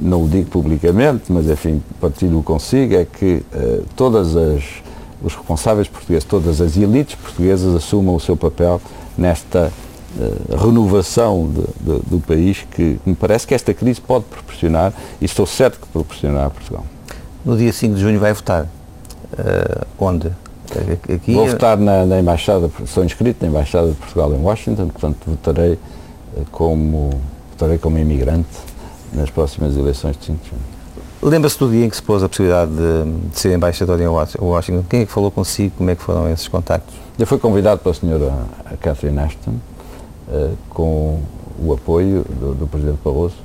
não 0.00 0.24
o 0.24 0.28
digo 0.28 0.48
publicamente, 0.48 1.24
mas 1.30 1.48
enfim, 1.48 1.82
partilho 2.00 2.42
consigo, 2.42 2.94
é 2.94 3.04
que 3.04 3.42
uh, 3.54 3.84
todas 3.94 4.34
as 4.34 4.62
os 5.22 5.34
responsáveis 5.34 5.88
portugueses, 5.88 6.24
todas 6.24 6.60
as 6.60 6.76
elites 6.76 7.14
portuguesas 7.14 7.74
assumam 7.74 8.14
o 8.14 8.20
seu 8.20 8.36
papel 8.36 8.80
nesta 9.16 9.70
renovação 10.56 11.48
de, 11.48 11.62
de, 11.62 12.00
do 12.08 12.20
país 12.20 12.66
que 12.70 12.98
me 13.06 13.14
parece 13.14 13.46
que 13.46 13.54
esta 13.54 13.72
crise 13.72 14.00
pode 14.00 14.24
proporcionar 14.24 14.92
e 15.20 15.24
estou 15.24 15.46
certo 15.46 15.78
que 15.80 15.86
proporcionará 15.88 16.46
a 16.46 16.50
Portugal. 16.50 16.84
No 17.44 17.56
dia 17.56 17.72
5 17.72 17.94
de 17.94 18.00
junho 18.00 18.18
vai 18.18 18.32
votar. 18.32 18.64
Uh, 19.32 19.86
onde? 19.98 20.30
Aqui 21.12 21.32
Vou 21.32 21.48
votar 21.48 21.76
na, 21.76 22.04
na 22.04 22.20
Embaixada, 22.20 22.70
sou 22.86 23.04
inscrito 23.04 23.44
na 23.44 23.50
Embaixada 23.50 23.88
de 23.88 23.94
Portugal 23.94 24.32
em 24.32 24.40
Washington, 24.40 24.88
portanto 24.88 25.18
votarei 25.26 25.78
como, 26.50 27.10
votarei 27.50 27.78
como 27.78 27.98
imigrante 27.98 28.48
nas 29.12 29.30
próximas 29.30 29.76
eleições 29.76 30.16
de 30.16 30.26
5 30.26 30.38
de 30.42 30.50
junho. 30.50 30.80
Lembra-se 31.22 31.58
do 31.58 31.70
dia 31.70 31.84
em 31.84 31.90
que 31.90 31.96
se 31.96 32.02
pôs 32.02 32.22
a 32.22 32.28
possibilidade 32.28 32.70
de, 32.70 33.28
de, 33.28 33.38
ser 33.38 33.54
embaixador 33.54 34.00
em 34.00 34.06
Washington? 34.06 34.84
Quem 34.88 35.00
é 35.02 35.06
que 35.06 35.12
falou 35.12 35.30
consigo? 35.30 35.74
Como 35.76 35.90
é 35.90 35.94
que 35.94 36.02
foram 36.02 36.30
esses 36.30 36.48
contactos? 36.48 36.94
Eu 37.18 37.26
fui 37.26 37.38
convidado 37.38 37.80
pela 37.80 37.94
senhora 37.94 38.32
Catherine 38.80 39.18
Ashton, 39.18 39.54
com 40.68 41.20
o 41.62 41.72
apoio 41.72 42.24
do, 42.28 42.54
do, 42.54 42.66
Presidente 42.66 42.98
Barroso. 43.04 43.36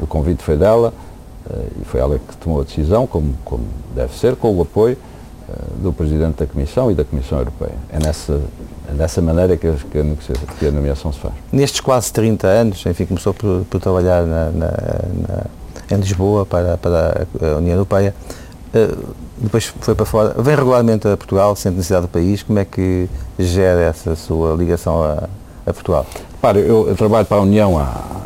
O 0.00 0.06
convite 0.06 0.42
foi 0.42 0.56
dela 0.56 0.92
uh, 1.46 1.66
e 1.80 1.84
foi 1.84 2.00
ela 2.00 2.18
que 2.18 2.36
tomou 2.36 2.60
a 2.60 2.64
decisão, 2.64 3.06
como, 3.06 3.34
como 3.44 3.64
deve 3.94 4.16
ser, 4.16 4.36
com 4.36 4.56
o 4.56 4.62
apoio 4.62 4.96
uh, 5.48 5.82
do 5.82 5.92
Presidente 5.92 6.36
da 6.36 6.46
Comissão 6.46 6.90
e 6.90 6.94
da 6.94 7.04
Comissão 7.04 7.38
Europeia. 7.38 7.74
É 7.90 7.98
nessa, 7.98 8.40
é 8.88 8.92
dessa 8.92 9.20
maneira 9.20 9.56
que 9.56 9.66
a, 9.66 9.74
que, 9.74 10.66
a, 10.66 10.70
nomeação 10.70 11.12
se 11.12 11.18
faz. 11.18 11.34
Nestes 11.52 11.80
quase 11.80 12.12
30 12.12 12.46
anos, 12.46 12.86
enfim, 12.86 13.04
começou 13.04 13.34
por, 13.34 13.64
por 13.68 13.80
trabalhar 13.80 14.24
na, 14.24 14.50
na, 14.50 14.66
na 15.28 15.44
em 15.90 15.96
Lisboa 15.96 16.44
para, 16.44 16.76
para 16.76 17.24
a 17.40 17.56
União 17.56 17.72
Europeia. 17.74 18.14
Depois 19.38 19.64
foi 19.64 19.94
para 19.94 20.04
fora, 20.04 20.34
vem 20.42 20.54
regularmente 20.54 21.08
a 21.08 21.16
Portugal, 21.16 21.56
sente 21.56 21.76
necessidade 21.76 22.06
do 22.06 22.10
país, 22.10 22.42
como 22.42 22.58
é 22.58 22.64
que 22.66 23.08
gera 23.38 23.80
essa 23.80 24.14
sua 24.14 24.54
ligação 24.54 25.02
a, 25.02 25.28
a 25.70 25.72
Portugal? 25.72 26.06
Para, 26.40 26.58
eu, 26.58 26.88
eu, 26.88 26.96
trabalho 26.96 27.26
para 27.26 27.38
a 27.38 27.40
União 27.40 27.78
há 27.78 28.18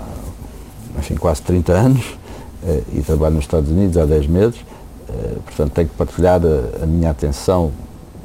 enfim, 0.99 1.15
quase 1.15 1.43
30 1.43 1.73
anos 1.73 2.05
uh, 2.63 2.83
e 2.93 3.03
trabalho 3.03 3.35
nos 3.35 3.45
Estados 3.45 3.71
Unidos 3.71 3.97
há 3.97 4.05
10 4.05 4.27
meses, 4.27 4.61
uh, 4.61 5.41
portanto 5.43 5.73
tenho 5.73 5.89
que 5.89 5.95
partilhar 5.95 6.41
a, 6.45 6.85
a, 6.85 6.87
minha 6.87 7.11
atenção 7.11 7.73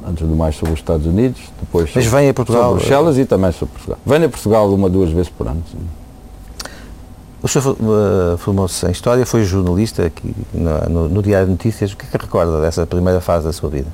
antes 0.06 0.26
do 0.26 0.34
mais 0.34 0.56
sobre 0.56 0.74
os 0.74 0.80
Estados 0.80 1.06
Unidos, 1.06 1.40
depois 1.60 1.90
Mas 1.94 2.04
sobre, 2.04 2.20
vem 2.20 2.28
a 2.30 2.34
Portugal, 2.34 2.62
sobre 2.64 2.78
Bruxelas 2.80 3.18
e 3.18 3.24
também 3.24 3.52
sobre 3.52 3.74
Portugal. 3.74 3.98
Venho 4.06 4.26
a 4.26 4.28
Portugal 4.28 4.72
uma, 4.72 4.88
duas 4.88 5.10
vezes 5.10 5.28
por 5.28 5.46
ano. 5.46 5.62
Sim. 5.70 5.78
O 7.40 7.46
senhor 7.46 7.76
uh, 7.78 8.36
formou-se 8.38 8.84
em 8.86 8.90
História, 8.90 9.24
foi 9.24 9.44
jornalista 9.44 10.06
aqui 10.06 10.34
no, 10.52 10.88
no, 10.88 11.08
no, 11.08 11.22
Diário 11.22 11.46
de 11.46 11.52
Notícias. 11.52 11.92
O 11.92 11.96
que 11.96 12.04
é 12.04 12.18
que 12.18 12.24
recorda 12.24 12.60
dessa 12.60 12.84
primeira 12.84 13.20
fase 13.20 13.44
da 13.44 13.52
sua 13.52 13.70
vida? 13.70 13.86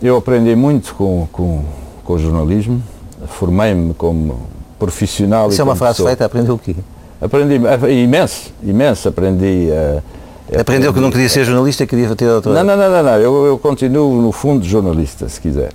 Eu 0.00 0.16
aprendi 0.16 0.54
muito 0.54 0.94
com, 0.94 1.26
com, 1.32 1.64
com 2.04 2.12
o 2.12 2.18
jornalismo, 2.18 2.80
formei-me 3.28 3.94
como 3.94 4.40
profissional. 4.78 5.48
Isso 5.48 5.60
é 5.60 5.64
uma 5.64 5.76
frase 5.76 5.94
pessoa. 5.96 6.08
feita, 6.08 6.24
aprendeu 6.24 6.54
o 6.54 6.58
quê? 6.58 6.74
Aprendi 7.20 7.60
imenso, 8.02 8.52
imenso, 8.62 9.08
aprendi... 9.08 9.68
Uh, 9.70 10.60
Aprendeu 10.60 10.94
que 10.94 11.00
não 11.00 11.10
queria 11.10 11.28
ser 11.28 11.44
jornalista, 11.44 11.86
queria 11.86 12.14
ter 12.16 12.26
outra... 12.28 12.52
Não, 12.52 12.64
não, 12.64 12.76
não, 12.76 12.90
não, 12.90 13.02
não. 13.02 13.18
Eu, 13.18 13.46
eu 13.46 13.58
continuo 13.58 14.22
no 14.22 14.32
fundo 14.32 14.64
jornalista, 14.64 15.28
se 15.28 15.40
quiser. 15.40 15.70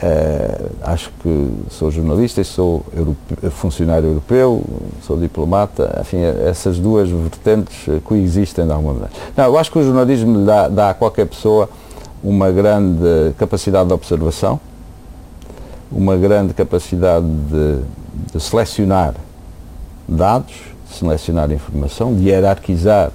Uh, 0.00 0.70
acho 0.82 1.10
que 1.22 1.50
sou 1.70 1.90
jornalista 1.90 2.40
e 2.40 2.44
sou 2.44 2.84
europeu, 2.94 3.50
funcionário 3.50 4.08
europeu, 4.08 4.62
sou 5.06 5.16
diplomata, 5.16 5.98
enfim, 6.00 6.18
essas 6.46 6.78
duas 6.78 7.08
vertentes 7.08 7.74
coexistem 8.04 8.66
de 8.66 8.72
alguma 8.72 8.92
maneira. 8.92 9.12
Não, 9.36 9.44
eu 9.44 9.58
acho 9.58 9.72
que 9.72 9.78
o 9.78 9.82
jornalismo 9.82 10.44
dá, 10.44 10.68
dá 10.68 10.90
a 10.90 10.94
qualquer 10.94 11.26
pessoa 11.26 11.68
uma 12.22 12.50
grande 12.50 13.32
capacidade 13.38 13.88
de 13.88 13.94
observação, 13.94 14.60
uma 15.90 16.16
grande 16.16 16.54
capacidade 16.54 17.26
de, 17.26 17.80
de 18.32 18.40
selecionar 18.40 19.14
dados, 20.06 20.54
de 20.88 20.94
selecionar 20.96 21.50
informação, 21.50 22.14
de 22.14 22.24
hierarquizar 22.24 23.10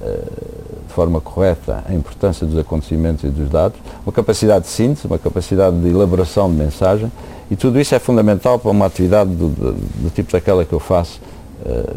uh, 0.00 0.52
de 0.86 0.92
forma 0.94 1.20
correta 1.20 1.82
a 1.88 1.94
importância 1.94 2.46
dos 2.46 2.58
acontecimentos 2.58 3.24
e 3.24 3.28
dos 3.28 3.48
dados, 3.48 3.78
uma 4.04 4.12
capacidade 4.12 4.64
de 4.64 4.70
síntese, 4.70 5.06
uma 5.06 5.18
capacidade 5.18 5.80
de 5.80 5.88
elaboração 5.88 6.50
de 6.50 6.56
mensagem 6.56 7.10
e 7.50 7.56
tudo 7.56 7.80
isso 7.80 7.94
é 7.94 7.98
fundamental 7.98 8.58
para 8.58 8.70
uma 8.70 8.86
atividade 8.86 9.30
do, 9.30 9.48
do, 9.48 9.72
do 9.72 10.10
tipo 10.10 10.32
daquela 10.32 10.64
que 10.64 10.72
eu 10.72 10.80
faço 10.80 11.20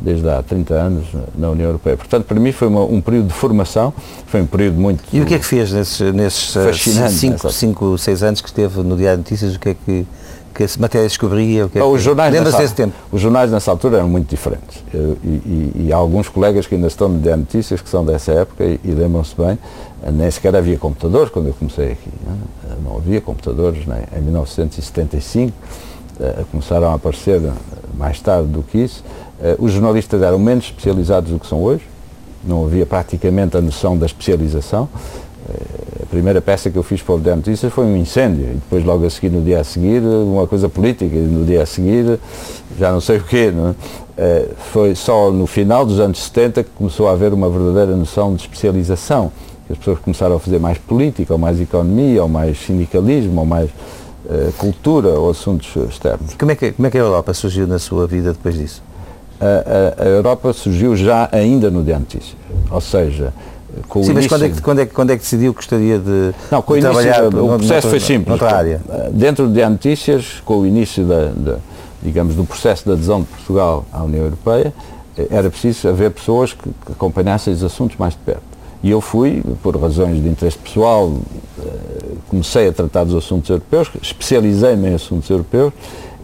desde 0.02 0.30
há 0.30 0.44
30 0.44 0.74
anos 0.74 1.06
na 1.36 1.50
União 1.50 1.68
Europeia. 1.68 1.98
Portanto, 1.98 2.26
para 2.26 2.40
mim 2.40 2.52
foi 2.52 2.68
uma, 2.68 2.84
um 2.84 3.02
período 3.02 3.28
de 3.28 3.34
formação, 3.34 3.94
foi 4.28 4.42
um 4.42 4.46
período 4.46 4.80
muito 4.80 5.04
E 5.12 5.22
o 5.22 5.26
que 5.26 5.34
é 5.34 5.40
que 5.40 5.46
fez 5.46 5.72
nesses 5.72 6.54
5, 7.52 7.98
6 7.98 8.24
anos 8.24 8.42
que 8.42 8.48
esteve 8.48 8.82
no 8.82 8.96
Diário 8.96 9.24
de 9.24 9.30
Notícias? 9.30 9.56
O 9.56 9.60
que 9.60 9.70
é 9.70 9.76
que 9.86 10.06
que 10.56 10.64
essa 10.64 10.80
matéria 10.80 11.06
descobria? 11.06 11.66
O 11.66 11.70
que 11.70 11.78
é 11.78 11.84
os 11.84 12.02
jornais 12.02 12.34
Lembra-se 12.34 12.58
desse 12.58 12.74
tempo? 12.74 12.94
Os 13.12 13.20
jornais 13.20 13.52
nessa 13.52 13.70
altura 13.70 13.98
eram 13.98 14.08
muito 14.08 14.30
diferentes. 14.30 14.82
E, 14.94 14.98
e, 14.98 15.72
e, 15.88 15.94
há 15.94 15.98
alguns 15.98 16.30
colegas 16.30 16.66
que 16.66 16.76
ainda 16.76 16.88
estão 16.88 17.10
no 17.10 17.20
Dia 17.20 17.36
Notícias, 17.36 17.82
que 17.82 17.90
são 17.90 18.06
dessa 18.06 18.32
época, 18.32 18.64
e, 18.64 18.80
e 18.84 18.92
lembram-se 18.92 19.36
bem, 19.36 19.60
nem 20.14 20.32
sequer 20.32 20.56
havia 20.56 20.78
computadores 20.78 21.30
quando 21.30 21.48
eu 21.48 21.54
comecei 21.54 21.92
aqui. 21.92 22.10
Não, 22.26 22.92
não 22.92 22.98
havia 22.98 23.20
computadores 23.20 23.86
né? 23.86 24.06
em 24.18 24.22
1975, 24.22 25.52
uh, 26.20 26.46
começaram 26.50 26.90
a 26.90 26.94
aparecer 26.94 27.42
mais 27.98 28.20
tarde 28.20 28.48
do 28.48 28.62
que 28.62 28.78
isso. 28.80 29.04
Uh, 29.40 29.64
os 29.64 29.72
jornalistas 29.72 30.22
eram 30.22 30.40
menos 30.40 30.66
especializados 30.66 31.32
do 31.32 31.40
que 31.40 31.48
são 31.48 31.62
hoje, 31.64 31.84
não 32.44 32.66
havia 32.66 32.86
praticamente 32.86 33.58
a 33.58 33.62
noção 33.62 33.98
da 33.98 34.06
especialização. 34.06 34.88
Eh, 35.50 36.04
a 36.04 36.06
primeira 36.06 36.42
peça 36.42 36.70
que 36.70 36.78
eu 36.78 36.84
fiz 36.84 37.02
para 37.02 37.16
o 37.16 37.20
Diário 37.20 37.38
Notícias 37.38 37.74
foi 37.74 37.86
um 37.86 37.98
incêndio 37.98 38.46
e 38.46 38.54
depois 38.54 38.84
logo 38.84 39.06
a 39.06 39.10
seguir, 39.10 39.30
no 39.30 39.44
dia 39.44 39.62
a 39.62 39.64
seguir, 39.64 40.02
uma 40.02 40.46
coisa 40.46 40.70
política 40.70 41.16
e 41.16 41.20
no 41.20 41.44
dia 41.44 41.64
a 41.64 41.66
seguir 41.66 42.20
já 42.78 42.92
não 42.92 43.02
sei 43.02 43.18
o 43.18 43.24
quê. 43.24 43.52
Não 43.52 43.76
é? 44.18 44.46
foi 44.72 44.96
só 44.96 45.32
no 45.32 45.46
final 45.46 45.86
dos 45.86 46.00
anos 46.00 46.20
70 46.20 46.64
que 46.64 46.70
começou 46.70 47.08
a 47.08 47.12
haver 47.12 47.34
uma 47.34 47.50
verdadeira 47.50 47.96
noção 47.96 48.34
de 48.36 48.42
especialização. 48.42 49.32
As 49.70 49.78
pessoas 49.78 50.00
começaram 50.00 50.36
a 50.36 50.40
fazer 50.40 50.60
mais 50.60 50.78
política, 50.78 51.34
ou 51.34 51.40
mais 51.40 51.60
economia, 51.60 52.22
ou 52.22 52.30
mais 52.30 52.58
sindicalismo, 52.60 53.40
ou 53.40 53.46
mais 53.46 53.70
uh, 54.30 54.52
cultura, 54.54 55.10
ou 55.10 55.30
assuntos 55.30 55.76
externos. 55.90 56.34
Como 56.36 56.52
é, 56.52 56.56
que, 56.56 56.72
como 56.72 56.88
é 56.88 56.92
que 56.92 56.98
a 56.98 57.02
Europa 57.02 57.34
surgiu 57.34 57.68
na 57.68 57.80
sua 57.80 58.08
vida 58.08 58.34
depois 58.34 58.56
disso? 58.56 58.82
A, 59.40 60.02
a, 60.02 60.04
a 60.04 60.08
Europa 60.08 60.54
surgiu 60.54 60.96
já 60.96 61.30
ainda 61.32 61.70
no 61.70 61.84
Notícias. 61.84 62.36
Ou 62.72 62.82
seja, 62.82 63.34
com 63.90 64.04
Sim, 64.04 64.14
mas 64.14 64.28
quando 64.28 64.46
é, 64.46 64.50
que, 64.50 64.62
quando, 64.62 64.80
é, 64.80 64.86
quando 64.86 65.10
é 65.12 65.16
que 65.16 65.24
decidiu 65.24 65.54
que 65.54 65.58
gostaria 65.58 66.00
de, 66.00 66.34
não, 66.50 66.62
com 66.62 66.74
de 66.74 66.80
o 66.80 66.82
trabalhar? 66.82 67.24
Início, 67.24 67.46
o 67.46 67.58
processo 67.58 67.88
foi 67.90 68.00
simples. 68.00 68.28
Noutra 68.28 68.56
área. 68.56 68.82
Eh, 68.90 69.10
dentro 69.12 69.48
de 69.48 69.70
notícias, 69.70 70.42
com 70.46 70.60
o 70.60 70.66
início 70.66 71.04
da, 71.06 71.26
da, 71.36 71.58
digamos, 72.02 72.36
do 72.36 72.46
processo 72.46 72.86
de 72.86 72.92
adesão 72.92 73.22
de 73.22 73.28
Portugal 73.28 73.86
à 73.92 74.04
União 74.04 74.24
Europeia, 74.24 74.74
eh, 75.18 75.28
era 75.30 75.50
preciso 75.50 75.90
haver 75.90 76.12
pessoas 76.12 76.54
que, 76.54 76.70
que 76.70 76.92
acompanhassem 76.92 77.54
os 77.54 77.64
assuntos 77.64 77.98
mais 77.98 78.14
de 78.14 78.20
perto. 78.20 78.55
E 78.84 78.92
eu 78.92 79.02
fui, 79.02 79.42
por 79.64 79.76
razões 79.78 80.22
de 80.22 80.30
interesse 80.30 80.58
pessoal, 80.58 81.12
eh, 81.60 81.64
comecei 82.30 82.68
a 82.68 82.72
tratar 82.74 83.04
dos 83.04 83.16
assuntos 83.16 83.50
europeus, 83.50 83.90
especializei-me 84.02 84.90
em 84.90 84.94
assuntos 84.96 85.30
europeus 85.30 85.74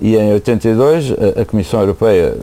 e 0.01 0.15
em 0.15 0.33
82 0.33 1.13
a, 1.37 1.45
Comissão 1.45 1.79
Europeia 1.79 2.35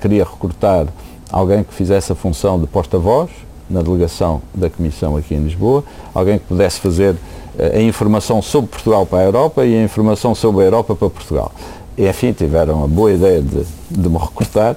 queria 0.00 0.24
recrutar 0.24 0.86
alguém 1.30 1.64
que 1.64 1.72
fizesse 1.74 2.12
a 2.12 2.14
função 2.14 2.60
de 2.60 2.66
porta-voz 2.66 3.30
na 3.68 3.82
delegação 3.82 4.42
da 4.54 4.68
Comissão 4.68 5.16
aqui 5.16 5.34
em 5.34 5.42
Lisboa, 5.42 5.82
alguém 6.14 6.38
que 6.38 6.44
pudesse 6.44 6.80
fazer 6.80 7.12
uh, 7.12 7.76
a 7.76 7.80
informação 7.80 8.42
sobre 8.42 8.70
Portugal 8.70 9.06
para 9.06 9.20
a 9.20 9.24
Europa 9.24 9.64
e 9.64 9.74
a 9.74 9.82
informação 9.82 10.34
sobre 10.34 10.62
a 10.62 10.64
Europa 10.66 10.94
para 10.94 11.08
Portugal. 11.08 11.52
E, 11.96 12.08
enfim, 12.08 12.32
tiveram 12.32 12.82
a 12.82 12.86
boa 12.86 13.12
ideia 13.12 13.42
de, 13.42 13.64
de 13.90 14.08
me 14.08 14.16
recrutar 14.16 14.72
uh, 14.72 14.76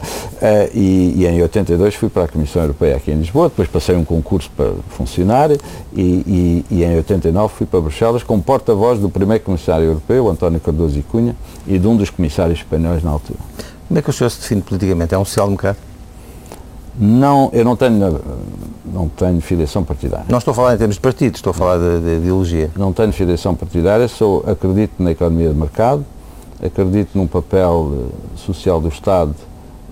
e, 0.73 1.13
e, 1.17 1.25
em 1.25 1.41
82 1.41 1.95
fui 1.95 2.09
para 2.09 2.25
a 2.25 2.27
Comissão 2.27 2.61
Europeia 2.61 2.97
aqui 2.97 3.11
em 3.11 3.15
Lisboa, 3.15 3.47
depois 3.47 3.69
passei 3.69 3.95
um 3.95 4.03
concurso 4.03 4.51
para 4.55 4.73
funcionário 4.89 5.57
e, 5.93 6.01
e, 6.01 6.65
e 6.69 6.83
em 6.83 6.95
89 6.97 7.53
fui 7.53 7.65
para 7.65 7.79
Bruxelas 7.79 8.21
como 8.21 8.43
porta-voz 8.43 8.99
do 8.99 9.09
primeiro 9.09 9.43
Comissário 9.43 9.85
Europeu, 9.85 10.29
António 10.29 10.59
Cardoso 10.59 10.99
e 10.99 11.03
Cunha, 11.03 11.35
e 11.65 11.79
de 11.79 11.87
um 11.87 11.95
dos 11.95 12.09
comissários 12.09 12.59
espanhóis 12.59 13.01
na 13.01 13.11
altura. 13.11 13.39
Como 13.87 13.97
é 13.97 14.01
que 14.01 14.09
o 14.09 14.13
senhor 14.13 14.29
se 14.29 14.41
define 14.41 14.61
politicamente? 14.61 15.13
É 15.13 15.17
um 15.17 15.23
social-democrata? 15.23 15.79
Não, 16.97 17.49
eu 17.53 17.63
não 17.63 17.75
tenho, 17.75 18.21
não 18.85 19.09
tenho 19.09 19.41
filiação 19.41 19.83
partidária. 19.83 20.25
Não 20.29 20.37
estou 20.37 20.53
a 20.53 20.55
falar 20.55 20.75
em 20.75 20.77
termos 20.77 20.95
de 20.95 21.01
partido, 21.01 21.35
estou 21.35 21.51
a 21.51 21.53
falar 21.53 21.77
de, 21.77 21.99
de 21.99 22.15
ideologia. 22.17 22.71
Não 22.75 22.93
tenho 22.93 23.11
filiação 23.11 23.53
partidária, 23.53 24.07
sou, 24.07 24.43
acredito 24.47 24.93
na 24.99 25.11
economia 25.11 25.49
de 25.49 25.55
mercado, 25.55 26.05
acredito 26.65 27.09
num 27.15 27.27
papel 27.27 27.71
uh, 27.73 28.37
social 28.37 28.79
do 28.81 28.89
Estado, 28.89 29.35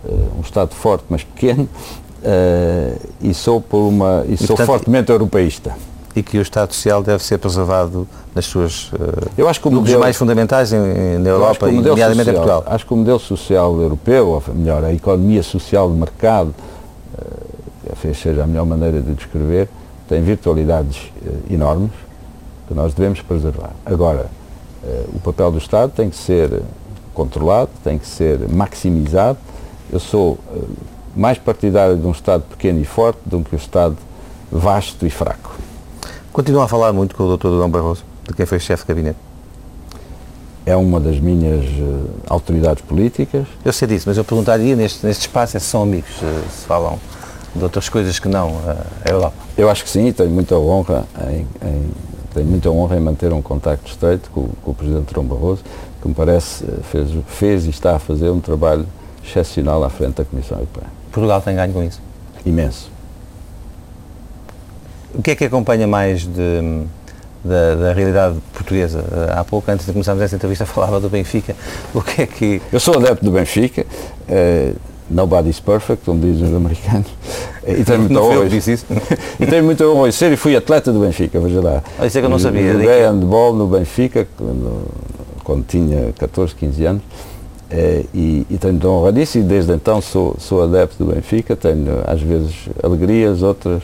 uh, 0.06 0.38
um 0.38 0.42
Estado 0.42 0.74
forte 0.74 1.06
mas 1.10 1.24
pequeno, 1.24 1.64
uh, 1.64 3.00
e 3.22 3.34
sou, 3.34 3.62
por 3.62 3.88
uma, 3.88 4.24
e, 4.28 4.34
e 4.34 4.38
sou 4.38 4.48
portanto, 4.48 4.68
fortemente 4.68 5.12
europeísta. 5.12 5.76
E 6.16 6.22
que 6.22 6.38
o 6.38 6.42
Estado 6.42 6.72
Social 6.74 7.02
deve 7.02 7.24
ser 7.24 7.40
preservado 7.40 8.08
nas 8.36 8.46
suas 8.46 8.92
eu 9.36 9.50
acho 9.50 9.60
que 9.60 9.68
o 9.68 9.72
modelo, 9.72 10.00
mais 10.00 10.16
fundamentais 10.16 10.72
em, 10.72 11.18
na 11.18 11.30
Europa 11.30 11.68
e 11.70 11.74
nomeadamente 11.74 12.26
social, 12.26 12.32
em 12.32 12.34
Portugal. 12.36 12.64
Acho 12.68 12.86
que 12.86 12.94
o 12.94 12.98
modelo 12.98 13.20
social 13.20 13.82
europeu, 13.82 14.28
ou 14.28 14.44
melhor, 14.54 14.84
a 14.84 14.94
economia 14.94 15.42
social 15.42 15.90
de 15.90 15.98
mercado, 15.98 16.54
talvez 18.04 18.22
seja 18.22 18.44
a 18.44 18.48
melhor 18.48 18.66
maneira 18.66 19.02
de 19.02 19.14
descrever, 19.14 19.70
tem 20.08 20.22
virtualidades 20.22 21.12
uh, 21.26 21.54
enormes 21.54 21.92
que 22.68 22.74
nós 22.74 22.94
devemos 22.94 23.22
preservar. 23.22 23.72
Agora, 23.86 24.28
o 25.14 25.20
papel 25.20 25.52
do 25.52 25.58
Estado 25.58 25.92
tem 25.96 26.10
que 26.10 26.16
ser 26.16 26.62
controlado, 27.14 27.70
tem 27.84 27.98
que 27.98 28.08
ser 28.08 28.48
maximizado. 28.50 29.38
Eu 29.92 30.00
sou 30.00 30.38
mais 31.16 31.38
partidário 31.38 31.96
de 31.96 32.06
um 32.06 32.12
Estado 32.12 32.44
pequeno 32.50 32.82
e 32.82 32.86
forte 32.86 33.20
do 33.26 33.40
que 33.44 33.56
um 33.56 33.58
Estado 33.58 33.98
vasto 34.52 35.06
e 35.06 35.10
fraco. 35.10 35.56
Continua 36.32 36.66
a 36.66 36.68
falar 36.68 36.92
muito 36.94 37.16
com 37.16 37.24
o 37.24 37.38
Dr. 37.38 37.50
Dom 37.50 37.70
Barroso, 37.70 38.04
de 38.28 38.34
quem 38.34 38.46
foi 38.46 38.60
chefe 38.60 38.84
de 38.84 38.88
gabinete? 38.88 39.18
É 40.66 40.76
uma 40.76 41.00
das 41.00 41.20
minhas 41.20 41.66
uh, 41.66 42.10
autoridades 42.28 42.84
políticas. 42.84 43.46
Eu 43.64 43.74
sei 43.74 43.88
disso, 43.88 44.06
mas 44.08 44.18
eu 44.18 44.24
perguntaria 44.24 44.76
neste, 44.76 45.06
neste 45.06 45.22
espaço 45.22 45.58
é 45.58 45.60
se 45.60 45.66
são 45.68 45.84
amigos, 45.84 46.10
se 46.10 46.66
falam 46.66 46.98
de 47.56 47.64
outras 47.64 47.90
coisas 47.90 48.18
que 48.18 48.28
não 48.28 48.50
uh, 48.52 48.78
a 49.06 49.10
Europa. 49.10 49.36
Eu 49.58 49.70
acho 49.70 49.84
que 49.84 49.90
sim, 49.90 50.12
tenho 50.12 50.30
muita 50.30 50.56
honra 50.56 51.06
em, 51.30 51.48
em, 51.68 51.92
tenho 52.34 52.48
muita 52.48 52.70
honra 52.70 52.98
em 52.98 53.00
manter 53.00 53.32
um 53.32 53.42
contacto 53.42 53.90
estreito 53.90 54.30
com, 54.32 54.48
com 54.64 54.72
o 54.72 54.74
Presidente 54.74 55.14
Dom 55.14 55.24
Barroso, 55.24 55.64
que 56.02 56.08
me 56.08 56.14
parece 56.14 56.66
eh, 56.66 56.82
fez, 56.84 57.10
fez 57.28 57.66
e 57.66 57.70
está 57.70 57.96
a 57.96 58.00
fazer 58.00 58.30
um 58.30 58.40
trabalho 58.40 58.86
excepcional 59.24 59.84
à 59.84 59.90
frente 59.90 60.16
da 60.16 60.26
Comissão 60.26 60.58
Europeia. 60.58 60.88
Portugal 61.12 61.42
tem 61.42 61.56
ganho 61.56 61.72
com 61.72 61.84
isso? 61.84 62.02
Imenso. 62.46 62.92
O 65.14 65.22
que 65.22 65.32
é 65.32 65.36
que 65.36 65.46
acompanha 65.46 65.88
mais 65.88 66.22
de, 66.22 66.84
da, 67.44 67.76
da, 67.76 67.94
realidade 67.94 68.38
portuguesa? 68.52 69.06
Há 69.36 69.44
pouco, 69.44 69.70
antes 69.72 69.86
de 69.86 69.92
começarmos 69.92 70.24
esta 70.24 70.36
entrevista, 70.36 70.66
falava 70.68 71.00
do 71.00 71.10
Benfica. 71.10 71.56
O 71.94 72.02
que 72.02 72.24
é 72.24 72.26
que... 72.26 72.62
Eu 72.72 72.80
sou 72.80 72.98
adepto 72.98 73.24
do 73.24 73.32
Benfica. 73.32 73.86
Uh, 74.28 74.76
nobody's 75.14 75.60
perfect, 75.60 76.04
como 76.06 76.20
dizem 76.20 76.48
os 76.48 76.56
americanos. 76.56 77.08
E 77.66 77.84
tenho 77.84 78.00
muita 78.00 78.22
honra. 78.22 78.50
disse 78.50 78.74
isso? 78.74 78.86
e 79.40 79.46
tenho 79.46 79.64
muita 79.64 79.88
honra 79.88 80.10
de 80.10 80.16
ser 80.16 80.32
e 80.32 80.36
fui 80.36 80.56
atleta 80.56 80.92
do 80.92 81.00
Benfica, 81.00 81.40
veja 81.40 81.62
lá. 81.62 81.84
Ah, 81.98 82.06
isso 82.06 82.18
é 82.18 82.22
que 82.22 82.26
eu 82.26 82.30
não 82.30 82.40
sabia. 82.40 82.74
Joguei 82.74 83.06
handball 83.06 83.54
no 83.54 83.68
Benfica 83.68 84.28
quando, 84.38 84.82
quando 85.44 85.66
tinha 85.66 86.12
14, 86.18 86.56
15 86.56 86.86
anos. 86.86 87.02
É, 87.70 88.04
e, 88.14 88.46
e, 88.50 88.58
tenho 88.58 88.74
muita 88.74 88.88
honra 88.88 89.12
disso 89.12 89.40
e 89.40 89.42
desde 89.42 89.74
então 89.74 90.00
sou, 90.00 90.36
sou 90.38 90.62
adepto 90.62 91.04
do 91.04 91.12
Benfica, 91.12 91.56
tenho 91.56 92.04
às 92.06 92.22
vezes 92.22 92.70
alegrias, 92.82 93.42
outras 93.42 93.82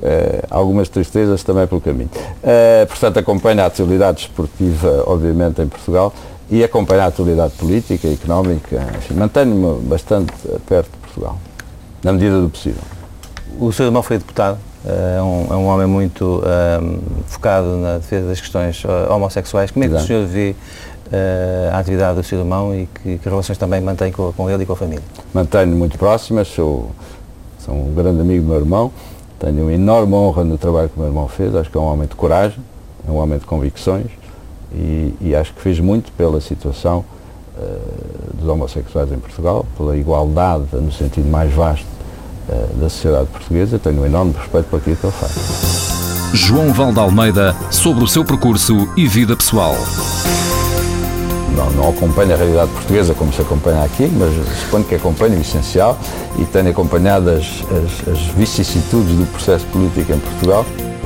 Uh, 0.00 0.40
algumas 0.48 0.88
tristezas 0.88 1.42
também 1.42 1.66
pelo 1.66 1.78
caminho. 1.78 2.08
Uh, 2.14 2.86
portanto, 2.86 3.18
acompanho 3.18 3.60
a 3.60 3.66
atualidade 3.66 4.22
esportiva, 4.22 5.04
obviamente, 5.06 5.60
em 5.60 5.68
Portugal 5.68 6.10
e 6.50 6.64
acompanho 6.64 7.02
a 7.02 7.06
atualidade 7.06 7.54
política 7.54 8.08
e 8.08 8.14
económica. 8.14 8.86
Mantenho-me 9.12 9.82
bastante 9.82 10.32
perto 10.66 10.90
de 10.90 10.98
Portugal, 10.98 11.38
na 12.02 12.12
medida 12.12 12.40
do 12.40 12.48
possível. 12.48 12.82
O 13.58 13.72
seu 13.72 13.86
irmão 13.86 14.02
foi 14.02 14.18
deputado, 14.18 14.58
é 14.84 15.22
um, 15.22 15.46
é 15.50 15.56
um 15.56 15.66
homem 15.66 15.86
muito 15.86 16.42
um, 16.82 16.98
focado 17.26 17.76
na 17.76 17.98
defesa 17.98 18.28
das 18.28 18.40
questões 18.40 18.82
homossexuais. 19.08 19.70
Como 19.70 19.84
é 19.84 19.88
que 19.88 19.94
Exato. 19.94 20.04
o 20.04 20.06
senhor 20.06 20.26
vê 20.26 20.54
uh, 21.06 21.74
a 21.74 21.78
atividade 21.78 22.16
do 22.16 22.24
seu 22.24 22.38
irmão 22.38 22.74
e 22.74 22.86
que, 22.86 23.18
que 23.18 23.28
relações 23.28 23.58
também 23.58 23.80
mantém 23.80 24.10
com, 24.10 24.32
com, 24.32 24.50
ele 24.50 24.62
e 24.62 24.66
com 24.66 24.72
a 24.72 24.76
família? 24.76 25.04
Mantenho 25.32 25.76
muito 25.76 25.98
próximas, 25.98 26.48
sou, 26.48 26.90
sou 27.58 27.74
um 27.74 27.94
grande 27.94 28.20
amigo 28.20 28.42
do 28.42 28.48
meu 28.48 28.58
irmão 28.58 28.92
tenho 29.40 29.62
uma 29.62 29.72
enorme 29.72 30.12
honra 30.12 30.44
no 30.44 30.58
trabalho 30.58 30.90
que 30.90 30.96
o 30.96 31.00
meu 31.00 31.08
irmão 31.08 31.26
fez, 31.26 31.54
acho 31.54 31.70
que 31.70 31.76
é 31.78 31.80
um 31.80 31.84
homem 31.84 32.06
de 32.06 32.14
coragem, 32.14 32.60
é 33.08 33.10
um 33.10 33.16
homem 33.16 33.38
de 33.38 33.46
convicções 33.46 34.19
e, 34.72 35.14
e 35.20 35.34
acho 35.34 35.52
que 35.52 35.60
fez 35.60 35.80
muito 35.80 36.12
pela 36.12 36.40
situação 36.40 37.04
uh, 37.56 38.36
dos 38.36 38.48
homossexuais 38.48 39.12
em 39.12 39.18
Portugal, 39.18 39.66
pela 39.76 39.96
igualdade 39.96 40.64
no 40.72 40.92
sentido 40.92 41.28
mais 41.28 41.52
vasto 41.52 41.86
uh, 42.48 42.76
da 42.78 42.88
sociedade 42.88 43.26
portuguesa. 43.26 43.78
Tenho 43.78 44.02
um 44.02 44.06
enorme 44.06 44.34
respeito 44.38 44.66
por 44.66 44.76
aquilo 44.78 44.96
que 44.96 45.06
ele 45.06 45.12
faz. 45.12 46.30
João 46.32 46.72
Valde 46.72 47.00
Almeida 47.00 47.56
sobre 47.70 48.04
o 48.04 48.06
seu 48.06 48.24
percurso 48.24 48.88
e 48.96 49.06
vida 49.06 49.36
pessoal 49.36 49.74
não, 51.60 51.70
não 51.72 51.88
acompanho 51.90 52.32
a 52.32 52.36
realidade 52.36 52.70
portuguesa 52.70 53.14
como 53.14 53.32
se 53.32 53.42
acompanha 53.42 53.82
aqui, 53.82 54.10
mas 54.16 54.32
suponho 54.62 54.84
que 54.84 54.94
acompanho 54.94 55.36
o 55.36 55.40
essencial 55.40 55.98
e 56.38 56.44
tenho 56.44 56.70
acompanhado 56.70 57.30
as, 57.30 57.64
as, 57.70 58.08
as 58.08 58.18
vicissitudes 58.36 59.14
do 59.14 59.26
processo 59.26 59.66
político 59.66 60.12
em 60.12 60.18
Portugal. 60.18 60.64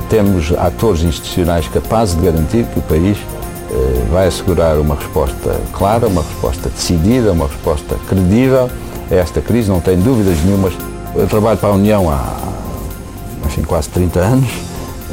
Temos 0.09 0.53
atores 0.57 1.01
institucionais 1.01 1.67
capazes 1.67 2.15
de 2.15 2.25
garantir 2.25 2.65
que 2.65 2.79
o 2.79 2.81
país 2.83 3.17
vai 4.11 4.27
assegurar 4.27 4.77
uma 4.77 4.95
resposta 4.95 5.59
clara, 5.73 6.07
uma 6.07 6.21
resposta 6.21 6.69
decidida, 6.69 7.31
uma 7.31 7.47
resposta 7.47 7.95
credível 8.07 8.69
a 9.11 9.15
esta 9.15 9.41
crise, 9.41 9.69
não 9.69 9.79
tenho 9.79 10.01
dúvidas 10.01 10.37
nenhumas. 10.43 10.73
Eu 11.15 11.27
trabalho 11.27 11.57
para 11.57 11.69
a 11.69 11.73
União 11.73 12.09
há 12.09 12.35
enfim, 13.45 13.61
quase 13.63 13.89
30 13.89 14.19
anos 14.19 14.49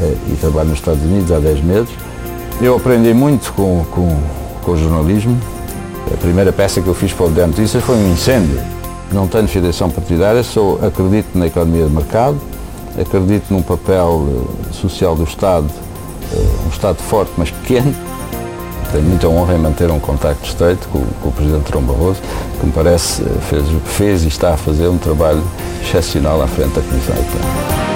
eh, 0.00 0.14
e 0.32 0.36
trabalho 0.36 0.70
nos 0.70 0.78
Estados 0.78 1.02
Unidos 1.02 1.30
há 1.30 1.38
10 1.38 1.62
meses. 1.62 1.90
Eu 2.60 2.76
aprendi 2.76 3.14
muito 3.14 3.52
com, 3.52 3.84
com 3.90 4.16
com 4.62 4.72
o 4.72 4.76
jornalismo. 4.76 5.38
A 6.12 6.16
primeira 6.16 6.52
peça 6.52 6.80
que 6.80 6.88
eu 6.88 6.94
fiz 6.94 7.12
para 7.12 7.26
o 7.26 7.30
Diário 7.30 7.52
Notícias 7.52 7.82
foi 7.82 7.96
um 7.96 8.12
incêndio. 8.12 8.60
Não 9.12 9.28
tenho 9.28 9.46
filiação 9.46 9.90
partidária, 9.90 10.42
sou, 10.42 10.78
acredito 10.84 11.36
na 11.36 11.46
economia 11.46 11.86
de 11.86 11.92
mercado, 11.92 12.40
acredito 12.98 13.50
num 13.50 13.60
papel 13.60 14.26
eh, 14.26 14.72
social 14.72 15.14
do 15.14 15.24
Estado, 15.24 15.68
eh, 16.32 16.66
um 16.66 16.68
Estado 16.70 16.96
forte, 17.02 17.32
mas 17.36 17.50
pequeno. 17.50 17.94
Tenho 18.92 19.04
muita 19.04 19.26
honra 19.26 19.54
em 19.54 19.58
manter 19.58 19.90
um 19.90 19.98
contacto 19.98 20.46
estreito 20.46 20.86
com, 20.88 21.02
com 21.22 21.28
o 21.30 21.32
Presidente 21.32 21.72
João 21.72 21.82
Barroso, 21.82 22.20
que 22.60 22.66
me 22.66 22.72
parece 22.72 23.22
eh, 23.22 23.40
fez, 23.48 23.64
fez 23.86 24.24
e 24.24 24.28
está 24.28 24.52
a 24.52 24.56
fazer 24.58 24.86
um 24.88 24.98
trabalho 24.98 25.42
excepcional 25.82 26.42
à 26.42 26.46
frente 26.46 26.74
da 26.74 26.82
Comissão 26.82 27.16
Europeia. 27.16 27.91